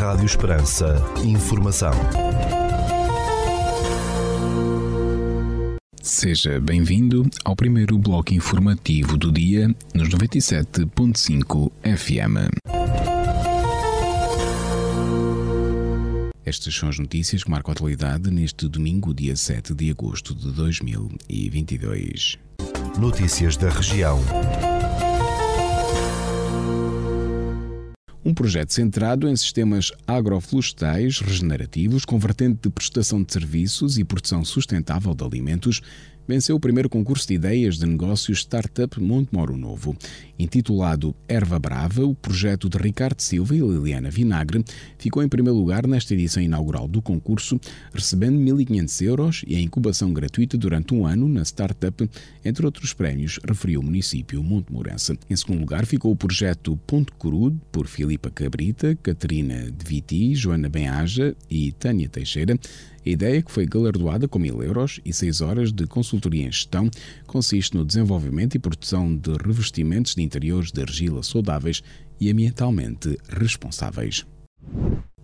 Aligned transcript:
Rádio 0.00 0.24
Esperança. 0.24 0.96
Informação. 1.22 1.92
Seja 6.00 6.58
bem-vindo 6.58 7.28
ao 7.44 7.54
primeiro 7.54 7.98
bloco 7.98 8.32
informativo 8.32 9.18
do 9.18 9.30
dia 9.30 9.68
nos 9.94 10.08
97.5 10.08 11.70
FM. 11.84 12.48
Estas 16.46 16.74
são 16.74 16.88
as 16.88 16.98
notícias 16.98 17.44
que 17.44 17.50
marcam 17.50 17.72
a 17.72 17.74
atualidade 17.74 18.30
neste 18.30 18.66
domingo, 18.68 19.12
dia 19.12 19.36
7 19.36 19.74
de 19.74 19.90
agosto 19.90 20.34
de 20.34 20.50
2022. 20.50 22.38
Notícias 22.98 23.54
da 23.58 23.68
região. 23.68 24.18
Um 28.22 28.34
projeto 28.34 28.72
centrado 28.72 29.28
em 29.28 29.34
sistemas 29.34 29.92
agroflorestais 30.06 31.20
regenerativos, 31.20 32.04
com 32.04 32.18
vertente 32.18 32.60
de 32.62 32.70
prestação 32.70 33.22
de 33.22 33.32
serviços 33.32 33.96
e 33.96 34.04
produção 34.04 34.44
sustentável 34.44 35.14
de 35.14 35.24
alimentos, 35.24 35.80
venceu 36.30 36.54
o 36.54 36.60
primeiro 36.60 36.88
concurso 36.88 37.26
de 37.26 37.34
ideias 37.34 37.76
de 37.76 37.84
negócios 37.84 38.38
Startup 38.38 39.00
Montemoro 39.00 39.56
Novo. 39.56 39.96
Intitulado 40.38 41.12
Erva 41.26 41.58
Brava, 41.58 42.06
o 42.06 42.14
projeto 42.14 42.68
de 42.68 42.78
Ricardo 42.78 43.20
Silva 43.20 43.56
e 43.56 43.58
Liliana 43.58 44.10
Vinagre 44.10 44.64
ficou 44.96 45.24
em 45.24 45.28
primeiro 45.28 45.58
lugar 45.58 45.88
nesta 45.88 46.14
edição 46.14 46.40
inaugural 46.40 46.86
do 46.86 47.02
concurso, 47.02 47.60
recebendo 47.92 48.38
1.500 48.38 49.02
euros 49.04 49.44
e 49.44 49.56
a 49.56 49.60
incubação 49.60 50.12
gratuita 50.12 50.56
durante 50.56 50.94
um 50.94 51.04
ano 51.04 51.28
na 51.28 51.42
startup, 51.42 52.08
entre 52.44 52.64
outros 52.64 52.94
prémios, 52.94 53.40
referiu 53.44 53.80
o 53.80 53.82
município 53.82 54.40
Montemorense. 54.40 55.18
Em 55.28 55.34
segundo 55.34 55.58
lugar 55.58 55.84
ficou 55.84 56.12
o 56.12 56.16
projeto 56.16 56.78
Ponto 56.86 57.12
Crudo, 57.14 57.60
por 57.72 57.88
Filipa 57.88 58.30
Cabrita, 58.30 58.96
Catarina 59.02 59.68
de 59.70 59.84
Viti, 59.84 60.32
Joana 60.36 60.68
Benhaja 60.68 61.34
e 61.50 61.72
Tânia 61.72 62.08
Teixeira, 62.08 62.56
ideia, 63.04 63.42
que 63.42 63.50
foi 63.50 63.66
galardoada 63.66 64.28
com 64.28 64.38
mil 64.38 64.62
euros 64.62 65.00
e 65.04 65.12
seis 65.12 65.40
horas 65.40 65.72
de 65.72 65.86
consultoria 65.86 66.46
em 66.46 66.52
gestão, 66.52 66.90
consiste 67.26 67.76
no 67.76 67.84
desenvolvimento 67.84 68.54
e 68.54 68.58
produção 68.58 69.16
de 69.16 69.32
revestimentos 69.32 70.14
de 70.14 70.22
interiores 70.22 70.70
de 70.70 70.82
argila 70.82 71.22
saudáveis 71.22 71.82
e 72.20 72.30
ambientalmente 72.30 73.16
responsáveis. 73.28 74.26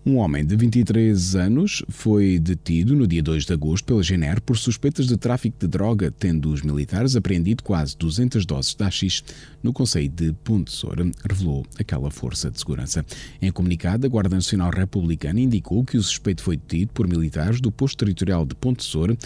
Um 0.07 0.19
homem 0.19 0.45
de 0.45 0.55
23 0.55 1.35
anos 1.35 1.83
foi 1.89 2.39
detido 2.39 2.95
no 2.95 3.05
dia 3.05 3.21
2 3.21 3.43
de 3.43 3.51
agosto 3.51 3.83
pela 3.83 4.01
GNR 4.01 4.39
por 4.39 4.57
suspeitas 4.57 5.05
de 5.05 5.17
tráfico 5.17 5.57
de 5.59 5.67
droga, 5.67 6.09
tendo 6.17 6.49
os 6.49 6.61
militares 6.61 7.17
apreendido 7.17 7.61
quase 7.61 7.97
200 7.97 8.45
doses 8.45 8.73
de 8.73 8.85
AX 8.85 9.21
no 9.61 9.73
Conselho 9.73 10.07
de 10.07 10.31
Ponte 10.45 10.71
Soura, 10.71 11.11
revelou 11.29 11.65
aquela 11.77 12.09
força 12.09 12.49
de 12.49 12.57
segurança. 12.57 13.05
Em 13.41 13.51
comunicado, 13.51 14.07
a 14.07 14.09
Guarda 14.09 14.37
Nacional 14.37 14.71
Republicana 14.71 15.41
indicou 15.41 15.83
que 15.83 15.97
o 15.97 16.01
suspeito 16.01 16.41
foi 16.41 16.55
detido 16.55 16.93
por 16.93 17.05
militares 17.05 17.59
do 17.59 17.69
posto 17.69 17.97
territorial 17.97 18.45
de 18.45 18.55
Ponte 18.55 18.85
Soura 18.85 19.17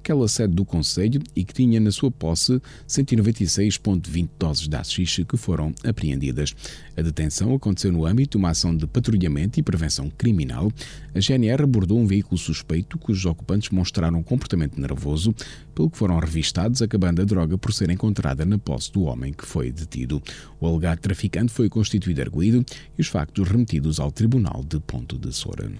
aquela 0.00 0.26
sede 0.26 0.54
do 0.54 0.64
Conselho 0.64 1.22
e 1.36 1.44
que 1.44 1.52
tinha 1.52 1.78
na 1.78 1.92
sua 1.92 2.10
posse 2.10 2.60
196,20 2.88 4.28
doses 4.38 4.66
de 4.66 4.76
haxixe 4.76 5.24
que 5.24 5.36
foram 5.36 5.72
apreendidas. 5.84 6.54
A 6.96 7.02
detenção 7.02 7.54
aconteceu 7.54 7.92
no 7.92 8.06
âmbito 8.06 8.36
de 8.36 8.36
uma 8.38 8.50
ação 8.50 8.74
de 8.74 8.86
patrulhamento 8.86 9.60
e 9.60 9.62
prevenção 9.62 10.10
criminal. 10.10 10.72
A 11.14 11.20
GNR 11.20 11.62
abordou 11.62 11.98
um 11.98 12.06
veículo 12.06 12.38
suspeito 12.38 12.98
cujos 12.98 13.24
ocupantes 13.26 13.70
mostraram 13.70 14.18
um 14.18 14.22
comportamento 14.22 14.80
nervoso, 14.80 15.34
pelo 15.74 15.90
que 15.90 15.98
foram 15.98 16.18
revistados, 16.18 16.82
acabando 16.82 17.22
a 17.22 17.24
droga 17.24 17.56
por 17.56 17.72
ser 17.72 17.90
encontrada 17.90 18.44
na 18.44 18.58
posse 18.58 18.90
do 18.92 19.02
homem 19.02 19.32
que 19.32 19.46
foi 19.46 19.70
detido. 19.70 20.22
O 20.58 20.66
alegado 20.66 20.98
traficante 20.98 21.52
foi 21.52 21.68
constituído 21.68 22.22
arguído 22.22 22.64
e 22.98 23.00
os 23.00 23.08
factos 23.08 23.48
remetidos 23.48 24.00
ao 24.00 24.10
Tribunal 24.10 24.64
de 24.66 24.80
Ponto 24.80 25.18
de 25.18 25.32
Soura. 25.32 25.70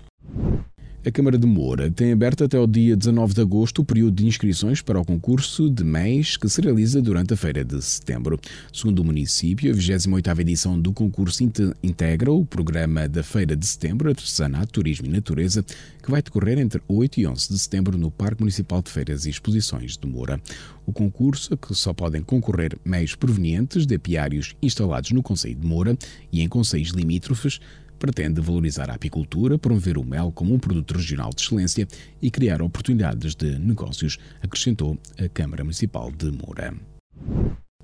A 1.03 1.11
Câmara 1.11 1.39
de 1.39 1.47
Moura 1.47 1.91
tem 1.91 2.13
aberto 2.13 2.45
até 2.45 2.59
o 2.59 2.67
dia 2.67 2.95
19 2.95 3.33
de 3.33 3.41
agosto 3.41 3.81
o 3.81 3.85
período 3.87 4.17
de 4.17 4.27
inscrições 4.27 4.83
para 4.83 5.01
o 5.01 5.05
concurso 5.05 5.71
de 5.71 5.83
MEIs 5.83 6.37
que 6.37 6.47
se 6.47 6.61
realiza 6.61 7.01
durante 7.01 7.33
a 7.33 7.39
feira 7.39 7.65
de 7.65 7.81
setembro. 7.81 8.39
Segundo 8.71 8.99
o 8.99 9.05
município, 9.05 9.73
a 9.73 9.75
28ª 9.75 10.41
edição 10.41 10.79
do 10.79 10.93
concurso 10.93 11.43
integra 11.83 12.31
o 12.31 12.45
programa 12.45 13.09
da 13.09 13.23
Feira 13.23 13.57
de 13.57 13.67
Setembro, 13.67 14.11
Artesanato, 14.11 14.73
Turismo 14.73 15.07
e 15.07 15.11
Natureza, 15.11 15.65
que 16.03 16.11
vai 16.11 16.21
decorrer 16.21 16.59
entre 16.59 16.83
8 16.87 17.21
e 17.21 17.27
11 17.27 17.49
de 17.49 17.59
setembro 17.59 17.97
no 17.97 18.11
Parque 18.11 18.43
Municipal 18.43 18.83
de 18.83 18.91
Feiras 18.91 19.25
e 19.25 19.31
Exposições 19.31 19.97
de 19.97 20.07
Moura. 20.07 20.39
O 20.85 20.93
concurso, 20.93 21.57
que 21.57 21.75
só 21.75 21.95
podem 21.95 22.23
concorrer 22.23 22.77
meios 22.85 23.15
provenientes 23.15 23.87
de 23.87 23.95
apiários 23.95 24.55
instalados 24.61 25.13
no 25.13 25.23
Conselho 25.23 25.55
de 25.55 25.67
Moura 25.67 25.97
e 26.31 26.43
em 26.43 26.49
conselhos 26.49 26.91
limítrofes, 26.91 27.59
pretende 28.01 28.41
valorizar 28.41 28.91
a 28.91 28.95
apicultura, 28.95 29.59
promover 29.59 29.99
o 29.99 30.05
mel 30.05 30.33
como 30.33 30.55
um 30.55 30.59
produto 30.59 30.95
regional 30.95 31.31
de 31.31 31.43
excelência 31.43 31.87
e 32.21 32.31
criar 32.31 32.63
oportunidades 32.63 33.35
de 33.35 33.59
negócios, 33.59 34.19
acrescentou 34.43 34.99
a 35.19 35.29
Câmara 35.29 35.63
Municipal 35.63 36.11
de 36.11 36.33
Moura. 36.33 36.75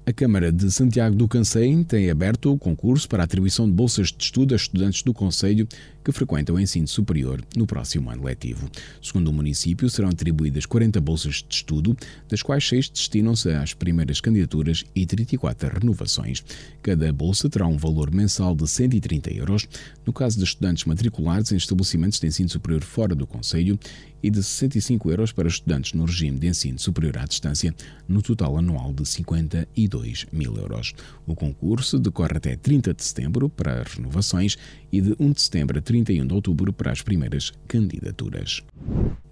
A 0.08 0.12
Câmara 0.12 0.50
de 0.50 0.70
Santiago 0.70 1.16
do 1.16 1.28
Cancém 1.28 1.82
tem 1.82 2.08
aberto 2.08 2.52
o 2.52 2.58
concurso 2.58 3.08
para 3.08 3.22
a 3.22 3.24
atribuição 3.24 3.66
de 3.66 3.72
bolsas 3.72 4.12
de 4.12 4.22
estudo 4.22 4.54
a 4.54 4.56
estudantes 4.56 5.02
do 5.02 5.12
Conselho 5.12 5.68
que 6.06 6.12
frequentam 6.12 6.54
o 6.54 6.60
ensino 6.60 6.86
superior 6.86 7.44
no 7.56 7.66
próximo 7.66 8.08
ano 8.08 8.22
letivo. 8.22 8.70
Segundo 9.02 9.26
o 9.26 9.32
município, 9.32 9.90
serão 9.90 10.08
atribuídas 10.08 10.64
40 10.64 11.00
bolsas 11.00 11.44
de 11.46 11.56
estudo, 11.56 11.96
das 12.28 12.44
quais 12.44 12.68
6 12.68 12.90
destinam-se 12.90 13.50
às 13.50 13.74
primeiras 13.74 14.20
candidaturas 14.20 14.84
e 14.94 15.04
34 15.04 15.80
renovações. 15.80 16.44
Cada 16.80 17.12
bolsa 17.12 17.50
terá 17.50 17.66
um 17.66 17.76
valor 17.76 18.12
mensal 18.14 18.54
de 18.54 18.68
130 18.68 19.34
euros, 19.34 19.66
no 20.06 20.12
caso 20.12 20.38
de 20.38 20.44
estudantes 20.44 20.84
matriculados 20.84 21.50
em 21.50 21.56
estabelecimentos 21.56 22.20
de 22.20 22.28
ensino 22.28 22.48
superior 22.50 22.84
fora 22.84 23.12
do 23.12 23.26
Conselho, 23.26 23.76
e 24.22 24.30
de 24.30 24.42
65 24.42 25.10
euros 25.10 25.30
para 25.30 25.46
estudantes 25.46 25.92
no 25.92 26.04
regime 26.04 26.38
de 26.38 26.48
ensino 26.48 26.78
superior 26.78 27.18
à 27.18 27.24
distância, 27.24 27.72
no 28.08 28.20
total 28.20 28.58
anual 28.58 28.92
de 28.92 29.06
52 29.06 30.26
mil 30.32 30.56
euros. 30.56 30.94
O 31.26 31.34
concurso 31.34 31.98
decorre 31.98 32.36
até 32.36 32.56
30 32.56 32.92
de 32.94 33.04
setembro 33.04 33.48
para 33.48 33.84
renovações 33.84 34.56
e 34.90 35.00
de 35.00 35.14
1 35.18 35.32
de 35.32 35.42
setembro 35.42 35.78
a 35.78 35.82
31 36.04 36.26
de 36.26 36.34
outubro 36.34 36.72
para 36.72 36.92
as 36.92 37.00
primeiras 37.00 37.52
candidaturas. 37.66 38.62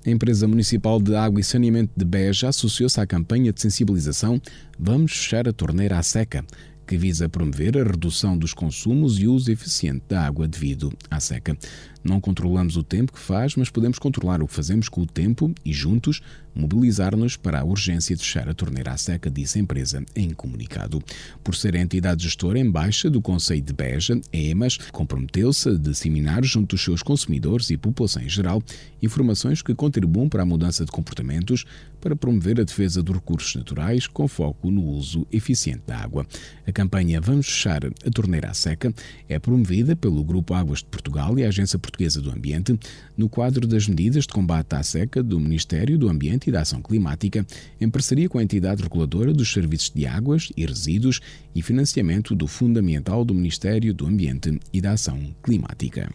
A 0.06 0.10
empresa 0.10 0.46
municipal 0.48 1.00
de 1.00 1.14
água 1.14 1.40
e 1.40 1.44
saneamento 1.44 1.92
de 1.96 2.04
Beja 2.04 2.48
associou-se 2.48 3.00
à 3.00 3.06
campanha 3.06 3.52
de 3.52 3.60
sensibilização 3.60 4.40
Vamos 4.78 5.12
fechar 5.12 5.48
a 5.48 5.52
torneira 5.52 5.98
à 5.98 6.02
seca 6.02 6.44
que 6.86 6.96
visa 6.98 7.28
promover 7.28 7.78
a 7.78 7.84
redução 7.84 8.36
dos 8.36 8.52
consumos 8.52 9.18
e 9.18 9.26
uso 9.26 9.50
eficiente 9.50 10.04
da 10.08 10.26
água 10.26 10.46
devido 10.46 10.92
à 11.10 11.18
seca. 11.18 11.56
Não 12.04 12.20
controlamos 12.20 12.76
o 12.76 12.82
tempo 12.82 13.14
que 13.14 13.18
faz, 13.18 13.56
mas 13.56 13.70
podemos 13.70 13.98
controlar 13.98 14.42
o 14.42 14.46
que 14.46 14.52
fazemos 14.52 14.90
com 14.90 15.00
o 15.00 15.06
tempo 15.06 15.54
e, 15.64 15.72
juntos, 15.72 16.20
mobilizar-nos 16.54 17.34
para 17.36 17.60
a 17.60 17.64
urgência 17.64 18.14
de 18.14 18.22
fechar 18.22 18.46
a 18.46 18.54
torneira 18.54 18.92
à 18.92 18.96
seca, 18.98 19.30
disse 19.30 19.58
a 19.58 19.62
empresa 19.62 20.04
em 20.14 20.30
comunicado. 20.30 21.02
Por 21.42 21.56
ser 21.56 21.74
a 21.74 21.80
entidade 21.80 22.22
gestora 22.22 22.58
em 22.58 22.70
baixa 22.70 23.08
do 23.08 23.22
Conselho 23.22 23.62
de 23.62 23.72
Beja, 23.72 24.20
a 24.32 24.36
EMAS 24.36 24.76
comprometeu-se 24.92 25.70
a 25.70 25.74
disseminar 25.74 26.44
junto 26.44 26.76
dos 26.76 26.84
seus 26.84 27.02
consumidores 27.02 27.70
e 27.70 27.76
população 27.78 28.22
em 28.22 28.28
geral 28.28 28.62
informações 29.02 29.62
que 29.62 29.74
contribuam 29.74 30.28
para 30.28 30.42
a 30.42 30.46
mudança 30.46 30.84
de 30.84 30.92
comportamentos 30.92 31.64
para 32.00 32.14
promover 32.14 32.60
a 32.60 32.64
defesa 32.64 33.02
dos 33.02 33.16
recursos 33.16 33.54
naturais 33.54 34.06
com 34.06 34.28
foco 34.28 34.70
no 34.70 34.84
uso 34.84 35.26
eficiente 35.32 35.82
da 35.86 35.98
água. 35.98 36.26
A 36.66 36.72
campanha 36.72 37.18
Vamos 37.18 37.46
Fechar 37.46 37.80
a 37.84 38.10
Torneira 38.10 38.50
à 38.50 38.54
Seca 38.54 38.92
é 39.26 39.38
promovida 39.38 39.96
pelo 39.96 40.22
Grupo 40.22 40.52
Águas 40.52 40.80
de 40.80 40.84
Portugal 40.86 41.38
e 41.38 41.44
a 41.44 41.48
Agência 41.48 41.78
Portuguesa 41.78 41.93
do 42.20 42.30
Ambiente 42.30 42.78
no 43.16 43.28
quadro 43.28 43.66
das 43.66 43.86
medidas 43.86 44.24
de 44.24 44.32
combate 44.32 44.74
à 44.74 44.82
seca 44.82 45.22
do 45.22 45.38
Ministério 45.38 45.96
do 45.96 46.08
Ambiente 46.08 46.48
e 46.48 46.52
da 46.52 46.62
Ação 46.62 46.82
Climática, 46.82 47.46
em 47.80 47.88
parceria 47.88 48.28
com 48.28 48.38
a 48.38 48.42
entidade 48.42 48.82
reguladora 48.82 49.32
dos 49.32 49.52
serviços 49.52 49.90
de 49.94 50.06
águas 50.06 50.52
e 50.56 50.66
resíduos 50.66 51.20
e 51.54 51.62
financiamento 51.62 52.34
do 52.34 52.46
Fundo 52.46 52.78
Ambiental 52.78 53.24
do 53.24 53.34
Ministério 53.34 53.94
do 53.94 54.06
Ambiente 54.06 54.58
e 54.72 54.80
da 54.80 54.92
Ação 54.92 55.18
Climática. 55.42 56.10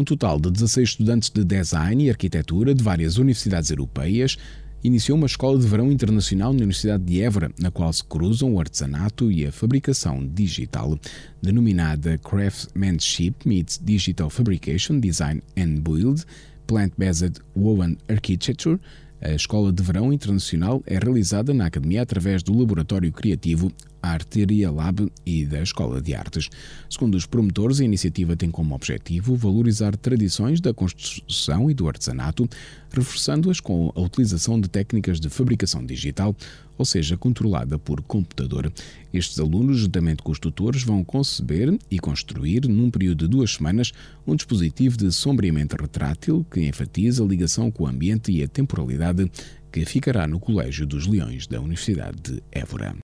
Um 0.00 0.04
total 0.04 0.38
de 0.38 0.50
16 0.50 0.90
estudantes 0.90 1.30
de 1.30 1.42
design 1.42 2.04
e 2.04 2.10
arquitetura 2.10 2.74
de 2.74 2.82
várias 2.82 3.16
universidades 3.16 3.70
europeias 3.70 4.36
iniciou 4.82 5.16
uma 5.18 5.26
escola 5.26 5.58
de 5.58 5.66
verão 5.66 5.90
internacional 5.90 6.52
na 6.52 6.58
Universidade 6.58 7.04
de 7.04 7.20
Évora, 7.20 7.50
na 7.58 7.70
qual 7.70 7.92
se 7.92 8.04
cruzam 8.04 8.54
o 8.54 8.60
artesanato 8.60 9.30
e 9.30 9.46
a 9.46 9.52
fabricação 9.52 10.26
digital. 10.26 10.98
Denominada 11.42 12.18
Craftsmanship 12.18 13.34
Meets 13.44 13.80
Digital 13.82 14.30
Fabrication, 14.30 15.00
Design 15.00 15.42
and 15.56 15.80
Build, 15.80 16.24
Plant-Based 16.66 17.40
Woven 17.56 17.96
Architecture, 18.08 18.78
a 19.20 19.32
Escola 19.32 19.72
de 19.72 19.82
Verão 19.82 20.12
Internacional 20.12 20.82
é 20.86 20.98
realizada 20.98 21.54
na 21.54 21.66
Academia 21.66 22.02
através 22.02 22.42
do 22.42 22.56
Laboratório 22.56 23.10
Criativo 23.10 23.72
Arteria 24.08 24.70
Lab 24.70 25.10
e 25.24 25.44
da 25.46 25.62
Escola 25.62 26.00
de 26.00 26.14
Artes. 26.14 26.48
Segundo 26.88 27.14
os 27.14 27.26
promotores, 27.26 27.80
a 27.80 27.84
iniciativa 27.84 28.36
tem 28.36 28.50
como 28.50 28.74
objetivo 28.74 29.36
valorizar 29.36 29.96
tradições 29.96 30.60
da 30.60 30.72
construção 30.74 31.70
e 31.70 31.74
do 31.74 31.88
artesanato, 31.88 32.48
reforçando-as 32.90 33.60
com 33.60 33.92
a 33.94 34.00
utilização 34.00 34.60
de 34.60 34.68
técnicas 34.68 35.20
de 35.20 35.28
fabricação 35.28 35.84
digital, 35.84 36.34
ou 36.78 36.84
seja, 36.84 37.16
controlada 37.16 37.78
por 37.78 38.02
computador. 38.02 38.72
Estes 39.12 39.38
alunos, 39.38 39.78
juntamente 39.78 40.22
com 40.22 40.32
os 40.32 40.38
tutores, 40.38 40.82
vão 40.82 41.02
conceber 41.02 41.78
e 41.90 41.98
construir, 41.98 42.68
num 42.68 42.90
período 42.90 43.24
de 43.24 43.30
duas 43.30 43.54
semanas, 43.54 43.92
um 44.26 44.34
dispositivo 44.34 44.96
de 44.96 45.10
sombreamento 45.12 45.76
retrátil 45.76 46.44
que 46.50 46.66
enfatiza 46.66 47.22
a 47.22 47.26
ligação 47.26 47.70
com 47.70 47.84
o 47.84 47.86
ambiente 47.86 48.30
e 48.30 48.42
a 48.42 48.48
temporalidade 48.48 49.30
que 49.72 49.84
ficará 49.84 50.26
no 50.26 50.40
Colégio 50.40 50.86
dos 50.86 51.06
Leões 51.06 51.46
da 51.46 51.60
Universidade 51.60 52.16
de 52.22 52.42
Évora. 52.50 52.96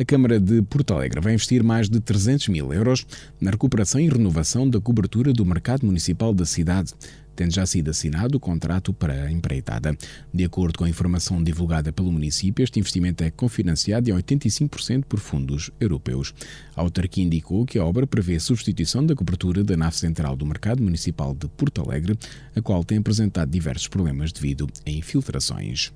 A 0.00 0.04
Câmara 0.04 0.40
de 0.40 0.62
Porto 0.62 0.94
Alegre 0.94 1.20
vai 1.20 1.34
investir 1.34 1.62
mais 1.62 1.86
de 1.86 2.00
300 2.00 2.48
mil 2.48 2.72
euros 2.72 3.06
na 3.38 3.50
recuperação 3.50 4.00
e 4.00 4.08
renovação 4.08 4.66
da 4.66 4.80
cobertura 4.80 5.30
do 5.30 5.44
mercado 5.44 5.84
municipal 5.84 6.32
da 6.32 6.46
cidade, 6.46 6.94
tendo 7.36 7.52
já 7.52 7.66
sido 7.66 7.90
assinado 7.90 8.38
o 8.38 8.40
contrato 8.40 8.94
para 8.94 9.24
a 9.24 9.30
empreitada. 9.30 9.94
De 10.32 10.42
acordo 10.42 10.78
com 10.78 10.84
a 10.84 10.88
informação 10.88 11.44
divulgada 11.44 11.92
pelo 11.92 12.10
município, 12.10 12.62
este 12.62 12.80
investimento 12.80 13.22
é 13.22 13.30
cofinanciado 13.30 14.08
em 14.08 14.14
85% 14.14 15.04
por 15.04 15.20
fundos 15.20 15.70
europeus. 15.78 16.32
A 16.74 16.80
autarquia 16.80 17.22
indicou 17.22 17.66
que 17.66 17.78
a 17.78 17.84
obra 17.84 18.06
prevê 18.06 18.36
a 18.36 18.40
substituição 18.40 19.04
da 19.04 19.14
cobertura 19.14 19.62
da 19.62 19.76
nave 19.76 19.98
central 19.98 20.34
do 20.34 20.46
mercado 20.46 20.82
municipal 20.82 21.34
de 21.34 21.46
Porto 21.46 21.82
Alegre, 21.82 22.18
a 22.56 22.62
qual 22.62 22.82
tem 22.82 22.96
apresentado 22.96 23.50
diversos 23.50 23.86
problemas 23.86 24.32
devido 24.32 24.66
a 24.86 24.90
infiltrações. 24.90 25.92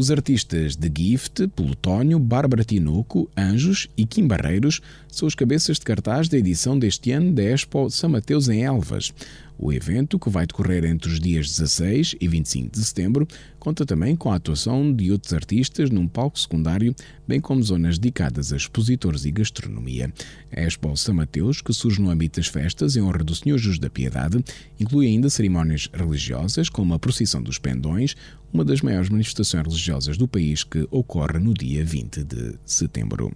Os 0.00 0.10
artistas 0.10 0.76
de 0.76 0.90
Gift, 0.96 1.46
Plutónio, 1.48 2.18
Bárbara 2.18 2.64
Tinoco, 2.64 3.28
Anjos 3.36 3.86
e 3.98 4.06
Kim 4.06 4.26
Barreiros 4.26 4.80
são 5.08 5.28
os 5.28 5.34
cabeças 5.34 5.78
de 5.78 5.84
cartaz 5.84 6.26
da 6.26 6.38
edição 6.38 6.78
deste 6.78 7.12
ano 7.12 7.32
da 7.32 7.42
Expo 7.42 7.90
São 7.90 8.08
Mateus 8.08 8.48
em 8.48 8.64
Elvas. 8.64 9.12
O 9.62 9.70
evento, 9.74 10.18
que 10.18 10.30
vai 10.30 10.46
decorrer 10.46 10.86
entre 10.86 11.12
os 11.12 11.20
dias 11.20 11.46
16 11.46 12.16
e 12.18 12.26
25 12.26 12.70
de 12.70 12.82
setembro, 12.82 13.28
conta 13.58 13.84
também 13.84 14.16
com 14.16 14.32
a 14.32 14.36
atuação 14.36 14.90
de 14.90 15.12
outros 15.12 15.34
artistas 15.34 15.90
num 15.90 16.08
palco 16.08 16.38
secundário, 16.38 16.94
bem 17.28 17.42
como 17.42 17.62
zonas 17.62 17.98
dedicadas 17.98 18.54
a 18.54 18.56
expositores 18.56 19.26
e 19.26 19.30
gastronomia. 19.30 20.10
A 20.50 20.62
Expo 20.62 20.96
São 20.96 21.14
Mateus, 21.14 21.60
que 21.60 21.74
surge 21.74 22.00
no 22.00 22.08
âmbito 22.08 22.40
das 22.40 22.48
festas 22.48 22.96
em 22.96 23.02
honra 23.02 23.22
do 23.22 23.34
Senhor 23.34 23.58
Jesus 23.58 23.78
da 23.78 23.90
Piedade, 23.90 24.42
inclui 24.80 25.08
ainda 25.08 25.28
cerimónias 25.28 25.90
religiosas, 25.92 26.70
como 26.70 26.94
a 26.94 26.98
procissão 26.98 27.42
dos 27.42 27.58
pendões, 27.58 28.16
uma 28.50 28.64
das 28.64 28.80
maiores 28.80 29.10
manifestações 29.10 29.62
religiosas 29.62 30.16
do 30.16 30.26
país 30.26 30.64
que 30.64 30.88
ocorre 30.90 31.38
no 31.38 31.52
dia 31.52 31.84
20 31.84 32.24
de 32.24 32.54
setembro. 32.64 33.30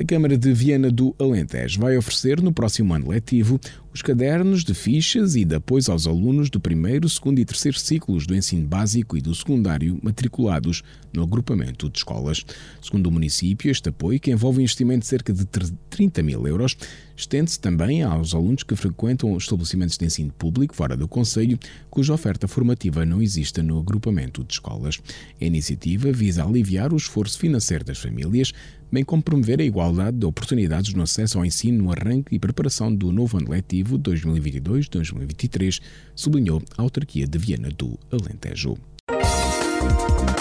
A 0.00 0.04
Câmara 0.04 0.38
de 0.38 0.50
Viana 0.54 0.90
do 0.90 1.14
Alentejo 1.18 1.78
vai 1.78 1.94
oferecer 1.94 2.40
no 2.40 2.54
próximo 2.54 2.94
ano 2.94 3.10
letivo 3.10 3.60
os 3.92 4.00
cadernos 4.00 4.64
de 4.64 4.72
fichas 4.72 5.34
e 5.36 5.44
de 5.44 5.56
apoio 5.56 5.82
aos 5.90 6.06
alunos 6.06 6.48
do 6.48 6.58
primeiro, 6.58 7.06
segundo 7.06 7.38
e 7.38 7.44
terceiro 7.44 7.78
ciclos 7.78 8.26
do 8.26 8.34
ensino 8.34 8.66
básico 8.66 9.14
e 9.16 9.20
do 9.20 9.34
secundário 9.34 9.98
matriculados 10.02 10.82
no 11.12 11.22
agrupamento 11.22 11.90
de 11.90 11.98
escolas. 11.98 12.46
Segundo 12.80 13.08
o 13.08 13.10
município, 13.10 13.70
este 13.70 13.90
apoio, 13.90 14.18
que 14.20 14.30
envolve 14.30 14.60
um 14.60 14.62
investimento 14.62 15.00
de 15.00 15.06
cerca 15.06 15.34
de 15.34 15.44
30 15.90 16.22
mil 16.22 16.46
euros, 16.46 16.76
estende-se 17.16 17.60
também 17.60 18.02
aos 18.02 18.32
alunos 18.32 18.62
que 18.62 18.76
frequentam 18.76 19.36
estabelecimentos 19.36 19.98
de 19.98 20.06
ensino 20.06 20.32
público 20.32 20.74
fora 20.74 20.96
do 20.96 21.08
Conselho, 21.08 21.58
cuja 21.90 22.14
oferta 22.14 22.48
formativa 22.48 23.04
não 23.04 23.20
exista 23.20 23.62
no 23.62 23.78
agrupamento 23.78 24.44
de 24.44 24.54
escolas. 24.54 25.00
A 25.40 25.44
iniciativa 25.44 26.12
visa 26.12 26.44
aliviar 26.44 26.92
o 26.94 26.96
esforço 26.96 27.38
financeiro 27.38 27.84
das 27.84 27.98
famílias, 27.98 28.52
bem 28.90 29.04
como 29.04 29.22
promover 29.22 29.60
a 29.60 29.64
igualdade 29.64 29.89
de 30.12 30.26
oportunidades 30.26 30.94
no 30.94 31.02
acesso 31.02 31.38
ao 31.38 31.44
ensino 31.44 31.84
no 31.84 31.90
arranque 31.90 32.34
e 32.34 32.38
preparação 32.38 32.94
do 32.94 33.10
novo 33.10 33.38
ano 33.38 33.50
letivo 33.50 33.98
2022-2023, 33.98 35.80
sublinhou 36.14 36.62
a 36.76 36.82
autarquia 36.82 37.26
de 37.26 37.38
Viana 37.38 37.68
do 37.70 37.98
Alentejo. 38.10 38.76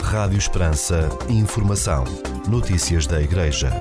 Rádio 0.04 0.38
Esperança. 0.38 1.10
Informação. 1.30 2.04
Notícias 2.50 3.06
da 3.06 3.22
Igreja. 3.22 3.72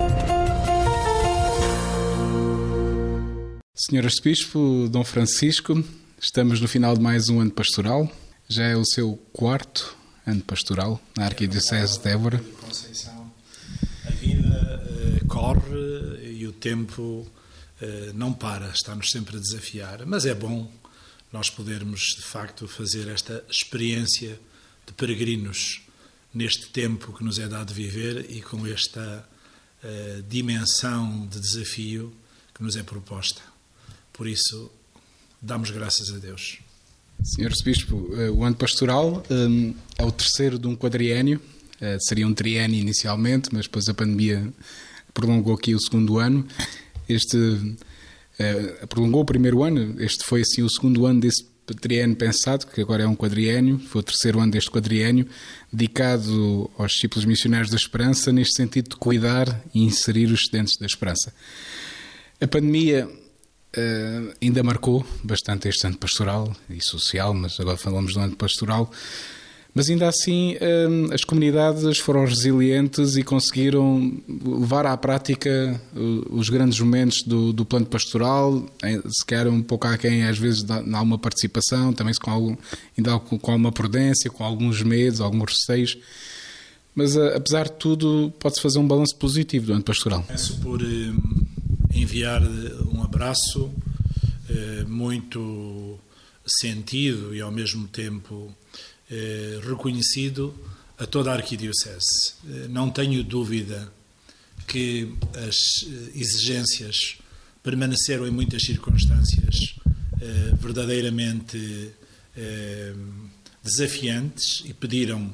Senhor 3.75 4.05
Arcebispo 4.05 4.87
Dom 4.91 5.03
Francisco, 5.03 5.83
estamos 6.21 6.59
no 6.59 6.67
final 6.67 6.95
de 6.95 7.01
mais 7.01 7.29
um 7.29 7.39
ano 7.39 7.51
pastoral. 7.51 8.11
Já 8.47 8.63
é 8.65 8.75
o 8.75 8.85
seu 8.85 9.15
quarto 9.31 9.95
ano 10.25 10.41
pastoral 10.41 10.99
na 11.17 11.25
Arquidiocese 11.25 11.99
de 11.99 12.09
Évora 12.09 12.39
corre 15.39 16.33
e 16.33 16.45
o 16.45 16.51
tempo 16.51 17.01
uh, 17.01 18.13
não 18.13 18.33
para, 18.33 18.69
está-nos 18.71 19.09
sempre 19.09 19.37
a 19.37 19.39
desafiar. 19.39 20.05
Mas 20.05 20.25
é 20.25 20.35
bom 20.35 20.69
nós 21.31 21.49
podermos, 21.49 22.01
de 22.17 22.23
facto, 22.23 22.67
fazer 22.67 23.07
esta 23.07 23.43
experiência 23.49 24.37
de 24.85 24.93
peregrinos 24.93 25.81
neste 26.33 26.67
tempo 26.69 27.13
que 27.13 27.23
nos 27.23 27.39
é 27.39 27.47
dado 27.47 27.73
viver 27.73 28.25
e 28.29 28.41
com 28.41 28.67
esta 28.67 29.25
uh, 29.81 30.23
dimensão 30.23 31.25
de 31.27 31.39
desafio 31.39 32.13
que 32.53 32.61
nos 32.61 32.75
é 32.75 32.83
proposta. 32.83 33.41
Por 34.11 34.27
isso, 34.27 34.69
damos 35.41 35.71
graças 35.71 36.13
a 36.13 36.17
Deus. 36.17 36.59
Senhor 37.23 37.51
Bispo, 37.63 38.09
eh, 38.15 38.29
o 38.29 38.45
ano 38.45 38.55
pastoral 38.55 39.23
é 39.97 40.05
o 40.05 40.11
terceiro 40.11 40.57
de 40.57 40.67
um 40.67 40.75
quadriênio, 40.75 41.41
seria 41.99 42.25
um 42.25 42.33
triênio 42.33 42.79
inicialmente, 42.79 43.49
mas 43.51 43.65
depois 43.65 43.89
a 43.89 43.93
pandemia 43.93 44.53
prolongou 45.13 45.53
aqui 45.53 45.75
o 45.75 45.79
segundo 45.79 46.17
ano. 46.17 46.45
Este 47.07 47.37
uh, 47.37 48.87
prolongou 48.87 49.21
o 49.21 49.25
primeiro 49.25 49.63
ano, 49.63 49.95
este 50.01 50.23
foi 50.23 50.41
assim 50.41 50.61
o 50.61 50.69
segundo 50.69 51.05
ano 51.05 51.19
desse 51.19 51.43
triênio 51.75 52.15
pensado, 52.15 52.65
que 52.67 52.81
agora 52.81 53.03
é 53.03 53.07
um 53.07 53.15
quadriênio, 53.15 53.79
foi 53.79 54.01
o 54.01 54.03
terceiro 54.03 54.39
ano 54.39 54.51
deste 54.51 54.71
quadriênio, 54.71 55.27
dedicado 55.71 56.69
aos 56.77 56.93
discípulos 56.93 57.25
missionários 57.25 57.69
da 57.69 57.77
Esperança, 57.77 58.31
neste 58.31 58.55
sentido 58.55 58.89
de 58.89 58.95
cuidar 58.95 59.61
e 59.73 59.83
inserir 59.83 60.25
os 60.27 60.41
estudantes 60.41 60.77
da 60.77 60.85
Esperança. 60.85 61.33
A 62.41 62.47
pandemia 62.47 63.07
uh, 63.07 64.33
ainda 64.41 64.63
marcou 64.63 65.05
bastante 65.23 65.67
este 65.67 65.85
ano 65.85 65.97
pastoral 65.97 66.55
e 66.69 66.81
social, 66.81 67.33
mas 67.33 67.59
agora 67.59 67.77
falamos 67.77 68.13
do 68.13 68.19
ano 68.19 68.35
pastoral. 68.35 68.91
Mas 69.73 69.89
ainda 69.89 70.07
assim 70.07 70.55
hum, 70.89 71.09
as 71.13 71.23
comunidades 71.23 71.99
foram 71.99 72.25
resilientes 72.25 73.15
e 73.15 73.23
conseguiram 73.23 74.19
levar 74.43 74.85
à 74.85 74.97
prática 74.97 75.79
os 76.29 76.49
grandes 76.49 76.79
momentos 76.79 77.21
do, 77.21 77.53
do 77.53 77.63
plano 77.63 77.85
pastoral, 77.85 78.65
se 78.81 79.25
quer 79.25 79.47
um 79.47 79.61
pouco 79.61 79.87
aquém, 79.87 80.23
às 80.23 80.37
vezes, 80.37 80.63
dá 80.63 80.77
alguma 80.77 81.19
participação, 81.19 81.93
também 81.93 82.13
com, 82.15 82.31
algum, 82.31 82.55
ainda 82.97 83.19
com 83.19 83.51
alguma 83.51 83.71
prudência, 83.71 84.29
com 84.29 84.43
alguns 84.43 84.81
medos, 84.81 85.21
alguns 85.21 85.51
receios. 85.53 85.97
Mas 86.95 87.15
apesar 87.15 87.65
de 87.65 87.73
tudo, 87.73 88.33
pode-se 88.39 88.61
fazer 88.61 88.79
um 88.79 88.87
balanço 88.87 89.15
positivo 89.15 89.67
do 89.67 89.73
ano 89.73 89.83
pastoral. 89.83 90.23
Peço 90.27 90.59
por 90.59 90.81
hum, 90.81 91.17
enviar 91.93 92.41
um 92.91 93.03
abraço 93.03 93.71
muito 94.87 95.99
sentido 96.45 97.35
e 97.35 97.41
ao 97.41 97.51
mesmo 97.51 97.87
tempo 97.87 98.51
eh, 99.11 99.59
reconhecido 99.63 100.55
a 100.95 101.07
toda 101.07 101.31
a 101.31 101.33
arquidiocese. 101.33 102.35
Eh, 102.47 102.67
não 102.67 102.91
tenho 102.91 103.23
dúvida 103.23 103.91
que 104.67 105.15
as 105.33 105.55
eh, 105.83 106.11
exigências 106.13 107.17
permaneceram 107.63 108.27
em 108.27 108.31
muitas 108.31 108.61
circunstâncias 108.63 109.75
verdadeiramente 110.61 111.93
desafiantes 113.63 114.63
e 114.65 114.73
pediram, 114.73 115.33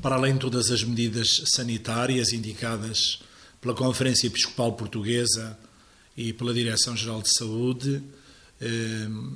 para 0.00 0.14
além 0.14 0.34
de 0.34 0.40
todas 0.40 0.70
as 0.70 0.84
medidas 0.84 1.28
sanitárias 1.46 2.32
indicadas 2.32 3.20
pela 3.60 3.74
Conferência 3.74 4.28
Episcopal 4.28 4.74
Portuguesa 4.74 5.58
e 6.16 6.32
pela 6.32 6.54
Direção-Geral 6.54 7.20
de 7.22 7.32
Saúde, 7.36 8.02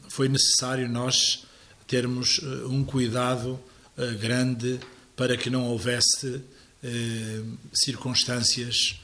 foi 0.08 0.28
necessário 0.28 0.88
nós 0.88 1.46
termos 1.86 2.38
uh, 2.38 2.68
um 2.68 2.84
cuidado 2.84 3.58
uh, 3.96 4.18
grande 4.18 4.78
para 5.14 5.36
que 5.36 5.48
não 5.48 5.64
houvesse 5.66 6.26
uh, 6.26 7.58
circunstâncias 7.72 9.00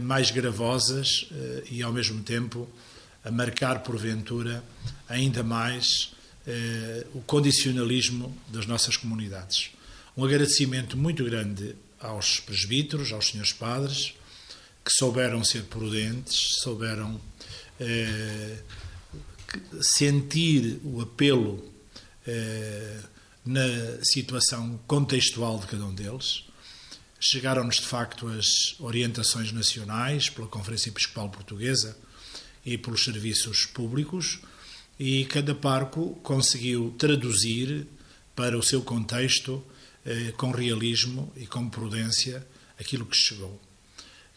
mais 0.00 0.30
gravosas 0.30 1.28
e, 1.70 1.82
ao 1.82 1.92
mesmo 1.92 2.22
tempo, 2.22 2.66
a 3.22 3.30
marcar, 3.30 3.80
porventura, 3.80 4.64
ainda 5.06 5.42
mais 5.42 6.14
o 7.12 7.20
condicionalismo 7.20 8.34
das 8.48 8.64
nossas 8.64 8.96
comunidades. 8.96 9.68
Um 10.16 10.24
agradecimento 10.24 10.96
muito 10.96 11.22
grande 11.24 11.76
aos 12.00 12.40
presbíteros, 12.40 13.12
aos 13.12 13.26
senhores 13.26 13.52
padres, 13.52 14.14
que 14.82 14.90
souberam 14.92 15.44
ser 15.44 15.64
prudentes, 15.64 16.40
souberam 16.62 17.20
sentir 19.80 20.80
o 20.84 21.00
apelo 21.00 21.62
eh, 21.62 21.75
na 23.44 24.02
situação 24.02 24.78
contextual 24.86 25.58
de 25.60 25.66
cada 25.66 25.84
um 25.84 25.94
deles. 25.94 26.44
chegaram-nos 27.20 27.76
de 27.76 27.86
facto 27.86 28.28
as 28.28 28.78
orientações 28.78 29.52
nacionais 29.52 30.28
pela 30.28 30.48
Conferência 30.48 30.90
Episcopal 30.90 31.30
Portuguesa 31.30 31.96
e 32.64 32.76
pelos 32.76 33.04
serviços 33.04 33.64
públicos, 33.64 34.40
e 34.98 35.24
cada 35.26 35.54
parco 35.54 36.14
conseguiu 36.22 36.94
traduzir 36.98 37.86
para 38.34 38.58
o 38.58 38.62
seu 38.62 38.82
contexto 38.82 39.64
eh, 40.04 40.32
com 40.36 40.50
realismo 40.50 41.32
e 41.36 41.46
com 41.46 41.68
prudência 41.68 42.46
aquilo 42.78 43.06
que 43.06 43.16
chegou, 43.16 43.60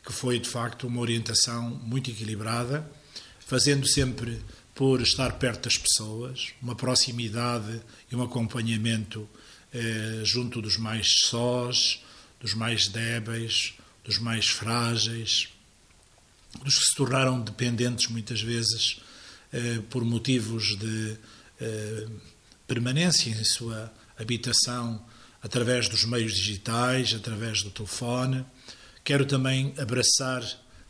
que 0.05 0.13
foi 0.13 0.39
de 0.39 0.50
facto 0.50 0.88
uma 0.88 1.01
orientação 1.01 1.69
muito 1.69 2.10
equilibrada, 2.10 2.89
fazendo 3.39 3.88
sempre 3.88 4.39
por 4.80 5.02
estar 5.02 5.34
perto 5.34 5.66
das 5.66 5.78
pessoas, 5.78 6.54
uma 6.62 6.74
proximidade 6.74 7.82
e 8.10 8.16
um 8.16 8.24
acompanhamento 8.24 9.28
eh, 9.74 10.22
junto 10.24 10.62
dos 10.62 10.78
mais 10.78 11.06
sós, 11.26 12.02
dos 12.40 12.54
mais 12.54 12.88
débeis, 12.88 13.74
dos 14.06 14.20
mais 14.20 14.48
frágeis, 14.48 15.50
dos 16.64 16.78
que 16.78 16.86
se 16.86 16.96
tornaram 16.96 17.42
dependentes 17.42 18.08
muitas 18.08 18.42
vezes 18.42 19.02
eh, 19.52 19.82
por 19.90 20.06
motivos 20.06 20.78
de 20.78 21.18
eh, 21.60 22.08
permanência 22.66 23.32
em 23.32 23.44
sua 23.44 23.94
habitação 24.18 25.06
através 25.44 25.90
dos 25.90 26.06
meios 26.06 26.34
digitais, 26.34 27.14
através 27.14 27.64
do 27.64 27.70
telefone. 27.70 28.46
Quero 29.04 29.26
também 29.26 29.74
abraçar 29.78 30.42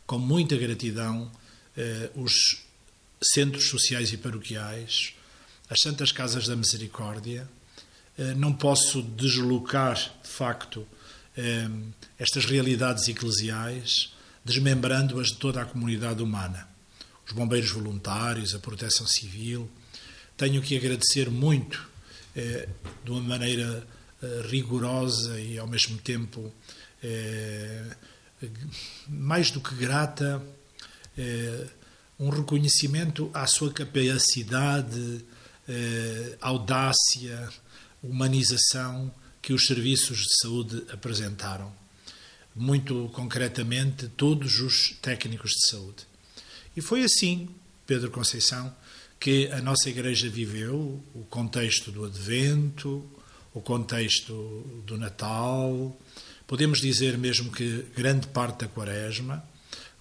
com 0.06 0.16
muita 0.16 0.56
gratidão 0.56 1.28
eh, 1.76 2.08
os 2.14 2.69
centros 3.22 3.68
sociais 3.68 4.12
e 4.12 4.16
paroquiais, 4.16 5.14
as 5.68 5.80
Santas 5.80 6.10
Casas 6.10 6.46
da 6.46 6.56
Misericórdia. 6.56 7.48
Eh, 8.18 8.34
não 8.34 8.52
posso 8.52 9.02
deslocar, 9.02 9.96
de 9.96 10.28
facto, 10.28 10.86
eh, 11.36 11.68
estas 12.18 12.44
realidades 12.44 13.06
eclesiais, 13.08 14.12
desmembrando-as 14.44 15.28
de 15.28 15.36
toda 15.36 15.62
a 15.62 15.64
comunidade 15.64 16.22
humana. 16.22 16.68
Os 17.26 17.32
bombeiros 17.32 17.70
voluntários, 17.70 18.54
a 18.54 18.58
proteção 18.58 19.06
civil. 19.06 19.70
Tenho 20.36 20.60
que 20.60 20.76
agradecer 20.76 21.30
muito, 21.30 21.88
eh, 22.34 22.68
de 23.04 23.10
uma 23.10 23.20
maneira 23.20 23.86
rigorosa 24.50 25.40
e 25.40 25.58
ao 25.58 25.66
mesmo 25.66 25.96
tempo 25.96 26.52
mais 29.08 29.50
do 29.50 29.62
que 29.62 29.74
grata, 29.74 30.42
um 32.20 32.28
reconhecimento 32.28 33.30
à 33.32 33.46
sua 33.46 33.72
capacidade, 33.72 35.24
audácia, 36.40 37.48
humanização 38.02 39.10
que 39.40 39.54
os 39.54 39.66
serviços 39.66 40.18
de 40.18 40.40
saúde 40.42 40.84
apresentaram. 40.92 41.72
Muito 42.54 43.10
concretamente, 43.14 44.06
todos 44.08 44.60
os 44.60 44.96
técnicos 45.00 45.52
de 45.52 45.70
saúde. 45.70 46.06
E 46.76 46.82
foi 46.82 47.02
assim, 47.02 47.48
Pedro 47.86 48.10
Conceição, 48.10 48.74
que 49.18 49.50
a 49.52 49.62
nossa 49.62 49.88
Igreja 49.88 50.28
viveu 50.28 51.02
o 51.14 51.24
contexto 51.24 51.90
do 51.90 52.04
Advento, 52.04 53.08
o 53.54 53.62
contexto 53.62 54.82
do 54.86 54.98
Natal, 54.98 55.98
podemos 56.46 56.80
dizer 56.80 57.16
mesmo 57.16 57.50
que 57.50 57.86
grande 57.96 58.26
parte 58.26 58.60
da 58.60 58.68
Quaresma, 58.68 59.42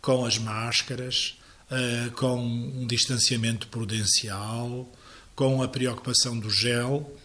com 0.01 0.25
as 0.25 0.37
máscaras, 0.37 1.38
eh, 1.71 2.09
com 2.15 2.39
um 2.41 2.87
distanciamento 2.87 3.67
prudencial, 3.67 4.91
com 5.35 5.63
a 5.63 5.67
preocupação 5.67 6.37
do 6.37 6.49
gel 6.49 7.15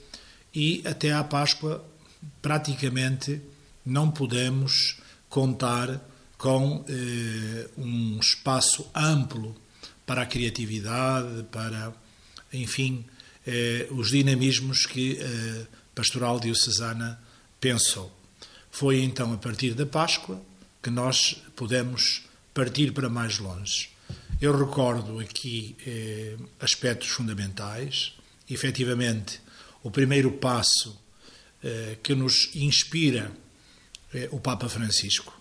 e 0.54 0.82
até 0.86 1.12
à 1.12 1.24
Páscoa 1.24 1.84
praticamente 2.40 3.40
não 3.84 4.10
podemos 4.10 4.98
contar 5.28 6.00
com 6.38 6.84
eh, 6.88 7.68
um 7.76 8.18
espaço 8.20 8.86
amplo 8.94 9.56
para 10.06 10.22
a 10.22 10.26
criatividade, 10.26 11.44
para, 11.50 11.92
enfim, 12.52 13.04
eh, 13.46 13.88
os 13.90 14.10
dinamismos 14.10 14.86
que 14.86 15.18
eh, 15.18 15.66
Pastoral 15.94 16.38
Diocesana 16.38 17.18
pensou. 17.60 18.12
Foi 18.70 19.02
então 19.02 19.32
a 19.32 19.38
partir 19.38 19.74
da 19.74 19.86
Páscoa 19.86 20.40
que 20.82 20.90
nós 20.90 21.42
pudemos 21.56 22.22
partir 22.52 22.92
para 22.92 23.08
mais 23.08 23.38
longe. 23.38 23.93
Eu 24.40 24.56
recordo 24.56 25.20
aqui 25.20 25.76
eh, 25.86 26.36
aspectos 26.60 27.08
fundamentais. 27.08 28.12
Efetivamente, 28.48 29.40
o 29.82 29.90
primeiro 29.90 30.32
passo 30.32 31.00
eh, 31.62 31.96
que 32.02 32.14
nos 32.14 32.54
inspira 32.54 33.32
é 34.12 34.28
o 34.30 34.38
Papa 34.38 34.68
Francisco, 34.68 35.40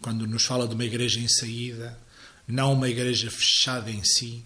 quando 0.00 0.26
nos 0.26 0.44
fala 0.44 0.68
de 0.68 0.74
uma 0.74 0.84
igreja 0.84 1.20
em 1.20 1.28
saída, 1.28 1.98
não 2.46 2.72
uma 2.72 2.88
igreja 2.88 3.30
fechada 3.30 3.90
em 3.90 4.02
si, 4.04 4.44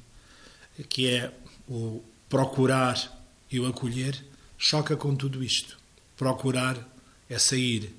que 0.88 1.08
é 1.08 1.32
o 1.68 2.02
procurar 2.28 2.96
e 3.50 3.60
o 3.60 3.66
acolher 3.66 4.18
choca 4.58 4.96
com 4.96 5.14
tudo 5.14 5.44
isto. 5.44 5.78
Procurar 6.16 6.76
é 7.28 7.38
sair, 7.38 7.94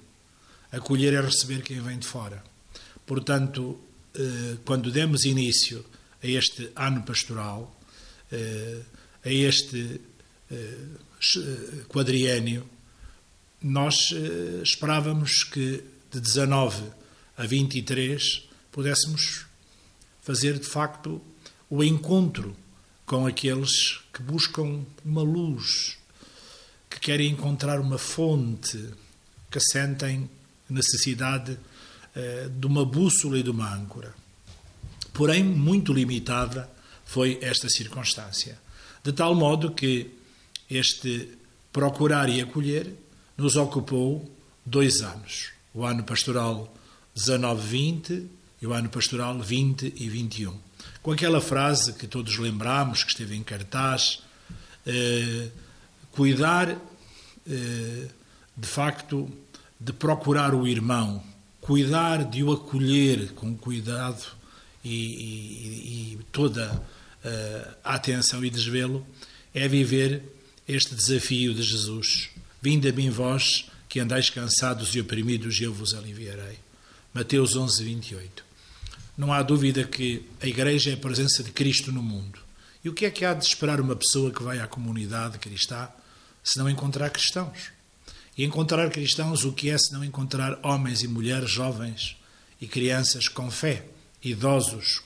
acolher 0.71 1.13
é 1.13 1.21
receber 1.21 1.61
quem 1.61 1.79
vem 1.81 1.99
de 1.99 2.07
fora. 2.07 2.43
Portanto, 3.05 3.79
quando 4.65 4.91
demos 4.91 5.25
início 5.25 5.83
a 6.21 6.27
este 6.27 6.71
ano 6.75 7.03
pastoral, 7.03 7.79
eh, 8.31 8.81
a 9.25 9.31
este 9.31 9.99
eh, 10.51 10.77
quadriênio, 11.87 12.69
nós 13.61 14.13
esperávamos 14.61 15.45
que 15.45 15.83
de 16.11 16.19
19 16.19 16.83
a 17.37 17.45
23 17.45 18.43
pudéssemos 18.71 19.45
fazer 20.21 20.59
de 20.59 20.67
facto 20.67 21.21
o 21.69 21.83
encontro 21.83 22.55
com 23.05 23.25
aqueles 23.25 24.01
que 24.13 24.21
buscam 24.21 24.85
uma 25.03 25.21
luz, 25.21 25.97
que 26.89 26.99
querem 26.99 27.31
encontrar 27.31 27.79
uma 27.79 27.97
fonte, 27.97 28.89
que 29.49 29.59
sentem 29.59 30.29
necessidade 30.69 31.53
eh, 31.53 31.72
de 32.59 32.67
uma 32.67 32.85
bússola 32.85 33.37
e 33.37 33.43
de 33.43 33.49
uma 33.49 33.73
âncora. 33.73 34.13
Porém, 35.13 35.43
muito 35.43 35.91
limitada 35.91 36.69
foi 37.05 37.39
esta 37.41 37.69
circunstância. 37.69 38.57
De 39.03 39.11
tal 39.11 39.35
modo 39.35 39.71
que 39.71 40.11
este 40.69 41.29
procurar 41.71 42.29
e 42.29 42.41
acolher 42.41 42.93
nos 43.37 43.55
ocupou 43.55 44.31
dois 44.65 45.01
anos. 45.01 45.51
O 45.73 45.83
ano 45.83 46.03
pastoral 46.03 46.73
19-20 47.15 48.27
e 48.61 48.67
o 48.67 48.73
ano 48.73 48.89
pastoral 48.89 49.39
20 49.39 49.93
e 49.97 50.09
21. 50.09 50.57
Com 51.01 51.11
aquela 51.11 51.41
frase 51.41 51.93
que 51.93 52.07
todos 52.07 52.37
lembramos, 52.37 53.03
que 53.03 53.11
esteve 53.11 53.35
em 53.35 53.43
cartaz, 53.43 54.23
eh, 54.85 55.49
cuidar, 56.11 56.69
eh, 56.69 58.07
de 58.55 58.67
facto, 58.67 59.29
de 59.79 59.91
procurar 59.91 60.53
o 60.53 60.67
irmão, 60.67 61.23
cuidar 61.63 62.25
de 62.25 62.43
o 62.43 62.51
acolher 62.51 63.31
com 63.33 63.55
cuidado 63.55 64.21
e, 64.83 64.89
e, 64.89 66.13
e 66.13 66.19
toda 66.29 66.83
eh, 67.23 67.67
a 67.81 67.95
atenção 67.95 68.43
e 68.43 68.49
desvelo, 68.49 69.07
é 69.53 69.65
viver 69.65 70.21
este 70.67 70.93
desafio 70.93 71.53
de 71.53 71.63
Jesus. 71.63 72.29
Vinde 72.61 72.89
a 72.89 72.91
mim 72.91 73.09
vós 73.09 73.69
que 73.87 74.01
andais 74.01 74.29
cansados 74.29 74.93
e 74.93 74.99
oprimidos 74.99 75.57
e 75.57 75.63
eu 75.63 75.73
vos 75.73 75.93
aliviarei. 75.93 76.59
Mateus 77.13 77.55
11, 77.55 77.81
28. 77.81 78.43
Não 79.17 79.31
há 79.31 79.41
dúvida 79.41 79.85
que 79.85 80.25
a 80.41 80.47
Igreja 80.47 80.89
é 80.89 80.95
a 80.95 80.97
presença 80.97 81.43
de 81.43 81.51
Cristo 81.51 81.93
no 81.93 82.03
mundo. 82.03 82.39
E 82.83 82.89
o 82.89 82.93
que 82.93 83.05
é 83.05 83.09
que 83.09 83.23
há 83.23 83.33
de 83.33 83.45
esperar 83.45 83.79
uma 83.79 83.95
pessoa 83.95 84.31
que 84.31 84.43
vai 84.43 84.59
à 84.59 84.67
comunidade 84.67 85.39
cristã 85.39 85.87
se 86.43 86.59
não 86.59 86.69
encontrar 86.69 87.09
cristãos? 87.09 87.72
E 88.35 88.43
encontrar 88.43 88.89
cristãos, 88.89 89.45
o 89.45 89.53
que 89.53 89.69
é 89.69 89.77
se 89.77 89.93
não 89.93 90.03
encontrar 90.03 90.59
homens 90.63 91.03
e 91.03 91.07
mulheres 91.07 91.51
jovens 91.51 92.17
e 92.59 92.67
crianças 92.67 93.27
com 93.27 93.51
fé, 93.51 93.85
idosos 94.23 95.01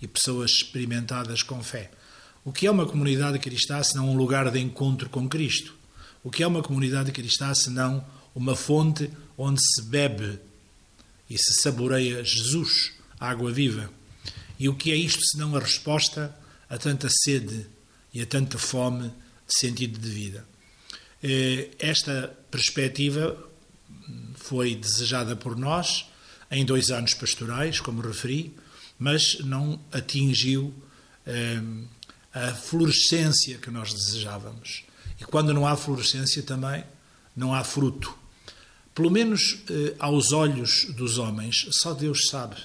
e 0.00 0.08
pessoas 0.08 0.50
experimentadas 0.52 1.42
com 1.42 1.62
fé? 1.62 1.90
O 2.42 2.52
que 2.52 2.66
é 2.66 2.70
uma 2.70 2.86
comunidade 2.86 3.38
cristã 3.38 3.82
se 3.82 3.94
não 3.94 4.10
um 4.10 4.16
lugar 4.16 4.50
de 4.50 4.58
encontro 4.60 5.10
com 5.10 5.28
Cristo? 5.28 5.74
O 6.22 6.30
que 6.30 6.42
é 6.42 6.46
uma 6.46 6.62
comunidade 6.62 7.12
cristã 7.12 7.52
se 7.54 7.68
não 7.68 8.04
uma 8.34 8.56
fonte 8.56 9.10
onde 9.36 9.60
se 9.62 9.82
bebe 9.82 10.38
e 11.28 11.36
se 11.36 11.54
saboreia 11.60 12.24
Jesus, 12.24 12.92
a 13.20 13.28
água 13.28 13.52
viva? 13.52 13.90
E 14.58 14.70
o 14.70 14.74
que 14.74 14.90
é 14.90 14.96
isto 14.96 15.22
se 15.22 15.36
não 15.36 15.54
a 15.54 15.60
resposta 15.60 16.34
a 16.68 16.78
tanta 16.78 17.08
sede 17.10 17.66
e 18.12 18.22
a 18.22 18.26
tanta 18.26 18.56
fome 18.56 19.08
de 19.46 19.58
sentido 19.58 19.98
de 19.98 20.08
vida. 20.08 20.53
Eh, 21.26 21.70
esta 21.78 22.36
perspectiva 22.50 23.34
foi 24.34 24.74
desejada 24.74 25.34
por 25.34 25.56
nós 25.56 26.04
em 26.50 26.66
dois 26.66 26.90
anos 26.90 27.14
pastorais, 27.14 27.80
como 27.80 28.02
referi, 28.02 28.54
mas 28.98 29.38
não 29.40 29.80
atingiu 29.90 30.74
eh, 31.24 31.62
a 32.30 32.52
florescência 32.52 33.56
que 33.56 33.70
nós 33.70 33.94
desejávamos. 33.94 34.84
E 35.18 35.24
quando 35.24 35.54
não 35.54 35.66
há 35.66 35.74
florescência 35.78 36.42
também, 36.42 36.84
não 37.34 37.54
há 37.54 37.64
fruto. 37.64 38.14
Pelo 38.94 39.10
menos 39.10 39.62
eh, 39.70 39.94
aos 39.98 40.30
olhos 40.30 40.88
dos 40.94 41.16
homens, 41.16 41.66
só 41.70 41.94
Deus 41.94 42.28
sabe 42.28 42.56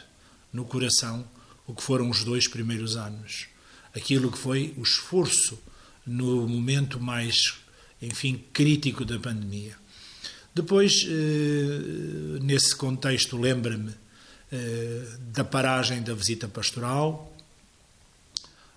no 0.52 0.66
coração 0.66 1.26
o 1.66 1.74
que 1.74 1.82
foram 1.82 2.10
os 2.10 2.26
dois 2.26 2.46
primeiros 2.46 2.98
anos. 2.98 3.48
Aquilo 3.96 4.30
que 4.30 4.38
foi 4.38 4.74
o 4.76 4.84
esforço 4.84 5.58
no 6.06 6.46
momento 6.46 7.00
mais, 7.00 7.56
enfim, 8.02 8.44
crítico 8.54 9.04
da 9.04 9.20
pandemia. 9.20 9.76
Depois, 10.54 11.06
eh, 11.08 12.40
nesse 12.42 12.76
contexto, 12.76 13.38
lembra-me 13.38 13.94
eh, 14.52 15.08
da 15.32 15.44
paragem 15.44 16.02
da 16.02 16.14
visita 16.14 16.48
pastoral. 16.48 17.34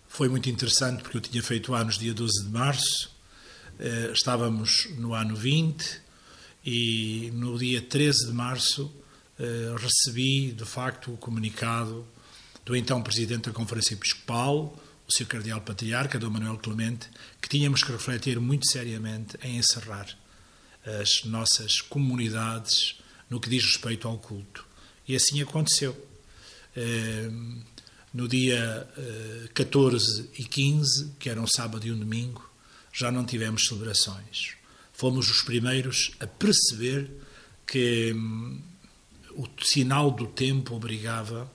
Foi 0.08 0.28
muito 0.28 0.48
interessante 0.50 1.02
porque 1.02 1.16
eu 1.16 1.20
tinha 1.20 1.42
feito 1.42 1.74
anos 1.74 1.98
dia 1.98 2.12
12 2.12 2.44
de 2.44 2.50
março, 2.50 3.10
eh, 3.78 4.10
estávamos 4.12 4.88
no 4.98 5.14
ano 5.14 5.34
20 5.34 6.00
e 6.64 7.30
no 7.34 7.58
dia 7.58 7.80
13 7.80 8.26
de 8.26 8.32
março 8.32 8.90
recebi, 9.76 10.52
de 10.52 10.64
facto, 10.64 11.12
o 11.12 11.16
comunicado 11.16 12.06
do 12.64 12.76
então 12.76 13.02
Presidente 13.02 13.46
da 13.46 13.52
Conferência 13.52 13.94
Episcopal, 13.94 14.78
o 15.12 15.18
Sr. 15.18 15.26
Cardeal 15.26 15.60
Patriarca, 15.60 16.18
Dom 16.18 16.30
Manuel 16.30 16.56
Clemente, 16.56 17.08
que 17.40 17.48
tínhamos 17.48 17.82
que 17.82 17.92
refletir 17.92 18.40
muito 18.40 18.66
seriamente 18.66 19.36
em 19.42 19.58
encerrar 19.58 20.06
as 20.84 21.24
nossas 21.24 21.80
comunidades 21.82 22.98
no 23.28 23.38
que 23.38 23.50
diz 23.50 23.62
respeito 23.64 24.08
ao 24.08 24.18
culto. 24.18 24.66
E 25.06 25.14
assim 25.14 25.42
aconteceu. 25.42 25.94
Ehm, 26.74 27.62
no 28.14 28.26
dia 28.26 28.88
14 29.54 30.22
eh, 30.22 30.40
e 30.40 30.44
15, 30.44 31.12
que 31.18 31.28
era 31.28 31.40
um 31.40 31.46
sábado 31.46 31.86
e 31.86 31.92
um 31.92 31.98
domingo, 31.98 32.50
já 32.92 33.10
não 33.12 33.24
tivemos 33.24 33.66
celebrações. 33.66 34.54
Fomos 34.92 35.30
os 35.30 35.42
primeiros 35.42 36.12
a 36.20 36.26
perceber 36.26 37.10
que 37.66 38.12
hum, 38.14 38.60
o 39.34 39.46
sinal 39.62 40.10
do 40.10 40.26
tempo 40.26 40.74
obrigava 40.74 41.50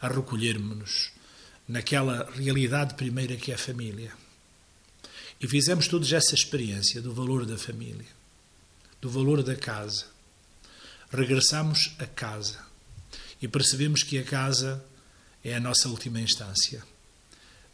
a 0.00 0.08
recolhermos-nos 0.08 1.17
naquela 1.68 2.30
realidade 2.34 2.94
primeira 2.94 3.36
que 3.36 3.52
é 3.52 3.54
a 3.54 3.58
família. 3.58 4.12
E 5.40 5.46
fizemos 5.46 5.86
todos 5.86 6.12
essa 6.12 6.34
experiência 6.34 7.00
do 7.02 7.12
valor 7.12 7.44
da 7.44 7.58
família, 7.58 8.06
do 9.00 9.10
valor 9.10 9.42
da 9.42 9.54
casa. 9.54 10.06
Regressamos 11.10 11.94
a 11.98 12.06
casa 12.06 12.58
e 13.40 13.46
percebemos 13.46 14.02
que 14.02 14.18
a 14.18 14.24
casa 14.24 14.82
é 15.44 15.54
a 15.54 15.60
nossa 15.60 15.88
última 15.88 16.20
instância 16.20 16.82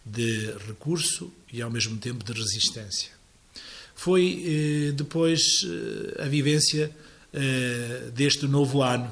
de 0.05 0.53
recurso 0.67 1.33
e 1.51 1.63
ao 1.63 1.71
mesmo 1.71 1.97
tempo 1.97 2.23
de 2.23 2.33
resistência. 2.33 3.11
Foi 3.95 4.45
eh, 4.45 4.93
depois 4.93 5.65
eh, 5.65 6.25
a 6.25 6.29
vivência 6.29 6.95
eh, 7.33 8.11
deste 8.13 8.47
novo 8.47 8.83
ano, 8.83 9.11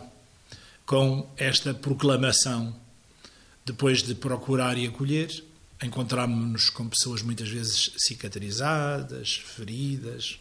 com 0.85 1.31
esta 1.37 1.73
proclamação, 1.73 2.77
depois 3.65 4.03
de 4.03 4.15
procurar 4.15 4.77
e 4.77 4.87
acolher, 4.87 5.45
encontrámos-nos 5.83 6.71
com 6.71 6.89
pessoas 6.89 7.23
muitas 7.23 7.49
vezes 7.49 7.93
cicatrizadas, 7.99 9.35
feridas, 9.35 10.39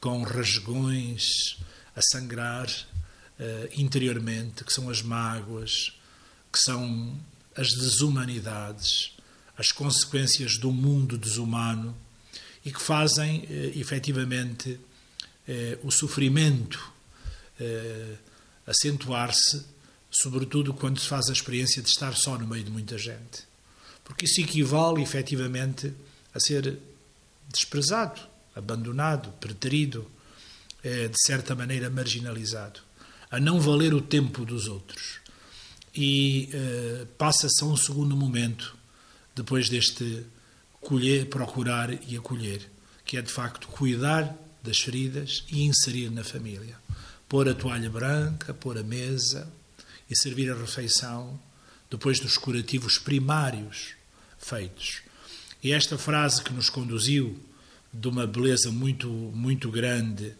com 0.00 0.22
rasgões 0.22 1.56
a 1.96 2.02
sangrar 2.02 2.68
uh, 2.68 3.68
interiormente, 3.76 4.64
que 4.64 4.72
são 4.72 4.90
as 4.90 5.00
mágoas, 5.00 5.92
que 6.52 6.58
são 6.58 7.18
as 7.56 7.68
desumanidades, 7.68 9.12
as 9.56 9.70
consequências 9.70 10.58
do 10.58 10.72
mundo 10.72 11.16
desumano 11.16 11.96
e 12.64 12.72
que 12.72 12.80
fazem 12.80 13.40
uh, 13.40 13.78
efetivamente 13.78 14.70
uh, 14.72 15.86
o 15.86 15.90
sofrimento 15.90 16.92
uh, 17.60 18.18
acentuar-se, 18.66 19.64
sobretudo 20.14 20.72
quando 20.72 21.00
se 21.00 21.08
faz 21.08 21.28
a 21.28 21.32
experiência 21.32 21.82
de 21.82 21.88
estar 21.88 22.14
só 22.14 22.38
no 22.38 22.46
meio 22.46 22.64
de 22.64 22.70
muita 22.70 22.96
gente. 22.96 23.42
Porque 24.04 24.26
isso 24.26 24.40
equivale 24.40 25.02
efetivamente 25.02 25.92
a 26.32 26.40
ser 26.40 26.78
desprezado, 27.48 28.20
abandonado, 28.54 29.30
preterido, 29.40 30.10
de 30.82 31.16
certa 31.24 31.54
maneira 31.54 31.88
marginalizado 31.88 32.80
a 33.34 33.40
não 33.40 33.60
valer 33.60 33.92
o 33.92 34.00
tempo 34.00 34.44
dos 34.44 34.68
outros. 34.68 35.18
E 35.92 36.50
uh, 36.54 37.06
passa-se 37.18 37.64
a 37.64 37.66
um 37.66 37.76
segundo 37.76 38.16
momento, 38.16 38.76
depois 39.34 39.68
deste 39.68 40.24
colher, 40.80 41.26
procurar 41.26 41.92
e 42.08 42.16
acolher, 42.16 42.70
que 43.04 43.16
é 43.16 43.22
de 43.22 43.32
facto 43.32 43.66
cuidar 43.66 44.36
das 44.62 44.78
feridas 44.78 45.44
e 45.50 45.64
inserir 45.64 46.10
na 46.10 46.22
família. 46.22 46.76
Pôr 47.28 47.48
a 47.48 47.54
toalha 47.54 47.90
branca, 47.90 48.54
pôr 48.54 48.78
a 48.78 48.84
mesa 48.84 49.50
e 50.10 50.16
servir 50.16 50.50
a 50.50 50.56
refeição 50.56 51.40
depois 51.90 52.18
dos 52.18 52.36
curativos 52.36 52.98
primários 52.98 53.94
feitos. 54.38 55.02
E 55.62 55.72
esta 55.72 55.96
frase 55.96 56.42
que 56.42 56.52
nos 56.52 56.68
conduziu 56.68 57.38
de 57.92 58.08
uma 58.08 58.26
beleza 58.26 58.70
muito, 58.70 59.08
muito 59.08 59.70
grande, 59.70 60.34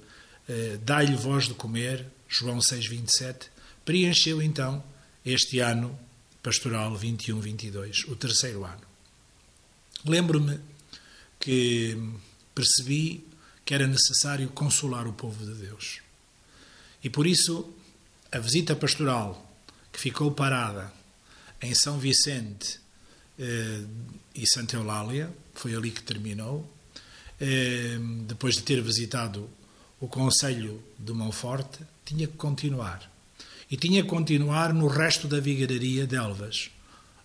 eh, 0.48 0.78
dá-lhe 0.82 1.14
voz 1.14 1.46
de 1.46 1.54
comer, 1.54 2.06
João 2.28 2.60
6:27, 2.60 3.48
preencheu 3.84 4.42
então 4.42 4.82
este 5.24 5.60
ano 5.60 5.98
pastoral 6.42 6.94
21-22, 6.98 8.04
o 8.08 8.16
terceiro 8.16 8.64
ano. 8.64 8.82
Lembro-me 10.04 10.60
que 11.40 11.96
percebi 12.54 13.24
que 13.64 13.72
era 13.72 13.86
necessário 13.86 14.48
consolar 14.50 15.06
o 15.06 15.12
povo 15.14 15.44
de 15.46 15.54
Deus. 15.54 16.00
E 17.02 17.08
por 17.08 17.26
isso, 17.26 17.72
a 18.30 18.38
visita 18.38 18.76
pastoral 18.76 19.53
que 19.94 20.00
ficou 20.00 20.32
parada 20.32 20.92
em 21.62 21.72
São 21.72 22.00
Vicente 22.00 22.80
eh, 23.38 23.84
e 24.34 24.44
Santa 24.44 24.76
Eulália, 24.76 25.32
foi 25.54 25.72
ali 25.72 25.92
que 25.92 26.02
terminou, 26.02 26.68
eh, 27.40 27.96
depois 28.26 28.56
de 28.56 28.64
ter 28.64 28.82
visitado 28.82 29.48
o 30.00 30.08
Conselho 30.08 30.82
de 30.98 31.12
Monforte, 31.12 31.78
tinha 32.04 32.26
que 32.26 32.36
continuar. 32.36 33.08
E 33.70 33.76
tinha 33.76 34.02
que 34.02 34.08
continuar 34.08 34.74
no 34.74 34.88
resto 34.88 35.28
da 35.28 35.38
vigararia 35.38 36.08
de 36.08 36.16
Elvas, 36.16 36.72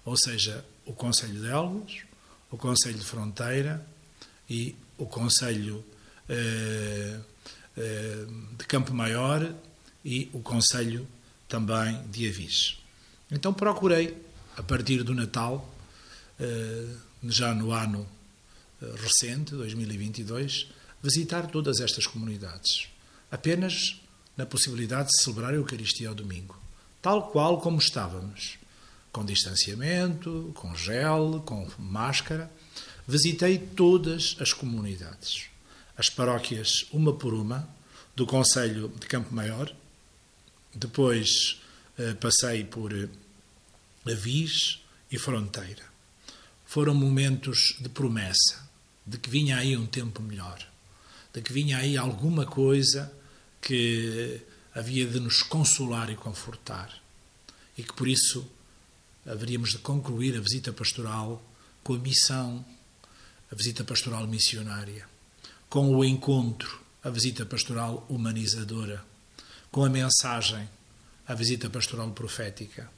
ou 0.05 0.15
seja, 0.15 0.63
o 0.85 0.93
Conselho 0.93 1.41
de 1.41 1.47
Elvas, 1.47 2.03
o 2.51 2.57
Conselho 2.57 2.99
de 2.99 3.05
Fronteira 3.05 3.83
e 4.47 4.75
o 4.95 5.07
Conselho 5.07 5.83
eh, 6.29 7.19
eh, 7.75 8.25
de 8.59 8.65
Campo 8.65 8.93
Maior 8.93 9.55
e 10.05 10.29
o 10.33 10.39
Conselho 10.41 11.07
também 11.49 12.01
de 12.09 12.29
Avis. 12.29 12.77
Então 13.29 13.53
procurei, 13.53 14.15
a 14.55 14.63
partir 14.63 15.03
do 15.03 15.13
Natal, 15.13 15.67
eh, 16.39 16.85
já 17.23 17.53
no 17.53 17.71
ano 17.71 18.07
eh, 18.81 18.85
recente, 18.95 19.55
2022, 19.55 20.67
visitar 21.03 21.47
todas 21.47 21.81
estas 21.81 22.07
comunidades. 22.07 22.87
Apenas 23.31 23.99
na 24.37 24.45
possibilidade 24.45 25.09
de 25.09 25.21
celebrar 25.21 25.53
a 25.53 25.57
Eucaristia 25.57 26.07
ao 26.07 26.15
domingo, 26.15 26.57
tal 27.01 27.29
qual 27.29 27.59
como 27.59 27.77
estávamos, 27.77 28.57
com 29.11 29.25
distanciamento, 29.25 30.51
com 30.55 30.73
gel, 30.75 31.43
com 31.45 31.67
máscara. 31.77 32.49
Visitei 33.07 33.57
todas 33.57 34.37
as 34.39 34.53
comunidades, 34.53 35.47
as 35.97 36.09
paróquias 36.09 36.85
uma 36.91 37.11
por 37.11 37.33
uma, 37.33 37.67
do 38.15 38.25
Conselho 38.25 38.91
de 38.99 39.07
Campo 39.07 39.33
Maior, 39.33 39.73
depois 40.73 41.61
eh, 41.97 42.13
passei 42.13 42.63
por 42.63 42.93
eh, 42.93 43.09
Avis 44.05 44.79
e 45.11 45.17
Fronteira. 45.17 45.83
Foram 46.65 46.93
momentos 46.93 47.75
de 47.79 47.89
promessa, 47.89 48.69
de 49.05 49.17
que 49.17 49.29
vinha 49.29 49.57
aí 49.57 49.75
um 49.75 49.87
tempo 49.87 50.21
melhor, 50.21 50.59
de 51.33 51.41
que 51.41 51.51
vinha 51.51 51.77
aí 51.77 51.97
alguma 51.97 52.45
coisa 52.45 53.11
que 53.61 54.41
havia 54.73 55.05
de 55.05 55.19
nos 55.19 55.41
consolar 55.41 56.09
e 56.09 56.15
confortar 56.15 56.99
e 57.77 57.83
que 57.83 57.93
por 57.93 58.07
isso 58.07 58.45
haveríamos 59.25 59.71
de 59.71 59.77
concluir 59.77 60.35
a 60.35 60.41
visita 60.41 60.73
pastoral 60.73 61.41
com 61.81 61.93
a 61.93 61.97
missão, 61.97 62.65
a 63.49 63.55
visita 63.55 63.83
pastoral 63.83 64.27
missionária, 64.27 65.07
com 65.69 65.95
o 65.95 66.03
encontro, 66.03 66.81
a 67.01 67.09
visita 67.09 67.45
pastoral 67.45 68.05
humanizadora, 68.09 69.03
com 69.71 69.85
a 69.85 69.89
mensagem, 69.89 70.67
a 71.27 71.33
visita 71.33 71.69
pastoral 71.69 72.09
profética, 72.11 72.89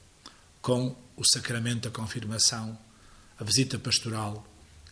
com 0.60 0.96
o 1.16 1.24
sacramento 1.24 1.88
da 1.88 1.90
confirmação, 1.90 2.78
a 3.38 3.44
visita 3.44 3.78
pastoral 3.78 4.46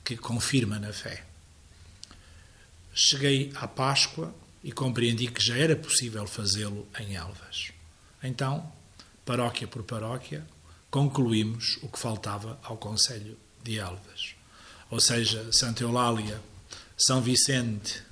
que 0.04 0.16
confirma 0.16 0.78
na 0.78 0.92
fé. 0.92 1.24
Cheguei 2.94 3.52
à 3.54 3.66
Páscoa 3.66 4.34
e 4.62 4.72
compreendi 4.72 5.28
que 5.28 5.42
já 5.42 5.56
era 5.56 5.76
possível 5.76 6.26
fazê-lo 6.26 6.86
em 6.98 7.14
Elvas. 7.14 7.72
Então, 8.22 8.70
paróquia 9.24 9.66
por 9.66 9.82
paróquia, 9.84 10.46
concluímos 10.90 11.78
o 11.82 11.88
que 11.88 11.98
faltava 11.98 12.58
ao 12.62 12.76
Conselho 12.76 13.38
de 13.62 13.78
Elvas. 13.78 14.34
Ou 14.90 15.00
seja, 15.00 15.50
Santa 15.52 15.84
Eulália, 15.84 16.40
São 16.98 17.22
Vicente, 17.22 18.02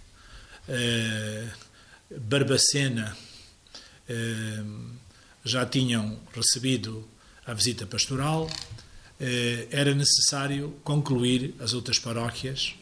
eh, 0.68 1.48
Barbacena 2.11 3.16
já 5.44 5.66
tinham 5.66 6.18
recebido 6.35 7.07
a 7.47 7.55
visita 7.55 7.87
pastoral, 7.87 8.51
era 9.71 9.94
necessário 9.94 10.71
concluir 10.85 11.55
as 11.59 11.73
outras 11.73 11.99
paróquias 11.99 12.75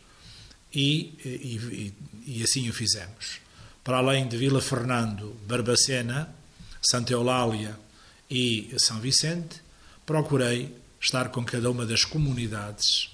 e, 0.74 1.14
e, 1.24 1.94
e 2.26 2.42
assim 2.42 2.68
o 2.68 2.72
fizemos. 2.72 3.40
Para 3.82 3.98
além 3.98 4.26
de 4.28 4.36
Vila 4.36 4.60
Fernando, 4.60 5.36
Barbacena, 5.46 6.28
Santa 6.82 7.12
Eulália 7.12 7.78
e 8.30 8.74
São 8.78 9.00
Vicente, 9.00 9.62
procurei 10.04 10.74
estar 11.00 11.30
com 11.30 11.44
cada 11.44 11.70
uma 11.70 11.86
das 11.86 12.04
comunidades 12.04 13.10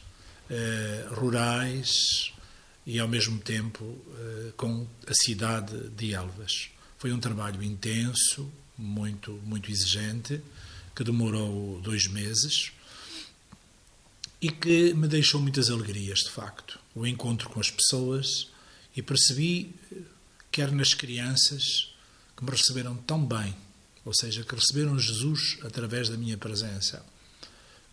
eh, 0.50 1.06
rurais 1.10 2.32
e, 2.86 2.98
ao 2.98 3.06
mesmo 3.06 3.38
tempo, 3.38 3.98
eh, 4.18 4.52
com 4.56 4.86
a 5.06 5.14
cidade 5.14 5.90
de 5.90 6.14
Elvas. 6.14 6.71
Foi 7.02 7.12
um 7.12 7.18
trabalho 7.18 7.60
intenso, 7.64 8.48
muito, 8.78 9.32
muito 9.44 9.68
exigente, 9.72 10.40
que 10.94 11.02
demorou 11.02 11.80
dois 11.80 12.06
meses 12.06 12.70
e 14.40 14.48
que 14.48 14.94
me 14.94 15.08
deixou 15.08 15.40
muitas 15.40 15.68
alegrias, 15.68 16.20
de 16.20 16.30
facto. 16.30 16.78
O 16.94 17.04
encontro 17.04 17.48
com 17.48 17.58
as 17.58 17.72
pessoas 17.72 18.46
e 18.96 19.02
percebi, 19.02 19.74
quer 20.52 20.70
nas 20.70 20.94
crianças, 20.94 21.92
que 22.36 22.44
me 22.44 22.52
receberam 22.52 22.94
tão 22.98 23.26
bem, 23.26 23.52
ou 24.04 24.14
seja, 24.14 24.44
que 24.44 24.54
receberam 24.54 24.96
Jesus 24.96 25.58
através 25.64 26.08
da 26.08 26.16
minha 26.16 26.38
presença, 26.38 27.04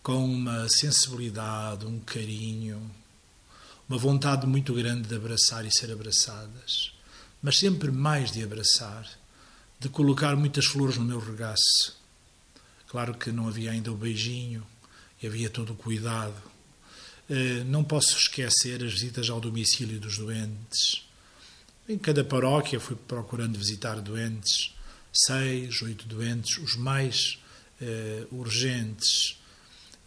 com 0.03 0.23
uma 0.23 0.69
sensibilidade, 0.69 1.83
um 1.83 1.99
carinho, 2.01 2.79
uma 3.89 3.97
vontade 3.97 4.45
muito 4.45 4.71
grande 4.71 5.07
de 5.07 5.15
abraçar 5.15 5.65
e 5.65 5.75
ser 5.75 5.91
abraçadas, 5.91 6.91
mas 7.41 7.57
sempre 7.57 7.91
mais 7.91 8.31
de 8.31 8.43
abraçar, 8.43 9.09
de 9.79 9.89
colocar 9.89 10.35
muitas 10.35 10.65
flores 10.65 10.97
no 10.97 11.05
meu 11.05 11.19
regaço. 11.19 11.97
Claro 12.87 13.13
que 13.13 13.31
não 13.31 13.47
havia 13.47 13.71
ainda 13.71 13.91
o 13.91 13.95
beijinho 13.95 14.65
e 15.21 15.27
havia 15.27 15.49
todo 15.49 15.73
o 15.73 15.75
cuidado. 15.75 16.41
Eh, 17.29 17.63
não 17.65 17.83
posso 17.83 18.17
esquecer 18.17 18.83
as 18.83 18.93
visitas 18.93 19.29
ao 19.29 19.39
domicílio 19.39 19.99
dos 19.99 20.17
doentes. 20.17 21.05
Em 21.87 21.97
cada 21.97 22.23
paróquia 22.23 22.79
fui 22.79 22.95
procurando 22.95 23.57
visitar 23.57 24.01
doentes, 24.01 24.73
seis, 25.13 25.81
oito 25.81 26.07
doentes, 26.07 26.57
os 26.57 26.75
mais 26.75 27.39
uh, 27.81 28.35
urgentes. 28.35 29.37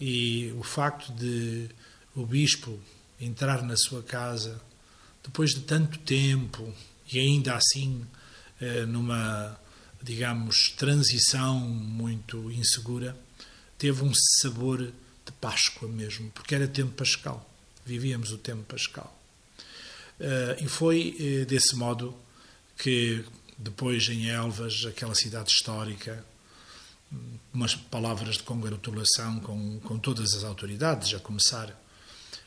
E 0.01 0.53
o 0.59 0.63
facto 0.63 1.13
de 1.13 1.69
o 2.15 2.27
bispo 2.27 2.79
entrar 3.21 3.63
na 3.63 3.77
sua 3.77 4.03
casa 4.03 4.61
depois 5.23 5.55
de 5.55 5.61
tanto 5.61 5.99
tempo 5.99 6.73
e 7.13 7.19
ainda 7.19 7.55
assim 7.55 8.07
uh, 8.61 8.87
numa, 8.87 9.59
digamos, 10.03 10.71
transição 10.77 11.59
muito 11.59 12.51
insegura, 12.51 13.17
teve 13.79 14.03
um 14.05 14.13
sabor 14.41 14.79
de 14.81 15.33
Páscoa 15.41 15.89
mesmo, 15.89 16.31
porque 16.31 16.55
era 16.55 16.67
tempo 16.69 16.93
pascal. 16.93 17.49
Vivíamos 17.85 18.31
o 18.31 18.39
tempo 18.39 18.63
pascal. 18.63 19.19
Uh, 20.21 20.65
e 20.65 20.69
foi 20.69 21.17
uh, 21.19 21.47
desse 21.47 21.75
modo 21.75 22.17
que 22.77 23.25
depois 23.59 24.09
em 24.09 24.29
Elvas, 24.29 24.85
aquela 24.87 25.15
cidade 25.15 25.51
histórica, 25.51 26.25
umas 27.53 27.75
palavras 27.75 28.37
de 28.37 28.43
congratulação 28.43 29.39
com, 29.41 29.79
com 29.81 29.99
todas 29.99 30.35
as 30.35 30.45
autoridades, 30.45 31.15
a 31.15 31.21
começar 31.21 31.79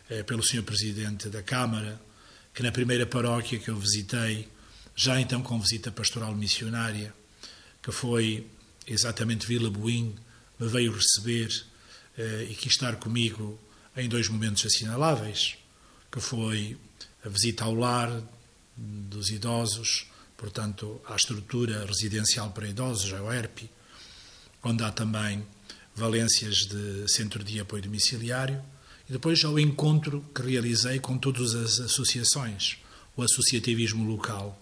eh, 0.09 0.23
pelo 0.23 0.43
Sr. 0.43 0.63
Presidente 0.63 1.29
da 1.29 1.43
Câmara, 1.43 2.01
que 2.53 2.63
na 2.63 2.71
primeira 2.71 3.05
paróquia 3.05 3.59
que 3.59 3.69
eu 3.69 3.77
visitei, 3.77 4.47
já 4.95 5.19
então 5.19 5.41
com 5.41 5.59
visita 5.59 5.91
pastoral 5.91 6.33
missionária, 6.33 7.13
que 7.83 7.91
foi 7.91 8.47
exatamente 8.87 9.45
Vila 9.45 9.69
Buim, 9.69 10.15
me 10.57 10.67
veio 10.67 10.93
receber 10.93 11.49
eh, 12.17 12.47
e 12.49 12.55
quis 12.55 12.71
estar 12.73 12.95
comigo 12.95 13.59
em 13.97 14.07
dois 14.07 14.29
momentos 14.29 14.65
assinaláveis, 14.65 15.57
que 16.11 16.21
foi 16.21 16.77
a 17.25 17.29
visita 17.29 17.65
ao 17.65 17.75
lar 17.75 18.09
dos 18.77 19.29
idosos, 19.29 20.07
portanto, 20.37 21.01
à 21.05 21.15
estrutura 21.15 21.85
residencial 21.85 22.51
para 22.51 22.67
idosos, 22.67 23.13
a 23.13 23.21
OERP, 23.21 23.69
onde 24.63 24.83
há 24.83 24.91
também 24.91 25.45
valências 25.95 26.65
de 26.65 27.07
centro 27.07 27.43
de 27.43 27.59
apoio 27.59 27.83
domiciliário, 27.83 28.61
e 29.09 29.13
depois 29.13 29.43
ao 29.43 29.59
encontro 29.59 30.25
que 30.33 30.41
realizei 30.41 30.99
com 30.99 31.17
todas 31.17 31.53
as 31.53 31.79
associações, 31.79 32.77
o 33.15 33.21
associativismo 33.21 34.03
local, 34.05 34.59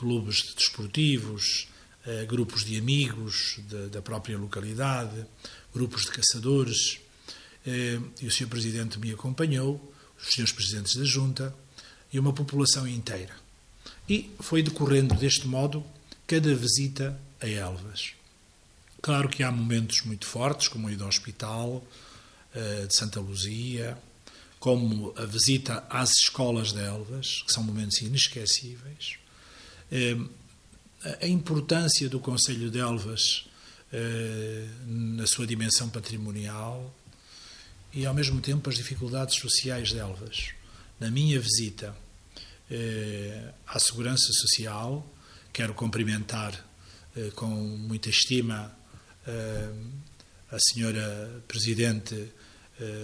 clubes 0.00 0.54
desportivos, 0.54 1.68
eh, 2.06 2.24
grupos 2.24 2.64
de 2.64 2.78
amigos 2.78 3.60
da 3.92 4.00
própria 4.00 4.38
localidade, 4.38 5.26
grupos 5.74 6.04
de 6.06 6.12
caçadores, 6.12 6.98
eh, 7.66 8.00
e 8.22 8.26
o 8.26 8.30
Sr. 8.30 8.48
Presidente 8.48 8.98
me 8.98 9.12
acompanhou, 9.12 9.92
os 10.18 10.32
Srs. 10.32 10.52
Presidentes 10.52 10.96
da 10.96 11.04
Junta 11.04 11.54
e 12.10 12.18
uma 12.18 12.32
população 12.32 12.88
inteira. 12.88 13.34
E 14.08 14.30
foi 14.40 14.62
decorrendo 14.62 15.14
deste 15.14 15.46
modo 15.46 15.84
cada 16.26 16.54
visita 16.54 17.20
a 17.38 17.46
Elvas. 17.46 18.12
Claro 19.02 19.28
que 19.28 19.42
há 19.42 19.52
momentos 19.52 20.02
muito 20.02 20.26
fortes, 20.26 20.68
como 20.68 20.88
a 20.88 20.92
ida 20.92 21.04
ao 21.04 21.08
hospital 21.10 21.84
uh, 22.54 22.86
de 22.86 22.94
Santa 22.94 23.20
Luzia, 23.20 23.96
como 24.58 25.14
a 25.16 25.24
visita 25.24 25.84
às 25.88 26.10
escolas 26.10 26.72
de 26.72 26.80
Elvas, 26.80 27.42
que 27.46 27.52
são 27.52 27.62
momentos 27.62 28.00
inesquecíveis. 28.00 29.19
Uh, 29.90 30.28
a 31.20 31.26
importância 31.26 32.08
do 32.08 32.20
Conselho 32.20 32.70
de 32.70 32.78
Elvas 32.78 33.46
uh, 33.92 34.68
na 34.86 35.26
sua 35.26 35.46
dimensão 35.46 35.88
patrimonial 35.88 36.94
e, 37.92 38.06
ao 38.06 38.14
mesmo 38.14 38.40
tempo, 38.40 38.68
as 38.68 38.76
dificuldades 38.76 39.36
sociais 39.36 39.88
de 39.88 39.98
Elvas. 39.98 40.50
Na 40.98 41.10
minha 41.10 41.40
visita 41.40 41.96
eh, 42.70 43.52
à 43.66 43.80
Segurança 43.80 44.32
Social. 44.32 45.04
Quero 45.52 45.74
cumprimentar 45.74 46.54
eh, 47.16 47.32
com 47.34 47.48
muita 47.48 48.08
estima 48.08 48.72
eh, 49.26 49.72
a 50.52 50.58
senhora 50.58 51.42
Presidente 51.48 52.32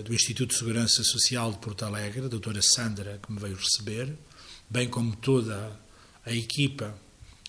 do 0.07 0.14
Instituto 0.14 0.53
de 0.53 0.59
Segurança 0.59 1.05
Social 1.05 1.53
de 1.53 1.59
Porto 1.59 1.85
Alegre, 1.85 2.25
a 2.25 2.29
doutora 2.29 2.62
Sandra, 2.62 3.20
que 3.22 3.31
me 3.31 3.38
veio 3.38 3.57
receber, 3.57 4.11
bem 4.70 4.88
como 4.88 5.14
toda 5.16 5.70
a 6.27 6.33
equipa 6.33 6.93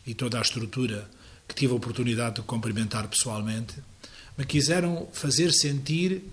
e 0.06 0.14
toda 0.14 0.38
a 0.38 0.42
estrutura 0.42 1.10
que 1.48 1.56
tive 1.56 1.74
a 1.74 1.76
oportunidade 1.76 2.36
de 2.36 2.42
cumprimentar 2.44 3.08
pessoalmente, 3.08 3.76
me 4.38 4.46
quiseram 4.46 5.10
fazer 5.12 5.52
sentir 5.52 6.24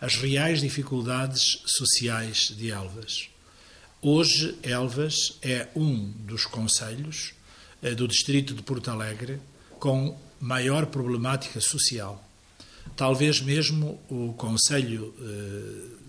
as 0.00 0.16
reais 0.16 0.60
dificuldades 0.60 1.62
sociais 1.64 2.52
de 2.56 2.70
Elvas. 2.72 3.28
Hoje, 4.00 4.58
Elvas 4.64 5.38
é 5.40 5.68
um 5.76 6.10
dos 6.26 6.44
conselhos 6.44 7.34
eh, 7.80 7.94
do 7.94 8.08
distrito 8.08 8.52
de 8.52 8.62
Porto 8.62 8.90
Alegre 8.90 9.38
com 9.78 10.18
maior 10.40 10.86
problemática 10.86 11.60
social. 11.60 12.28
Talvez 12.96 13.40
mesmo 13.40 14.00
o 14.10 14.32
conselho 14.32 15.14
eh, 15.20 16.02